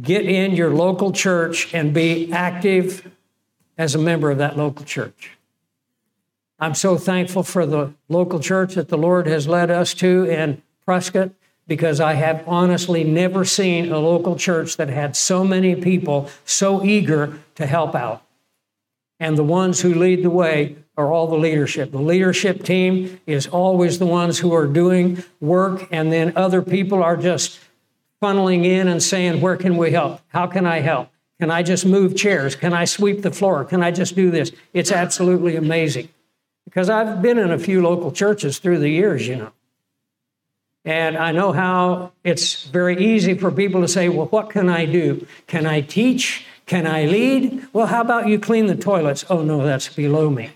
Get 0.00 0.26
in 0.26 0.52
your 0.52 0.74
local 0.74 1.12
church 1.12 1.72
and 1.74 1.94
be 1.94 2.32
active 2.32 3.10
as 3.78 3.94
a 3.94 3.98
member 3.98 4.30
of 4.30 4.38
that 4.38 4.56
local 4.56 4.84
church. 4.84 5.32
I'm 6.58 6.74
so 6.74 6.98
thankful 6.98 7.42
for 7.42 7.64
the 7.64 7.94
local 8.08 8.38
church 8.38 8.74
that 8.74 8.88
the 8.88 8.98
Lord 8.98 9.26
has 9.26 9.48
led 9.48 9.70
us 9.70 9.94
to 9.94 10.24
in 10.24 10.62
Prescott 10.84 11.30
because 11.66 12.00
I 12.00 12.14
have 12.14 12.44
honestly 12.46 13.04
never 13.04 13.44
seen 13.44 13.90
a 13.90 13.98
local 13.98 14.36
church 14.36 14.76
that 14.76 14.88
had 14.88 15.16
so 15.16 15.44
many 15.44 15.74
people 15.74 16.28
so 16.44 16.84
eager 16.84 17.38
to 17.54 17.66
help 17.66 17.94
out. 17.94 18.22
And 19.18 19.38
the 19.38 19.44
ones 19.44 19.80
who 19.80 19.94
lead 19.94 20.22
the 20.22 20.30
way 20.30 20.76
are 21.00 21.12
all 21.12 21.26
the 21.26 21.36
leadership. 21.36 21.90
The 21.90 21.98
leadership 21.98 22.62
team 22.62 23.20
is 23.26 23.46
always 23.46 23.98
the 23.98 24.06
ones 24.06 24.38
who 24.38 24.52
are 24.52 24.66
doing 24.66 25.24
work, 25.40 25.88
and 25.90 26.12
then 26.12 26.32
other 26.36 26.62
people 26.62 27.02
are 27.02 27.16
just 27.16 27.58
funneling 28.22 28.64
in 28.64 28.86
and 28.86 29.02
saying, 29.02 29.40
Where 29.40 29.56
can 29.56 29.76
we 29.76 29.90
help? 29.90 30.20
How 30.28 30.46
can 30.46 30.66
I 30.66 30.80
help? 30.80 31.10
Can 31.40 31.50
I 31.50 31.62
just 31.62 31.86
move 31.86 32.16
chairs? 32.16 32.54
Can 32.54 32.74
I 32.74 32.84
sweep 32.84 33.22
the 33.22 33.30
floor? 33.30 33.64
Can 33.64 33.82
I 33.82 33.90
just 33.90 34.14
do 34.14 34.30
this? 34.30 34.52
It's 34.74 34.92
absolutely 34.92 35.56
amazing. 35.56 36.10
Because 36.66 36.90
I've 36.90 37.22
been 37.22 37.38
in 37.38 37.50
a 37.50 37.58
few 37.58 37.82
local 37.82 38.12
churches 38.12 38.58
through 38.58 38.78
the 38.78 38.90
years, 38.90 39.26
you 39.26 39.36
know. 39.36 39.52
And 40.84 41.16
I 41.16 41.32
know 41.32 41.52
how 41.52 42.12
it's 42.24 42.64
very 42.64 43.02
easy 43.02 43.34
for 43.34 43.50
people 43.50 43.80
to 43.80 43.88
say, 43.88 44.08
Well, 44.08 44.26
what 44.26 44.50
can 44.50 44.68
I 44.68 44.84
do? 44.84 45.26
Can 45.46 45.66
I 45.66 45.80
teach? 45.80 46.44
Can 46.66 46.86
I 46.86 47.06
lead? 47.06 47.66
Well, 47.72 47.86
how 47.86 48.00
about 48.00 48.28
you 48.28 48.38
clean 48.38 48.66
the 48.66 48.76
toilets? 48.76 49.24
Oh, 49.28 49.42
no, 49.42 49.64
that's 49.64 49.88
below 49.88 50.30
me. 50.30 50.50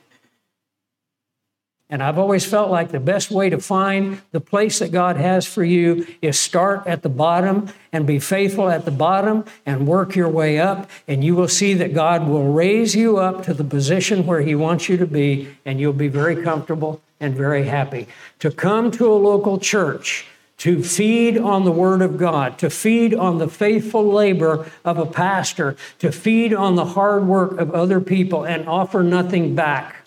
And 1.91 2.03
I've 2.03 2.19
always 2.19 2.47
felt 2.47 2.71
like 2.71 2.91
the 2.91 3.01
best 3.01 3.31
way 3.31 3.51
to 3.51 3.61
find 3.61 4.23
the 4.33 4.41
place 4.41 4.79
that 4.79 4.91
God 4.91 5.17
has 5.17 5.47
for 5.47 5.63
you 5.63 6.07
is 6.23 6.39
start 6.39 6.87
at 6.87 7.03
the 7.03 7.11
bottom 7.11 7.69
and 7.93 8.07
be 8.07 8.19
faithful 8.19 8.71
at 8.71 8.87
the 8.87 8.91
bottom 8.91 9.45
and 9.67 9.87
work 9.87 10.17
your 10.17 10.31
way 10.31 10.59
up. 10.59 10.89
And 11.07 11.23
you 11.23 11.37
will 11.37 11.49
see 11.49 11.75
that 11.75 11.93
God 11.93 12.27
will 12.27 12.53
raise 12.53 12.97
you 12.97 13.19
up 13.19 13.45
to 13.45 13.55
the 13.55 13.65
position 13.65 14.25
where 14.25 14.41
He 14.41 14.55
wants 14.55 14.89
you 14.89 14.97
to 14.97 15.07
be, 15.07 15.55
and 15.67 15.79
you'll 15.79 15.93
be 15.93 16.09
very 16.09 16.43
comfortable 16.43 17.03
and 17.21 17.37
very 17.37 17.65
happy. 17.65 18.09
To 18.39 18.51
come 18.51 18.91
to 18.93 19.13
a 19.13 19.15
local 19.15 19.59
church, 19.59 20.27
to 20.59 20.83
feed 20.83 21.37
on 21.37 21.67
the 21.67 21.73
Word 21.73 22.01
of 22.01 22.17
God, 22.17 22.59
to 22.61 22.71
feed 22.71 23.15
on 23.15 23.37
the 23.37 23.49
faithful 23.49 24.07
labor 24.07 24.71
of 24.87 24.97
a 24.99 25.07
pastor, 25.07 25.77
to 25.99 26.11
feed 26.11 26.55
on 26.55 26.77
the 26.77 26.87
hard 26.87 27.27
work 27.27 27.59
of 27.61 27.73
other 27.73 28.01
people 28.01 28.45
and 28.45 28.67
offer 28.67 29.03
nothing 29.03 29.55
back 29.55 30.04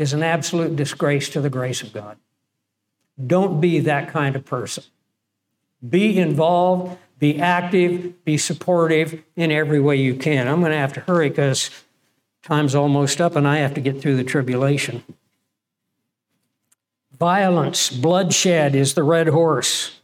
is 0.00 0.14
an 0.14 0.22
absolute 0.22 0.74
disgrace 0.76 1.28
to 1.28 1.42
the 1.42 1.50
grace 1.50 1.82
of 1.82 1.92
God. 1.92 2.16
Don't 3.26 3.60
be 3.60 3.80
that 3.80 4.08
kind 4.08 4.34
of 4.34 4.46
person. 4.46 4.82
Be 5.86 6.18
involved, 6.18 6.96
be 7.18 7.38
active, 7.38 8.24
be 8.24 8.38
supportive 8.38 9.22
in 9.36 9.52
every 9.52 9.78
way 9.78 9.96
you 9.96 10.14
can. 10.14 10.48
I'm 10.48 10.60
going 10.60 10.72
to 10.72 10.78
have 10.78 10.94
to 10.94 11.00
hurry 11.00 11.28
because 11.28 11.68
time's 12.42 12.74
almost 12.74 13.20
up 13.20 13.36
and 13.36 13.46
I 13.46 13.58
have 13.58 13.74
to 13.74 13.80
get 13.82 14.00
through 14.00 14.16
the 14.16 14.24
tribulation. 14.24 15.04
Violence, 17.18 17.90
bloodshed 17.90 18.74
is 18.74 18.94
the 18.94 19.02
red 19.02 19.28
horse. 19.28 20.00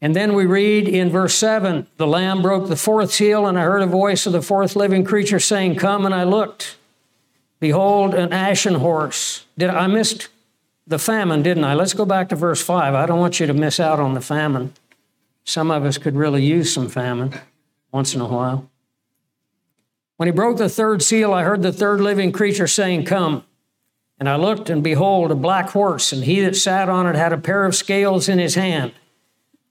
And 0.00 0.16
then 0.16 0.32
we 0.32 0.46
read 0.46 0.88
in 0.88 1.10
verse 1.10 1.34
7 1.34 1.86
the 1.98 2.06
Lamb 2.06 2.40
broke 2.40 2.68
the 2.68 2.76
fourth 2.76 3.12
seal, 3.12 3.46
and 3.46 3.58
I 3.58 3.64
heard 3.64 3.82
a 3.82 3.86
voice 3.86 4.24
of 4.24 4.32
the 4.32 4.40
fourth 4.40 4.74
living 4.74 5.04
creature 5.04 5.38
saying, 5.38 5.76
Come, 5.76 6.06
and 6.06 6.14
I 6.14 6.24
looked. 6.24 6.78
Behold, 7.60 8.14
an 8.14 8.32
ashen 8.32 8.76
horse. 8.76 9.44
Did 9.56 9.70
I 9.70 9.86
missed 9.86 10.28
the 10.86 10.98
famine, 10.98 11.42
didn't 11.42 11.64
I? 11.64 11.74
Let's 11.74 11.92
go 11.92 12.06
back 12.06 12.30
to 12.30 12.36
verse 12.36 12.62
5. 12.62 12.94
I 12.94 13.06
don't 13.06 13.20
want 13.20 13.38
you 13.38 13.46
to 13.46 13.54
miss 13.54 13.78
out 13.78 14.00
on 14.00 14.14
the 14.14 14.20
famine. 14.20 14.72
Some 15.44 15.70
of 15.70 15.84
us 15.84 15.98
could 15.98 16.16
really 16.16 16.42
use 16.42 16.72
some 16.72 16.88
famine 16.88 17.34
once 17.92 18.14
in 18.14 18.20
a 18.20 18.26
while. 18.26 18.68
When 20.16 20.26
he 20.26 20.32
broke 20.32 20.58
the 20.58 20.68
third 20.68 21.02
seal, 21.02 21.32
I 21.32 21.44
heard 21.44 21.62
the 21.62 21.72
third 21.72 22.00
living 22.00 22.32
creature 22.32 22.66
saying, 22.66 23.04
Come. 23.04 23.44
And 24.18 24.28
I 24.28 24.36
looked, 24.36 24.68
and 24.68 24.82
behold, 24.82 25.30
a 25.30 25.34
black 25.34 25.70
horse, 25.70 26.12
and 26.12 26.24
he 26.24 26.40
that 26.42 26.56
sat 26.56 26.90
on 26.90 27.06
it 27.06 27.16
had 27.16 27.32
a 27.32 27.38
pair 27.38 27.64
of 27.64 27.74
scales 27.74 28.28
in 28.28 28.38
his 28.38 28.54
hand. 28.54 28.92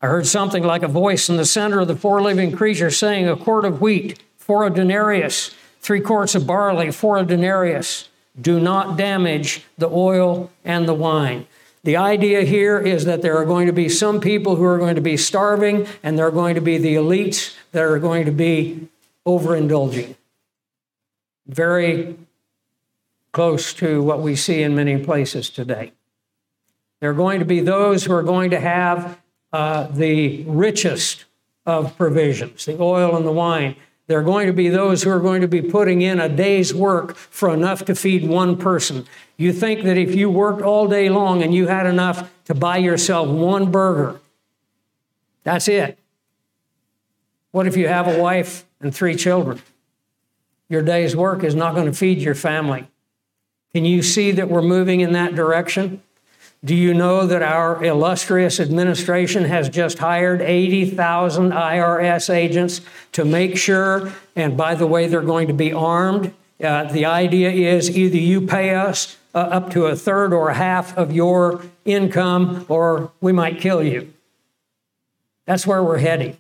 I 0.02 0.08
heard 0.08 0.26
something 0.26 0.64
like 0.64 0.82
a 0.82 0.88
voice 0.88 1.30
in 1.30 1.38
the 1.38 1.46
center 1.46 1.80
of 1.80 1.88
the 1.88 1.96
four 1.96 2.22
living 2.22 2.52
creatures 2.52 2.98
saying, 2.98 3.28
A 3.28 3.36
quart 3.36 3.66
of 3.66 3.82
wheat 3.82 4.20
for 4.38 4.66
a 4.66 4.70
denarius 4.72 5.54
three 5.82 6.02
quarts 6.02 6.36
of 6.36 6.46
barley 6.46 6.92
four 6.92 7.24
denarius. 7.24 8.10
Do 8.40 8.60
not 8.60 8.98
damage 8.98 9.64
the 9.78 9.90
oil 9.90 10.52
and 10.64 10.88
the 10.88 10.94
wine. 10.94 11.46
The 11.84 11.98
idea 11.98 12.42
here 12.42 12.78
is 12.80 13.06
that 13.06 13.22
there 13.22 13.38
are 13.38 13.46
going 13.46 13.68
to 13.68 13.74
be 13.74 13.90
some 13.90 14.20
people 14.20 14.56
who 14.56 14.64
are 14.64 14.78
going 14.78 14.96
to 14.96 15.02
be 15.02 15.18
starving, 15.18 15.88
and 16.04 16.18
there 16.18 16.28
are 16.28 16.32
going 16.32 16.56
to 16.56 16.62
be 16.62 16.78
the 16.78 16.96
elites 16.96 17.56
that 17.72 17.84
are 17.84 18.00
going 18.00 18.26
to 18.26 18.32
be 18.32 18.88
overindulging. 19.26 20.16
very 21.48 22.16
close 23.32 23.74
to 23.74 24.02
what 24.02 24.22
we 24.22 24.36
see 24.36 24.62
in 24.62 24.76
many 24.76 25.04
places 25.04 25.50
today. 25.50 25.92
There 27.00 27.10
are 27.10 27.16
going 27.16 27.40
to 27.40 27.46
be 27.46 27.60
those 27.60 28.06
who 28.06 28.14
are 28.14 28.24
going 28.24 28.52
to 28.52 28.60
have 28.60 29.20
uh, 29.54 29.88
the 29.88 30.44
richest 30.44 31.26
of 31.66 31.96
provisions, 31.98 32.66
the 32.66 32.80
oil 32.80 33.16
and 33.16 33.26
the 33.26 33.32
wine. 33.32 33.76
There 34.10 34.18
are 34.18 34.24
going 34.24 34.47
to 34.47 34.53
be 34.53 34.70
those 34.70 35.03
who 35.03 35.12
are 35.12 35.20
going 35.20 35.41
to 35.41 35.47
be 35.47 35.62
putting 35.62 36.01
in 36.01 36.20
a 36.20 36.28
day's 36.28 36.74
work 36.74 37.16
for 37.16 37.53
enough 37.53 37.86
to 37.86 37.93
feed 37.93 38.28
one 38.28 38.57
person. 38.57 39.05
You 39.38 39.53
think 39.53 39.84
that 39.84 39.99
if 39.99 40.16
you 40.16 40.32
worked 40.32 40.64
all 40.64 40.88
day 40.88 41.10
long 41.10 41.43
and 41.43 41.53
you 41.53 41.68
had 41.68 41.86
enough 41.86 42.28
to 42.45 42.55
buy 42.55 42.78
yourself 42.78 43.28
one 43.28 43.70
burger, 43.70 44.20
that's 45.43 45.68
it. 45.68 45.99
What 47.51 47.68
if 47.68 47.78
you 47.78 47.88
have 47.88 48.07
a 48.07 48.20
wife 48.20 48.66
and 48.82 48.91
three 48.93 49.16
children? 49.16 49.62
Your 50.70 50.82
day's 50.82 51.16
work 51.16 51.43
is 51.43 51.53
not 51.53 51.76
going 51.76 51.86
to 51.86 51.93
feed 51.93 52.18
your 52.18 52.34
family. 52.34 52.88
Can 53.76 53.86
you 53.86 54.01
see 54.01 54.32
that 54.32 54.49
we're 54.49 54.64
moving 54.64 55.01
in 55.01 55.12
that 55.12 55.36
direction? 55.36 56.01
Do 56.64 56.76
you 56.76 56.93
know 56.93 57.26
that 57.26 57.41
our 57.41 57.82
illustrious 57.84 58.60
administration 58.60 59.45
has 59.45 59.70
just 59.70 59.99
hired 59.99 60.41
80,000 60.41 61.51
IRS 61.51 62.34
agents 62.34 62.82
to 63.14 63.24
make 63.24 63.57
sure, 63.57 64.12
and 64.36 64.57
by 64.57 64.76
the 64.76 64.86
way, 64.86 65.07
they're 65.07 65.22
going 65.22 65.47
to 65.47 65.53
be 65.53 65.72
armed? 65.72 66.34
Uh, 66.62 66.84
the 66.84 67.05
idea 67.05 67.49
is 67.49 67.89
either 67.95 68.18
you 68.18 68.41
pay 68.45 68.76
us 68.76 69.16
uh, 69.34 69.38
up 69.38 69.70
to 69.72 69.86
a 69.86 69.95
third 69.95 70.34
or 70.34 70.49
a 70.49 70.53
half 70.53 70.97
of 70.97 71.14
your 71.14 71.62
income, 71.86 72.66
or 72.68 73.14
we 73.22 73.32
might 73.32 73.62
kill 73.62 73.82
you. 73.82 74.12
That's 75.45 75.66
where 75.66 75.82
we're 75.82 75.99
heading. 75.99 76.38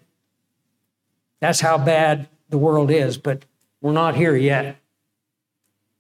That's 1.39 1.61
how 1.61 1.77
bad 1.77 2.27
the 2.49 2.57
world 2.57 2.91
is, 2.91 3.17
but 3.17 3.45
we're 3.79 3.93
not 3.93 4.15
here 4.15 4.35
yet. 4.35 4.75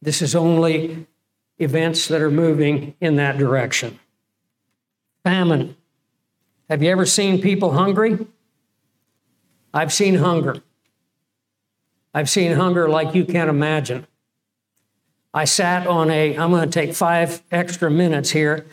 This 0.01 0.21
is 0.21 0.35
only 0.35 1.07
events 1.57 2.09
that 2.09 2.21
are 2.21 2.31
moving 2.31 2.95
in 2.99 3.15
that 3.15 3.37
direction. 3.37 3.97
Famine. 5.23 5.75
Have 6.69 6.83
you 6.83 6.89
ever 6.89 7.05
seen 7.05 7.41
people 7.41 7.71
hungry? 7.73 8.27
I've 9.73 9.93
seen 9.93 10.15
hunger. 10.15 10.61
I've 12.13 12.29
seen 12.29 12.53
hunger 12.53 12.89
like 12.89 13.13
you 13.13 13.25
can't 13.25 13.49
imagine. 13.49 14.07
I 15.33 15.45
sat 15.45 15.85
on 15.85 16.09
a, 16.09 16.37
I'm 16.37 16.49
going 16.51 16.67
to 16.67 16.71
take 16.71 16.95
five 16.95 17.43
extra 17.51 17.91
minutes 17.91 18.31
here 18.31 18.65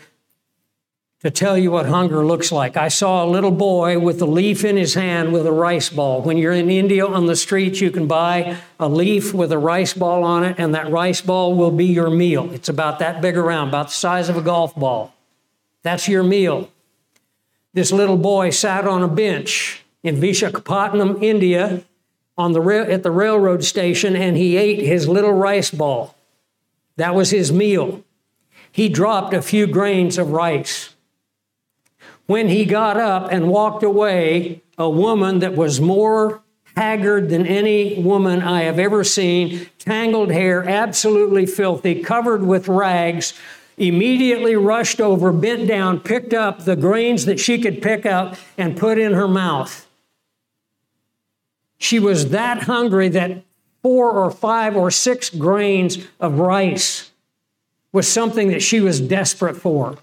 to 1.20 1.30
tell 1.30 1.58
you 1.58 1.70
what 1.70 1.86
hunger 1.86 2.24
looks 2.24 2.52
like. 2.52 2.76
I 2.76 2.88
saw 2.88 3.24
a 3.24 3.28
little 3.28 3.50
boy 3.50 3.98
with 3.98 4.22
a 4.22 4.26
leaf 4.26 4.64
in 4.64 4.76
his 4.76 4.94
hand 4.94 5.32
with 5.32 5.46
a 5.46 5.52
rice 5.52 5.90
ball. 5.90 6.22
When 6.22 6.38
you're 6.38 6.52
in 6.52 6.70
India 6.70 7.06
on 7.06 7.26
the 7.26 7.36
streets, 7.36 7.80
you 7.80 7.90
can 7.90 8.06
buy 8.06 8.58
a 8.78 8.88
leaf 8.88 9.34
with 9.34 9.50
a 9.52 9.58
rice 9.58 9.92
ball 9.92 10.24
on 10.24 10.44
it, 10.44 10.56
and 10.58 10.74
that 10.74 10.90
rice 10.90 11.20
ball 11.20 11.54
will 11.54 11.70
be 11.70 11.86
your 11.86 12.10
meal. 12.10 12.52
It's 12.52 12.68
about 12.68 13.00
that 13.00 13.20
big 13.20 13.36
around, 13.36 13.68
about 13.68 13.88
the 13.88 13.94
size 13.94 14.28
of 14.28 14.36
a 14.36 14.42
golf 14.42 14.74
ball. 14.74 15.15
That's 15.86 16.08
your 16.08 16.24
meal. 16.24 16.68
This 17.72 17.92
little 17.92 18.16
boy 18.16 18.50
sat 18.50 18.88
on 18.88 19.04
a 19.04 19.08
bench 19.08 19.84
in 20.02 20.16
Vishakhapatnam, 20.16 21.22
India, 21.22 21.84
on 22.36 22.54
the 22.54 22.60
at 22.90 23.04
the 23.04 23.12
railroad 23.12 23.62
station, 23.62 24.16
and 24.16 24.36
he 24.36 24.56
ate 24.56 24.80
his 24.80 25.06
little 25.06 25.32
rice 25.32 25.70
ball. 25.70 26.16
That 26.96 27.14
was 27.14 27.30
his 27.30 27.52
meal. 27.52 28.02
He 28.72 28.88
dropped 28.88 29.32
a 29.32 29.40
few 29.40 29.68
grains 29.68 30.18
of 30.18 30.32
rice. 30.32 30.96
When 32.26 32.48
he 32.48 32.64
got 32.64 32.96
up 32.96 33.30
and 33.30 33.48
walked 33.48 33.84
away, 33.84 34.62
a 34.76 34.90
woman 34.90 35.38
that 35.38 35.54
was 35.54 35.80
more 35.80 36.42
haggard 36.76 37.28
than 37.28 37.46
any 37.46 38.02
woman 38.02 38.42
I 38.42 38.62
have 38.62 38.80
ever 38.80 39.04
seen, 39.04 39.70
tangled 39.78 40.32
hair, 40.32 40.68
absolutely 40.68 41.46
filthy, 41.46 42.02
covered 42.02 42.42
with 42.42 42.66
rags, 42.66 43.34
immediately 43.76 44.56
rushed 44.56 45.00
over, 45.00 45.32
bent 45.32 45.68
down, 45.68 46.00
picked 46.00 46.32
up 46.32 46.64
the 46.64 46.76
grains 46.76 47.26
that 47.26 47.38
she 47.38 47.60
could 47.60 47.82
pick 47.82 48.06
up, 48.06 48.36
and 48.56 48.76
put 48.76 48.98
in 48.98 49.12
her 49.12 49.28
mouth. 49.28 49.86
She 51.78 51.98
was 51.98 52.30
that 52.30 52.64
hungry 52.64 53.08
that 53.08 53.42
four 53.82 54.10
or 54.10 54.30
five 54.30 54.76
or 54.76 54.90
six 54.90 55.30
grains 55.30 55.98
of 56.18 56.38
rice 56.38 57.10
was 57.92 58.08
something 58.08 58.48
that 58.48 58.62
she 58.62 58.80
was 58.80 59.00
desperate 59.00 59.56
for. 59.56 59.98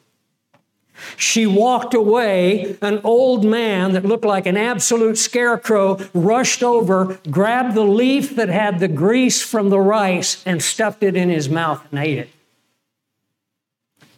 She 1.17 1.45
walked 1.45 1.93
away. 1.93 2.77
An 2.81 3.01
old 3.03 3.43
man 3.43 3.93
that 3.93 4.05
looked 4.05 4.25
like 4.25 4.45
an 4.45 4.57
absolute 4.57 5.17
scarecrow 5.17 5.99
rushed 6.13 6.63
over, 6.63 7.19
grabbed 7.29 7.75
the 7.75 7.81
leaf 7.81 8.35
that 8.35 8.49
had 8.49 8.79
the 8.79 8.87
grease 8.87 9.41
from 9.41 9.69
the 9.69 9.79
rice, 9.79 10.43
and 10.45 10.61
stuffed 10.61 11.03
it 11.03 11.15
in 11.15 11.29
his 11.29 11.49
mouth 11.49 11.85
and 11.91 11.99
ate 11.99 12.19
it. 12.19 12.29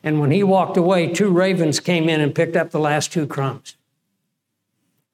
And 0.06 0.22
when 0.22 0.32
he 0.32 0.44
walked 0.44 0.78
away, 0.78 1.12
two 1.12 1.30
ravens 1.30 1.82
came 1.82 2.08
in 2.08 2.22
and 2.22 2.34
picked 2.34 2.56
up 2.56 2.72
the 2.72 2.80
last 2.80 3.12
two 3.12 3.28
crumbs. 3.28 3.76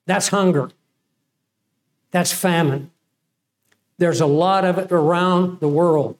That's 0.05 0.27
hunger. 0.27 0.69
That's 2.11 2.31
famine. 2.31 2.91
There's 3.97 4.21
a 4.21 4.27
lot 4.27 4.65
of 4.65 4.77
it 4.77 4.91
around 4.91 5.61
the 5.61 5.67
world. 5.67 6.17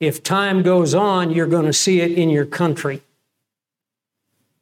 If 0.00 0.24
time 0.24 0.62
goes 0.62 0.94
on, 0.94 1.30
you're 1.30 1.46
going 1.46 1.66
to 1.66 1.72
see 1.72 2.00
it 2.00 2.10
in 2.10 2.30
your 2.30 2.46
country 2.46 3.02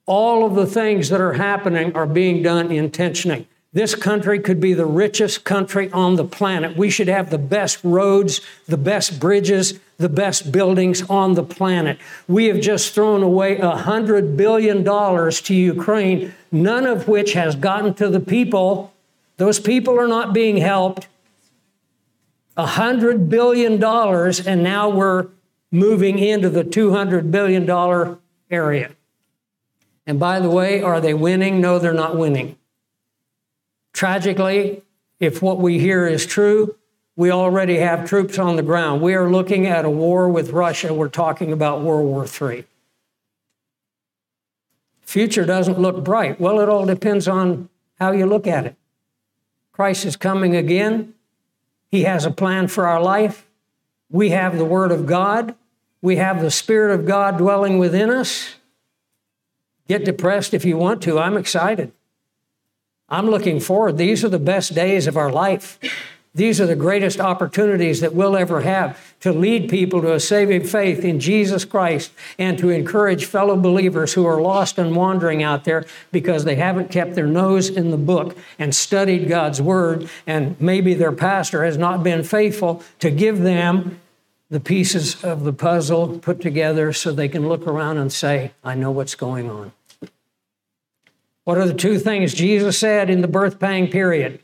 all 0.08 0.46
of 0.46 0.54
the 0.54 0.66
things 0.66 1.10
that 1.10 1.20
are 1.20 1.34
happening 1.34 1.94
are 1.94 2.06
being 2.06 2.42
done 2.42 2.72
intentionally. 2.72 3.46
This 3.72 3.94
country 3.94 4.38
could 4.38 4.60
be 4.60 4.72
the 4.72 4.86
richest 4.86 5.44
country 5.44 5.90
on 5.92 6.16
the 6.16 6.24
planet. 6.24 6.76
We 6.76 6.88
should 6.88 7.08
have 7.08 7.28
the 7.28 7.38
best 7.38 7.80
roads, 7.84 8.40
the 8.66 8.78
best 8.78 9.20
bridges, 9.20 9.78
the 9.98 10.08
best 10.08 10.50
buildings 10.50 11.02
on 11.10 11.34
the 11.34 11.42
planet. 11.42 11.98
We 12.26 12.46
have 12.46 12.60
just 12.60 12.94
thrown 12.94 13.22
away 13.22 13.56
$100 13.56 14.36
billion 14.36 14.84
to 14.84 15.54
Ukraine, 15.54 16.34
none 16.50 16.86
of 16.86 17.08
which 17.08 17.34
has 17.34 17.56
gotten 17.56 17.92
to 17.94 18.08
the 18.08 18.20
people. 18.20 18.94
Those 19.36 19.60
people 19.60 20.00
are 20.00 20.08
not 20.08 20.32
being 20.32 20.56
helped. 20.56 21.08
$100 22.56 23.28
billion, 23.28 23.82
and 23.84 24.62
now 24.62 24.88
we're 24.88 25.26
moving 25.70 26.18
into 26.18 26.48
the 26.48 26.64
$200 26.64 27.30
billion 27.30 28.18
area. 28.50 28.90
And 30.06 30.18
by 30.18 30.40
the 30.40 30.48
way, 30.48 30.80
are 30.80 31.00
they 31.02 31.12
winning? 31.12 31.60
No, 31.60 31.78
they're 31.78 31.92
not 31.92 32.16
winning. 32.16 32.56
Tragically, 33.92 34.82
if 35.20 35.42
what 35.42 35.58
we 35.58 35.78
hear 35.78 36.06
is 36.06 36.26
true, 36.26 36.76
we 37.16 37.30
already 37.32 37.78
have 37.78 38.08
troops 38.08 38.38
on 38.38 38.56
the 38.56 38.62
ground. 38.62 39.02
We 39.02 39.14
are 39.14 39.28
looking 39.28 39.66
at 39.66 39.84
a 39.84 39.90
war 39.90 40.28
with 40.28 40.50
Russia. 40.50 40.94
We're 40.94 41.08
talking 41.08 41.52
about 41.52 41.82
World 41.82 42.06
War 42.06 42.26
III. 42.26 42.64
Future 45.00 45.44
doesn't 45.44 45.80
look 45.80 46.04
bright. 46.04 46.40
Well, 46.40 46.60
it 46.60 46.68
all 46.68 46.86
depends 46.86 47.26
on 47.26 47.68
how 47.98 48.12
you 48.12 48.26
look 48.26 48.46
at 48.46 48.66
it. 48.66 48.76
Christ 49.72 50.04
is 50.04 50.16
coming 50.16 50.54
again. 50.54 51.14
He 51.90 52.02
has 52.02 52.24
a 52.24 52.30
plan 52.30 52.68
for 52.68 52.86
our 52.86 53.00
life. 53.02 53.46
We 54.10 54.30
have 54.30 54.56
the 54.56 54.64
Word 54.64 54.92
of 54.92 55.06
God. 55.06 55.54
We 56.00 56.16
have 56.16 56.40
the 56.40 56.50
Spirit 56.50 56.94
of 56.94 57.06
God 57.06 57.38
dwelling 57.38 57.78
within 57.78 58.10
us. 58.10 58.54
Get 59.88 60.04
depressed 60.04 60.54
if 60.54 60.64
you 60.64 60.76
want 60.76 61.02
to. 61.02 61.18
I'm 61.18 61.36
excited. 61.36 61.92
I'm 63.08 63.30
looking 63.30 63.60
forward. 63.60 63.96
These 63.96 64.24
are 64.24 64.28
the 64.28 64.38
best 64.38 64.74
days 64.74 65.06
of 65.06 65.16
our 65.16 65.30
life. 65.30 65.78
These 66.34 66.60
are 66.60 66.66
the 66.66 66.76
greatest 66.76 67.20
opportunities 67.20 68.00
that 68.00 68.14
we'll 68.14 68.36
ever 68.36 68.60
have 68.60 69.16
to 69.20 69.32
lead 69.32 69.70
people 69.70 70.02
to 70.02 70.12
a 70.12 70.20
saving 70.20 70.64
faith 70.64 71.04
in 71.04 71.18
Jesus 71.18 71.64
Christ 71.64 72.12
and 72.38 72.58
to 72.58 72.68
encourage 72.68 73.24
fellow 73.24 73.56
believers 73.56 74.12
who 74.12 74.26
are 74.26 74.40
lost 74.40 74.78
and 74.78 74.94
wandering 74.94 75.42
out 75.42 75.64
there 75.64 75.84
because 76.12 76.44
they 76.44 76.54
haven't 76.54 76.92
kept 76.92 77.14
their 77.14 77.26
nose 77.26 77.68
in 77.68 77.90
the 77.90 77.96
book 77.96 78.36
and 78.58 78.74
studied 78.74 79.28
God's 79.28 79.60
Word, 79.60 80.08
and 80.26 80.60
maybe 80.60 80.94
their 80.94 81.12
pastor 81.12 81.64
has 81.64 81.76
not 81.76 82.04
been 82.04 82.22
faithful 82.22 82.84
to 83.00 83.10
give 83.10 83.40
them 83.40 84.00
the 84.50 84.60
pieces 84.60 85.24
of 85.24 85.44
the 85.44 85.52
puzzle 85.52 86.18
put 86.20 86.40
together 86.40 86.92
so 86.92 87.10
they 87.10 87.28
can 87.28 87.48
look 87.48 87.66
around 87.66 87.96
and 87.96 88.12
say, 88.12 88.52
I 88.62 88.74
know 88.74 88.90
what's 88.90 89.14
going 89.14 89.50
on. 89.50 89.72
What 91.48 91.56
are 91.56 91.66
the 91.66 91.72
two 91.72 91.98
things 91.98 92.34
Jesus 92.34 92.78
said 92.78 93.08
in 93.08 93.22
the 93.22 93.26
birth 93.26 93.58
pang 93.58 93.88
period? 93.88 94.40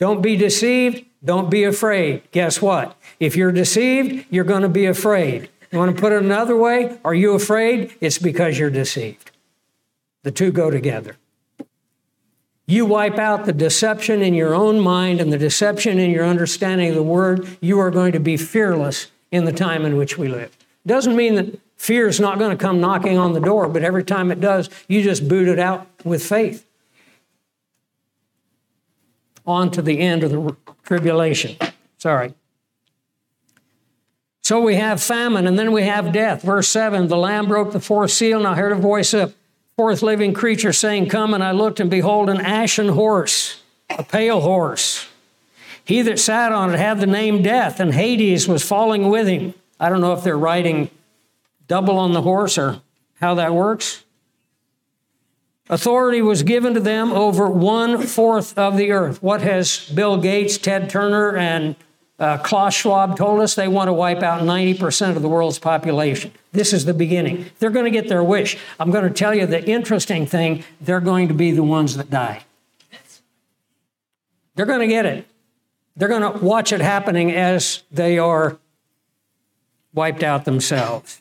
Don't 0.00 0.20
be 0.20 0.34
deceived, 0.34 1.04
don't 1.24 1.48
be 1.48 1.62
afraid. 1.62 2.28
Guess 2.32 2.60
what? 2.60 2.96
If 3.20 3.36
you're 3.36 3.52
deceived, 3.52 4.26
you're 4.30 4.42
going 4.42 4.62
to 4.62 4.68
be 4.68 4.86
afraid. 4.86 5.48
You 5.70 5.78
want 5.78 5.94
to 5.94 6.00
put 6.02 6.12
it 6.12 6.24
another 6.24 6.56
way? 6.56 6.98
Are 7.04 7.14
you 7.14 7.34
afraid? 7.34 7.94
It's 8.00 8.18
because 8.18 8.58
you're 8.58 8.68
deceived. 8.68 9.30
The 10.24 10.32
two 10.32 10.50
go 10.50 10.72
together. 10.72 11.18
You 12.66 12.84
wipe 12.84 13.20
out 13.20 13.44
the 13.44 13.52
deception 13.52 14.20
in 14.20 14.34
your 14.34 14.52
own 14.52 14.80
mind 14.80 15.20
and 15.20 15.32
the 15.32 15.38
deception 15.38 16.00
in 16.00 16.10
your 16.10 16.26
understanding 16.26 16.88
of 16.88 16.96
the 16.96 17.02
word, 17.04 17.46
you 17.60 17.78
are 17.78 17.92
going 17.92 18.10
to 18.10 18.18
be 18.18 18.36
fearless 18.36 19.06
in 19.30 19.44
the 19.44 19.52
time 19.52 19.84
in 19.84 19.96
which 19.96 20.18
we 20.18 20.26
live. 20.26 20.58
Doesn't 20.84 21.14
mean 21.14 21.36
that 21.36 21.60
Fear 21.80 22.08
is 22.08 22.20
not 22.20 22.38
going 22.38 22.50
to 22.50 22.62
come 22.62 22.78
knocking 22.78 23.16
on 23.16 23.32
the 23.32 23.40
door, 23.40 23.66
but 23.66 23.82
every 23.82 24.04
time 24.04 24.30
it 24.30 24.38
does, 24.38 24.68
you 24.86 25.02
just 25.02 25.26
boot 25.26 25.48
it 25.48 25.58
out 25.58 25.86
with 26.04 26.22
faith. 26.22 26.66
On 29.46 29.70
to 29.70 29.80
the 29.80 29.98
end 29.98 30.22
of 30.22 30.30
the 30.30 30.54
tribulation. 30.82 31.56
Sorry. 31.96 32.34
So 34.42 34.60
we 34.60 34.74
have 34.74 35.02
famine 35.02 35.46
and 35.46 35.58
then 35.58 35.72
we 35.72 35.84
have 35.84 36.12
death. 36.12 36.42
Verse 36.42 36.68
7 36.68 37.08
The 37.08 37.16
Lamb 37.16 37.48
broke 37.48 37.72
the 37.72 37.80
fourth 37.80 38.10
seal, 38.10 38.36
and 38.36 38.46
I 38.46 38.56
heard 38.56 38.72
a 38.72 38.76
voice 38.76 39.14
of 39.14 39.34
fourth 39.74 40.02
living 40.02 40.34
creature 40.34 40.74
saying, 40.74 41.08
Come, 41.08 41.32
and 41.32 41.42
I 41.42 41.52
looked, 41.52 41.80
and 41.80 41.90
behold, 41.90 42.28
an 42.28 42.42
ashen 42.42 42.88
horse, 42.88 43.62
a 43.88 44.02
pale 44.02 44.42
horse. 44.42 45.08
He 45.82 46.02
that 46.02 46.18
sat 46.18 46.52
on 46.52 46.74
it 46.74 46.78
had 46.78 47.00
the 47.00 47.06
name 47.06 47.42
Death, 47.42 47.80
and 47.80 47.94
Hades 47.94 48.46
was 48.46 48.62
falling 48.62 49.08
with 49.08 49.26
him. 49.26 49.54
I 49.80 49.88
don't 49.88 50.02
know 50.02 50.12
if 50.12 50.22
they're 50.22 50.36
riding 50.36 50.90
double 51.70 51.98
on 51.98 52.12
the 52.12 52.22
horse 52.22 52.58
or 52.58 52.82
how 53.20 53.34
that 53.34 53.54
works. 53.54 54.04
Authority 55.68 56.20
was 56.20 56.42
given 56.42 56.74
to 56.74 56.80
them 56.80 57.12
over 57.12 57.48
one 57.48 58.02
fourth 58.02 58.58
of 58.58 58.76
the 58.76 58.90
earth. 58.90 59.22
What 59.22 59.40
has 59.42 59.88
Bill 59.94 60.20
Gates, 60.20 60.58
Ted 60.58 60.90
Turner, 60.90 61.36
and 61.36 61.76
uh, 62.18 62.38
Klaus 62.38 62.74
Schwab 62.74 63.16
told 63.16 63.40
us? 63.40 63.54
They 63.54 63.68
want 63.68 63.86
to 63.86 63.92
wipe 63.92 64.20
out 64.24 64.42
90% 64.42 65.14
of 65.14 65.22
the 65.22 65.28
world's 65.28 65.60
population. 65.60 66.32
This 66.50 66.72
is 66.72 66.86
the 66.86 66.92
beginning. 66.92 67.46
They're 67.60 67.70
going 67.70 67.84
to 67.84 67.92
get 67.92 68.08
their 68.08 68.24
wish. 68.24 68.58
I'm 68.80 68.90
going 68.90 69.04
to 69.04 69.14
tell 69.14 69.32
you 69.32 69.46
the 69.46 69.64
interesting 69.64 70.26
thing 70.26 70.64
they're 70.80 70.98
going 70.98 71.28
to 71.28 71.34
be 71.34 71.52
the 71.52 71.62
ones 71.62 71.96
that 71.96 72.10
die. 72.10 72.42
They're 74.56 74.66
going 74.66 74.80
to 74.80 74.88
get 74.88 75.06
it. 75.06 75.24
They're 75.94 76.08
going 76.08 76.32
to 76.32 76.44
watch 76.44 76.72
it 76.72 76.80
happening 76.80 77.30
as 77.30 77.84
they 77.92 78.18
are 78.18 78.58
wiped 79.94 80.24
out 80.24 80.44
themselves. 80.44 81.19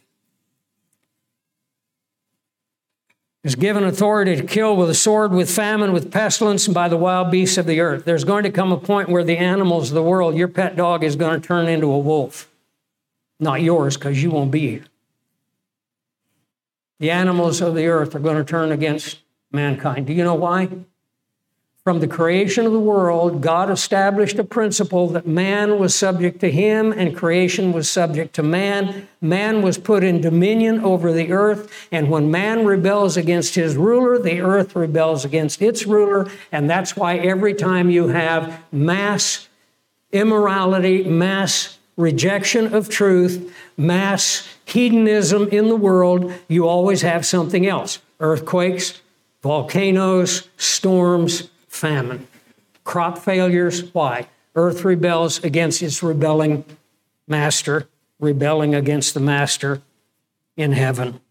Is 3.44 3.56
given 3.56 3.84
authority 3.84 4.36
to 4.36 4.44
kill 4.44 4.76
with 4.76 4.90
a 4.90 4.96
sword, 4.96 5.32
with 5.32 5.50
famine, 5.50 5.94
with 5.94 6.12
pestilence, 6.12 6.68
and 6.68 6.74
by 6.74 6.90
the 6.90 6.98
wild 6.98 7.32
beasts 7.32 7.58
of 7.58 7.66
the 7.66 7.80
earth. 7.80 8.04
There's 8.04 8.26
going 8.26 8.44
to 8.44 8.52
come 8.52 8.72
a 8.72 8.78
point 8.78 9.10
where 9.10 9.24
the 9.24 9.38
animals 9.38 9.90
of 9.90 9.96
the 9.96 10.04
world, 10.04 10.36
your 10.36 10.50
pet 10.50 10.76
dog 10.76 11.04
is 11.04 11.16
going 11.16 11.40
to 11.40 11.48
turn 11.48 11.68
into 11.68 11.88
a 11.88 12.00
wolf. 12.00 12.50
Not 13.40 13.62
yours, 13.62 13.96
because 13.96 14.22
you 14.22 14.32
won't 14.32 14.52
be 14.52 14.70
here. 14.72 14.86
The 17.00 17.12
animals 17.12 17.62
of 17.62 17.76
the 17.76 17.88
earth 17.88 18.14
are 18.14 18.20
going 18.20 18.36
to 18.36 18.44
turn 18.44 18.74
against 18.74 19.20
mankind. 19.52 20.08
Do 20.08 20.14
you 20.14 20.26
know 20.26 20.36
why? 20.36 20.68
From 21.90 22.02
the 22.02 22.08
creation 22.08 22.68
of 22.68 22.72
the 22.72 22.80
world, 22.80 23.42
God 23.42 23.72
established 23.72 24.38
a 24.38 24.44
principle 24.44 25.08
that 25.08 25.26
man 25.26 25.80
was 25.80 25.96
subject 25.96 26.40
to 26.42 26.52
him 26.52 26.92
and 26.92 27.18
creation 27.18 27.74
was 27.74 27.90
subject 27.90 28.36
to 28.36 28.44
man. 28.44 29.08
Man 29.22 29.64
was 29.64 29.80
put 29.80 30.04
in 30.04 30.22
dominion 30.22 30.82
over 30.82 31.12
the 31.12 31.32
earth, 31.32 31.88
and 31.92 32.12
when 32.12 32.30
man 32.30 32.64
rebels 32.64 33.18
against 33.18 33.56
his 33.56 33.76
ruler, 33.76 34.20
the 34.20 34.40
earth 34.40 34.76
rebels 34.76 35.26
against 35.26 35.64
its 35.64 35.88
ruler, 35.88 36.30
and 36.52 36.70
that's 36.70 36.96
why 36.96 37.18
every 37.18 37.56
time 37.56 37.90
you 37.90 38.10
have 38.10 38.62
mass 38.72 39.48
immorality, 40.12 41.04
mass 41.06 41.80
rejection 41.98 42.72
of 42.72 42.88
truth, 42.88 43.52
mass 43.78 44.48
hedonism 44.66 45.48
in 45.48 45.70
the 45.70 45.76
world, 45.76 46.32
you 46.48 46.68
always 46.68 47.02
have 47.02 47.26
something 47.26 47.66
else 47.66 47.98
earthquakes, 48.20 49.02
volcanoes, 49.42 50.48
storms, 50.56 51.50
famine. 51.80 52.28
Crop 52.84 53.18
failures, 53.18 53.94
why? 53.94 54.28
Earth 54.56 54.84
rebels 54.84 55.44
against 55.44 55.82
its 55.82 56.04
rebelling 56.04 56.66
master, 57.28 57.88
rebelling 58.20 58.76
against 58.76 59.14
the 59.14 59.20
master 59.20 59.82
in 60.58 60.74
heaven. 60.74 61.22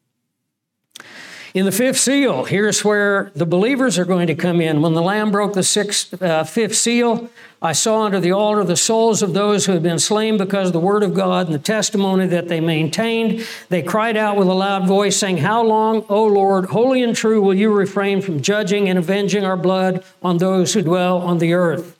In 1.59 1.65
the 1.65 1.73
fifth 1.73 1.99
seal, 1.99 2.45
here's 2.45 2.85
where 2.85 3.33
the 3.35 3.45
believers 3.45 3.99
are 3.99 4.05
going 4.05 4.29
to 4.29 4.37
come 4.37 4.61
in. 4.61 4.81
When 4.81 4.95
the 4.95 5.03
Lamb 5.03 5.33
broke 5.33 5.55
the 5.55 5.65
sixth, 5.65 6.23
uh, 6.23 6.45
fifth 6.45 6.77
seal, 6.77 7.31
I 7.61 7.73
saw 7.73 8.03
under 8.03 8.21
the 8.21 8.31
altar 8.31 8.63
the 8.63 8.77
souls 8.77 9.23
of 9.23 9.35
those 9.35 9.67
who 9.67 9.73
had 9.73 9.83
been 9.83 9.99
slain 9.99 10.37
because 10.37 10.69
of 10.69 10.73
the 10.73 10.79
word 10.79 11.03
of 11.03 11.15
God 11.15 11.47
and 11.47 11.55
the 11.57 11.59
testimony 11.59 12.29
that 12.29 12.47
they 12.47 12.61
maintained. 12.61 13.45
They 13.71 13.83
cried 13.83 14.17
out 14.17 14.37
with 14.37 14.47
a 14.47 14.55
loud 14.55 14.87
voice, 14.87 15.17
saying, 15.17 15.39
How 15.39 15.65
long, 15.65 16.07
O 16.09 16.27
Lord, 16.27 16.67
holy 16.67 17.03
and 17.03 17.17
true, 17.17 17.43
will 17.43 17.55
you 17.55 17.73
refrain 17.73 18.23
from 18.23 18.41
judging 18.41 18.89
and 18.89 18.97
avenging 18.97 19.45
our 19.45 19.57
blood 19.57 20.05
on 20.23 20.39
those 20.39 20.75
who 20.75 20.83
dwell 20.83 21.19
on 21.19 21.39
the 21.39 21.55
earth? 21.55 21.98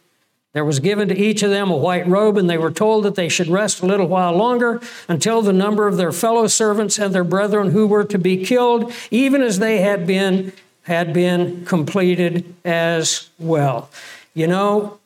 There 0.59 0.65
was 0.65 0.81
given 0.81 1.07
to 1.07 1.17
each 1.17 1.45
of 1.45 1.51
them 1.51 1.71
a 1.71 1.77
white 1.77 2.05
robe, 2.09 2.37
and 2.37 2.51
they 2.51 2.59
were 2.59 2.73
told 2.73 3.05
that 3.05 3.15
they 3.15 3.29
should 3.29 3.47
rest 3.47 3.81
a 3.81 3.87
little 3.87 4.09
while 4.09 4.33
longer 4.33 4.81
until 5.07 5.41
the 5.41 5.53
number 5.53 5.87
of 5.87 5.97
their 5.97 6.11
fellow 6.11 6.49
servants 6.49 6.99
and 6.99 7.15
their 7.15 7.23
brethren 7.23 7.71
who 7.71 7.87
were 7.87 8.03
to 8.03 8.19
be 8.19 8.45
killed, 8.45 8.93
even 9.13 9.41
as 9.41 9.61
they 9.61 9.79
had 9.83 10.05
been, 10.05 10.53
had 10.83 11.13
been 11.13 11.65
completed 11.65 12.53
as 12.65 13.29
well. 13.39 13.89
You 14.35 14.49
know, 14.49 14.99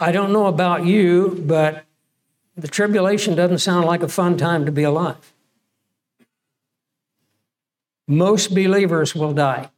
I 0.00 0.10
don't 0.10 0.32
know 0.32 0.46
about 0.46 0.84
you, 0.84 1.40
but 1.46 1.84
the 2.56 2.66
tribulation 2.66 3.36
doesn't 3.36 3.58
sound 3.58 3.86
like 3.86 4.02
a 4.02 4.08
fun 4.08 4.36
time 4.36 4.66
to 4.66 4.72
be 4.72 4.82
alive. 4.82 5.32
Most 8.08 8.52
believers 8.52 9.14
will 9.14 9.34
die 9.34 9.70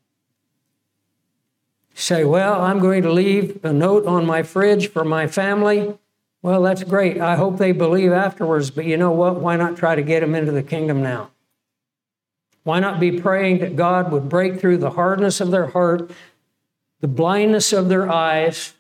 say, 2.01 2.25
Well, 2.25 2.63
I'm 2.63 2.79
going 2.79 3.03
to 3.03 3.13
leave 3.13 3.65
a 3.65 3.73
note 3.73 4.07
on 4.07 4.27
my 4.27 4.43
fridge 4.43 4.91
for 4.91 5.05
my 5.05 5.27
family. 5.27 5.97
Well, 6.43 6.63
that's 6.63 6.85
great. 6.85 7.21
I 7.21 7.37
hope 7.37 7.59
they 7.59 7.73
believe 7.73 8.13
afterwards, 8.13 8.71
but 8.71 8.87
you 8.87 8.97
know 8.97 9.11
what? 9.11 9.41
Why 9.41 9.57
not 9.57 9.77
try 9.77 9.95
to 9.95 10.03
get 10.03 10.21
them 10.21 10.35
into 10.35 10.53
the 10.53 10.63
kingdom 10.63 11.03
now? 11.03 11.31
Why 12.63 12.81
not 12.81 13.01
be 13.01 13.21
praying 13.21 13.59
that 13.59 13.77
God 13.77 14.11
would 14.13 14.29
break 14.29 14.61
through 14.61 14.79
the 14.79 14.91
hardness 14.91 15.41
of 15.41 15.51
their 15.51 15.69
heart, 15.69 16.11
the 17.01 17.09
blindness 17.09 17.73
of 17.73 17.89
their 17.89 18.11
eyes, 18.11 18.75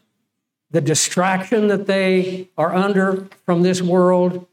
the 0.70 0.80
distraction 0.80 1.68
that 1.68 1.86
they 1.86 2.48
are 2.56 2.74
under 2.74 3.28
from 3.44 3.62
this 3.62 3.82
world, 3.82 4.46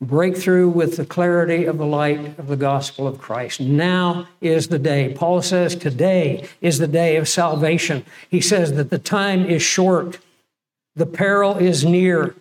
breakthrough 0.00 0.68
with 0.68 0.96
the 0.96 1.06
clarity 1.06 1.64
of 1.64 1.78
the 1.78 1.86
light 1.86 2.38
of 2.38 2.48
the 2.48 2.56
gospel 2.56 3.06
of 3.06 3.18
Christ. 3.18 3.60
Now 3.60 4.28
is 4.40 4.68
the 4.68 4.78
day. 4.78 5.14
Paul 5.14 5.40
says 5.42 5.74
today 5.74 6.48
is 6.60 6.78
the 6.78 6.86
day 6.86 7.16
of 7.16 7.28
salvation. 7.28 8.04
He 8.28 8.40
says 8.40 8.74
that 8.74 8.90
the 8.90 8.98
time 8.98 9.46
is 9.46 9.62
short, 9.62 10.18
the 10.94 11.06
peril 11.06 11.56
is 11.56 11.84
near, 11.84 12.34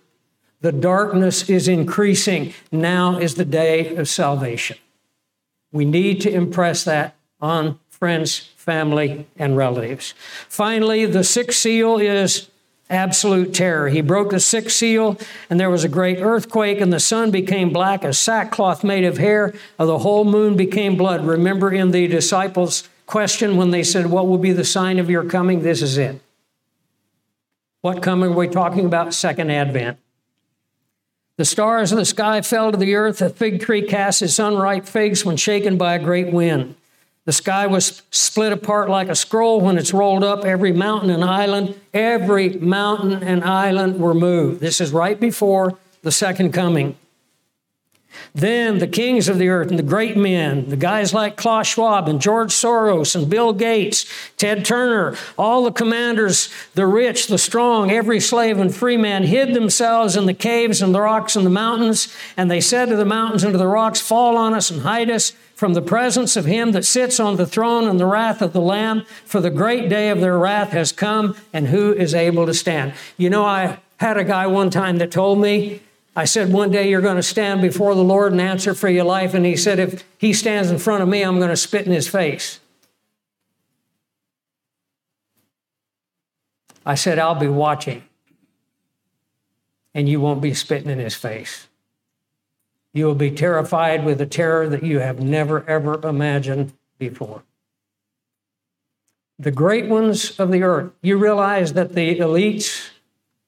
the 0.62 0.72
darkness 0.72 1.50
is 1.50 1.68
increasing. 1.68 2.54
Now 2.72 3.18
is 3.18 3.36
the 3.36 3.46
day 3.46 3.96
of 3.96 4.10
salvation. 4.10 4.78
We 5.72 5.86
need 5.86 6.22
to 6.22 6.32
impress 6.32 6.84
that 6.86 7.16
on 7.40 7.80
friends, 7.90 8.38
family, 8.58 9.28
and 9.38 9.56
relatives. 9.56 10.14
Finally, 10.50 11.06
the 11.06 11.24
sixth 11.24 11.60
seal 11.60 11.98
is 11.98 12.50
absolute 12.90 13.54
terror. 13.54 13.90
He 13.90 14.02
broke 14.02 14.32
the 14.32 14.40
sixth 14.40 14.76
seal, 14.76 15.18
and 15.50 15.60
there 15.60 15.70
was 15.70 15.84
a 15.84 15.90
great 15.90 16.20
earthquake, 16.22 16.80
and 16.80 16.94
the 16.94 17.00
sun 17.00 17.32
became 17.32 17.72
black 17.72 18.04
as 18.04 18.20
sackcloth 18.20 18.84
made 18.84 19.04
of 19.04 19.18
hair, 19.18 19.54
and 19.80 19.90
the 19.90 20.00
whole 20.00 20.24
moon 20.24 20.56
became 20.56 20.96
blood. 20.96 21.26
Remember 21.26 21.72
in 21.72 21.92
the 21.92 22.08
disciples' 22.08 22.88
question 23.06 23.58
when 23.58 23.72
they 23.72 23.84
said, 23.84 24.08
What 24.08 24.28
will 24.28 24.38
be 24.38 24.52
the 24.52 24.64
sign 24.64 25.00
of 25.00 25.10
your 25.10 25.24
coming? 25.24 25.62
This 25.62 25.82
is 25.82 25.98
it. 25.98 26.22
What 27.82 28.02
coming 28.02 28.32
are 28.32 28.36
we 28.36 28.48
talking 28.48 28.86
about? 28.86 29.14
Second 29.14 29.52
advent. 29.52 30.00
The 31.38 31.46
stars 31.46 31.92
of 31.92 31.98
the 31.98 32.06
sky 32.06 32.42
fell 32.42 32.72
to 32.72 32.78
the 32.78 32.96
earth. 32.96 33.22
A 33.22 33.30
fig 33.30 33.62
tree 33.62 33.82
cast 33.82 34.22
its 34.22 34.40
unripe 34.40 34.86
figs 34.86 35.26
when 35.26 35.38
shaken 35.38 35.78
by 35.78 35.96
a 35.96 36.04
great 36.04 36.32
wind. 36.32 36.76
The 37.26 37.34
sky 37.34 37.66
was 37.66 38.04
split 38.12 38.54
apart 38.54 38.88
like 38.90 39.10
a 39.10 39.16
scroll 39.16 39.60
when 39.60 39.78
it's 39.80 39.94
rolled 39.94 40.24
up. 40.24 40.46
Every 40.46 40.72
mountain 40.72 41.10
and 41.10 41.24
island, 41.24 41.74
every 41.94 42.50
mountain 42.50 43.24
and 43.24 43.44
island 43.44 44.00
were 44.00 44.14
moved. 44.14 44.62
This 44.62 44.80
is 44.80 44.92
right 44.92 45.20
before 45.20 45.78
the 46.04 46.12
second 46.12 46.54
coming. 46.54 46.96
Then 48.34 48.80
the 48.80 48.88
kings 48.88 49.30
of 49.30 49.38
the 49.38 49.50
earth 49.50 49.70
and 49.70 49.80
the 49.80 49.84
great 49.84 50.18
men, 50.18 50.70
the 50.70 50.76
guys 50.76 51.14
like 51.14 51.38
Klaus 51.38 51.68
Schwab 51.68 52.08
and 52.10 52.22
George 52.22 52.52
Soros 52.52 53.16
and 53.16 53.30
Bill 53.30 53.54
Gates, 53.54 54.06
Ted 54.38 54.66
Turner, 54.66 55.16
all 55.38 55.64
the 55.64 55.72
commanders, 55.72 56.50
the 56.74 56.86
rich, 56.86 57.28
the 57.28 57.38
strong, 57.38 57.92
every 57.92 58.20
slave 58.20 58.60
and 58.60 58.74
free 58.74 58.98
man 58.98 59.24
hid 59.24 59.54
themselves 59.54 60.16
in 60.16 60.26
the 60.26 60.34
caves 60.34 60.82
and 60.82 60.94
the 60.94 61.02
rocks 61.02 61.36
and 61.36 61.46
the 61.46 61.50
mountains. 61.50 62.14
And 62.36 62.52
they 62.52 62.62
said 62.62 62.90
to 62.90 62.96
the 62.96 63.06
mountains 63.06 63.44
and 63.44 63.54
to 63.54 63.58
the 63.58 63.68
rocks, 63.68 64.02
Fall 64.02 64.38
on 64.38 64.54
us 64.54 64.70
and 64.70 64.82
hide 64.82 65.10
us 65.10 65.34
from 65.56 65.74
the 65.74 65.82
presence 65.82 66.36
of 66.36 66.46
him 66.46 66.74
that 66.74 66.84
sits 66.84 67.20
on 67.20 67.38
the 67.38 67.46
throne 67.46 67.88
and 67.88 68.00
the 68.00 68.06
wrath 68.06 68.42
of 68.42 68.54
the 68.54 68.62
Lamb, 68.62 69.06
for 69.26 69.40
the 69.40 69.50
great 69.50 69.90
day 69.90 70.10
of 70.10 70.20
their 70.20 70.38
wrath 70.38 70.72
has 70.72 70.92
come, 70.92 71.36
and 71.54 71.68
who 71.68 71.94
is 71.94 72.14
able 72.14 72.46
to 72.46 72.54
stand? 72.54 72.94
You 73.18 73.30
know, 73.30 73.46
I 73.46 73.80
had 73.98 74.18
a 74.18 74.24
guy 74.26 74.48
one 74.48 74.70
time 74.70 74.98
that 74.98 75.12
told 75.12 75.40
me, 75.40 75.82
I 76.16 76.26
said, 76.26 76.54
one 76.54 76.72
day 76.72 76.90
you're 76.90 77.02
going 77.02 77.18
to 77.18 77.24
stand 77.24 77.62
before 77.62 77.94
the 77.94 78.04
Lord 78.04 78.32
and 78.32 78.40
answer 78.40 78.74
for 78.74 78.88
your 78.88 79.04
life. 79.04 79.34
And 79.34 79.46
he 79.46 79.58
said, 79.58 79.80
if 79.80 80.06
he 80.18 80.32
stands 80.32 80.72
in 80.72 80.78
front 80.78 81.04
of 81.04 81.10
me, 81.10 81.22
I'm 81.22 81.38
going 81.40 81.50
to 81.50 81.58
spit 81.58 81.86
in 81.86 81.92
his 81.92 82.08
face. 82.08 82.62
I 86.86 86.96
said, 86.96 87.18
I'll 87.18 87.36
be 87.36 87.48
watching, 87.48 88.04
and 89.96 90.08
you 90.08 90.22
won't 90.22 90.40
be 90.40 90.54
spitting 90.54 90.92
in 90.92 91.00
his 91.00 91.16
face. 91.16 91.68
You 92.94 93.08
will 93.08 93.16
be 93.16 93.32
terrified 93.32 94.06
with 94.06 94.22
a 94.22 94.28
terror 94.28 94.70
that 94.70 94.84
you 94.84 95.00
have 95.00 95.20
never, 95.20 95.68
ever 95.68 96.08
imagined 96.08 96.74
before. 97.00 97.44
The 99.40 99.52
great 99.52 99.88
ones 99.88 100.40
of 100.40 100.52
the 100.52 100.62
earth, 100.62 100.92
you 101.02 101.18
realize 101.18 101.74
that 101.74 101.96
the 101.96 102.20
elites, 102.20 102.90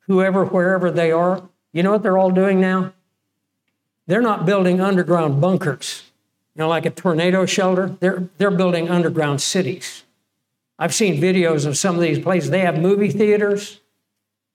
whoever, 0.08 0.44
wherever 0.44 0.90
they 0.90 1.12
are, 1.12 1.48
you 1.74 1.84
know 1.84 1.92
what 1.92 2.04
they're 2.04 2.18
all 2.18 2.32
doing 2.32 2.60
now? 2.60 2.94
they're 4.08 4.22
not 4.22 4.46
building 4.46 4.82
underground 4.82 5.40
bunkers, 5.40 6.04
you 6.56 6.62
know, 6.62 6.70
like 6.70 6.86
a 6.86 6.90
tornado 6.90 7.46
shelter. 7.46 7.96
They're, 8.00 8.30
they're 8.38 8.52
building 8.52 8.90
underground 8.90 9.42
cities. 9.42 10.04
I've 10.80 10.94
seen 10.94 11.22
videos 11.22 11.66
of 11.66 11.78
some 11.78 11.96
of 11.96 12.02
these 12.02 12.20
places. 12.20 12.50
They 12.50 12.62
have 12.62 12.80
movie 12.80 13.12
theaters, 13.12 13.82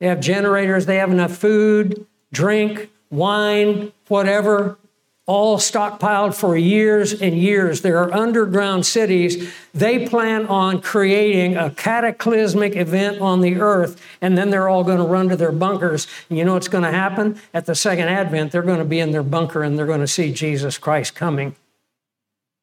they 0.01 0.07
have 0.07 0.21
generators, 0.21 0.87
they 0.87 0.97
have 0.97 1.11
enough 1.11 1.37
food, 1.37 2.07
drink, 2.33 2.91
wine, 3.11 3.93
whatever, 4.09 4.79
all 5.27 5.57
stockpiled 5.57 6.35
for 6.35 6.57
years 6.57 7.21
and 7.21 7.37
years. 7.37 7.83
There 7.83 7.99
are 7.99 8.13
underground 8.13 8.85
cities. 8.85 9.53
They 9.73 10.07
plan 10.07 10.47
on 10.47 10.81
creating 10.83 11.57
a 11.57 11.71
cataclysmic 11.71 12.75
event 12.75 13.21
on 13.21 13.41
the 13.41 13.57
earth, 13.57 14.03
and 14.21 14.37
then 14.37 14.51
they're 14.51 14.69
all 14.69 14.83
going 14.83 14.99
to 14.99 15.05
run 15.05 15.29
to 15.29 15.37
their 15.37 15.53
bunkers. 15.53 16.09
And 16.29 16.39
you 16.39 16.45
know 16.45 16.55
what's 16.55 16.69
going 16.69 16.85
to 16.85 16.91
happen? 16.91 17.41
At 17.55 17.67
the 17.67 17.77
second 17.77 18.09
advent, 18.09 18.51
they're 18.51 18.63
going 18.63 18.81
to 18.81 18.85
be 18.85 18.99
in 18.99 19.13
their 19.13 19.23
bunker 19.23 19.63
and 19.63 19.79
they're 19.79 19.87
going 19.87 20.01
to 20.01 20.09
see 20.09 20.33
Jesus 20.33 20.77
Christ 20.77 21.15
coming 21.15 21.55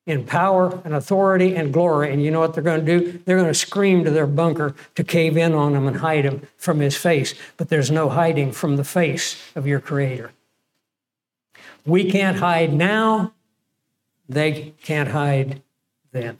in 0.06 0.26
power 0.26 0.82
and 0.84 0.94
authority 0.94 1.56
and 1.56 1.72
glory. 1.72 2.12
And 2.12 2.22
you 2.22 2.32
know 2.32 2.40
what 2.40 2.56
they're 2.56 2.64
going 2.64 2.84
to 2.84 3.00
do? 3.00 3.20
They're 3.26 3.38
going 3.38 3.48
to 3.48 3.54
scream 3.54 4.04
to 4.04 4.12
their 4.12 4.28
bunker 4.28 4.76
to 4.96 5.04
cave 5.04 5.38
in 5.38 5.54
on 5.54 5.76
him 5.76 5.88
and 5.88 5.98
hide 5.98 6.26
him 6.26 6.48
from 6.58 6.80
his 6.80 6.98
face. 6.98 7.36
But 7.58 7.70
there's 7.70 7.92
no 7.92 8.10
hiding 8.10 8.52
from 8.52 8.76
the 8.76 8.84
face 8.84 9.40
of 9.56 9.68
your 9.68 9.80
Creator. 9.80 10.32
We 11.86 12.10
can't 12.10 12.38
hide 12.38 12.74
now, 12.74 13.34
they 14.28 14.74
can't 14.84 15.10
hide 15.10 15.62
then. 16.12 16.40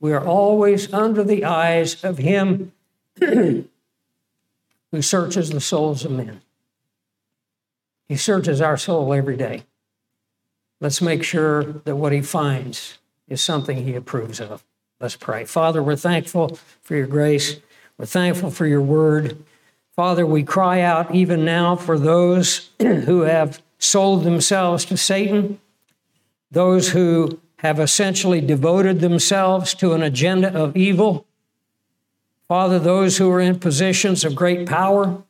We 0.00 0.12
are 0.12 0.24
always 0.24 0.92
under 0.92 1.22
the 1.22 1.44
eyes 1.44 2.02
of 2.02 2.18
Him 2.18 2.72
who 3.20 3.66
searches 5.00 5.50
the 5.50 5.60
souls 5.60 6.04
of 6.04 6.10
men. 6.10 6.40
He 8.08 8.16
searches 8.16 8.60
our 8.60 8.76
soul 8.76 9.12
every 9.14 9.36
day. 9.36 9.64
Let's 10.80 11.02
make 11.02 11.22
sure 11.22 11.62
that 11.62 11.96
what 11.96 12.12
He 12.12 12.22
finds 12.22 12.98
is 13.28 13.40
something 13.40 13.84
He 13.84 13.94
approves 13.94 14.40
of. 14.40 14.64
Let's 14.98 15.16
pray. 15.16 15.44
Father, 15.44 15.82
we're 15.82 15.96
thankful 15.96 16.58
for 16.82 16.96
your 16.96 17.06
grace. 17.06 17.60
We're 17.96 18.06
thankful 18.06 18.50
for 18.50 18.66
your 18.66 18.80
word. 18.80 19.36
Father, 19.94 20.26
we 20.26 20.42
cry 20.42 20.80
out 20.80 21.14
even 21.14 21.44
now 21.44 21.76
for 21.76 21.98
those 21.98 22.70
who 22.80 23.22
have 23.22 23.62
sold 23.80 24.22
themselves 24.22 24.84
to 24.84 24.96
Satan, 24.96 25.58
those 26.52 26.90
who 26.90 27.40
have 27.56 27.80
essentially 27.80 28.40
devoted 28.40 29.00
themselves 29.00 29.74
to 29.74 29.92
an 29.92 30.02
agenda 30.02 30.54
of 30.54 30.76
evil. 30.76 31.26
Father, 32.46 32.78
those 32.78 33.18
who 33.18 33.30
are 33.30 33.40
in 33.40 33.58
positions 33.58 34.24
of 34.24 34.34
great 34.34 34.68
power, 34.68 35.22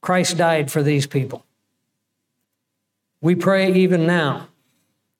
Christ 0.00 0.36
died 0.36 0.70
for 0.70 0.82
these 0.82 1.06
people. 1.06 1.44
We 3.20 3.34
pray 3.34 3.72
even 3.72 4.06
now 4.06 4.48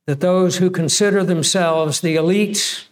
that 0.07 0.20
those 0.20 0.59
who 0.59 0.70
consider 0.70 1.24
themselves 1.24 2.01
the 2.01 2.16
elites, 2.16 2.84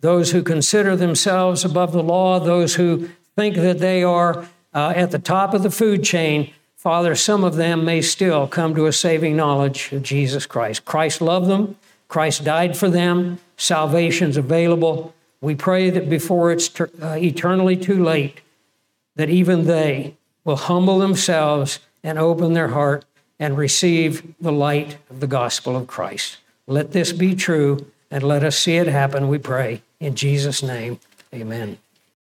those 0.00 0.30
who 0.30 0.42
consider 0.42 0.96
themselves 0.96 1.64
above 1.64 1.92
the 1.92 2.02
law, 2.02 2.38
those 2.38 2.76
who 2.76 3.08
think 3.36 3.56
that 3.56 3.78
they 3.78 4.02
are 4.02 4.46
uh, 4.72 4.92
at 4.94 5.10
the 5.10 5.18
top 5.18 5.54
of 5.54 5.62
the 5.62 5.70
food 5.70 6.04
chain, 6.04 6.52
Father, 6.84 7.14
some 7.14 7.44
of 7.44 7.56
them 7.56 7.86
may 7.86 8.02
still 8.02 8.46
come 8.46 8.74
to 8.74 8.84
a 8.84 8.92
saving 8.92 9.34
knowledge 9.34 9.90
of 9.90 10.02
Jesus 10.02 10.44
Christ. 10.44 10.84
Christ 10.84 11.22
loved 11.22 11.48
them, 11.48 11.76
Christ 12.08 12.44
died 12.44 12.76
for 12.76 12.90
them, 12.90 13.40
salvation's 13.56 14.36
available. 14.36 15.14
We 15.40 15.54
pray 15.54 15.88
that 15.88 16.10
before 16.10 16.52
it's 16.52 16.68
ter- 16.68 16.90
uh, 17.00 17.16
eternally 17.16 17.78
too 17.78 18.04
late, 18.04 18.42
that 19.16 19.30
even 19.30 19.64
they 19.64 20.16
will 20.44 20.56
humble 20.56 20.98
themselves 20.98 21.78
and 22.02 22.18
open 22.18 22.52
their 22.52 22.68
heart 22.68 23.06
and 23.40 23.56
receive 23.56 24.34
the 24.38 24.52
light 24.52 24.98
of 25.08 25.20
the 25.20 25.26
gospel 25.26 25.76
of 25.76 25.86
Christ. 25.86 26.36
Let 26.66 26.92
this 26.92 27.12
be 27.12 27.34
true 27.34 27.90
and 28.10 28.22
let 28.22 28.44
us 28.44 28.58
see 28.58 28.76
it 28.76 28.88
happen, 28.88 29.28
we 29.28 29.38
pray. 29.38 29.80
In 30.00 30.14
Jesus' 30.14 30.62
name, 30.62 31.00
amen. 31.32 31.78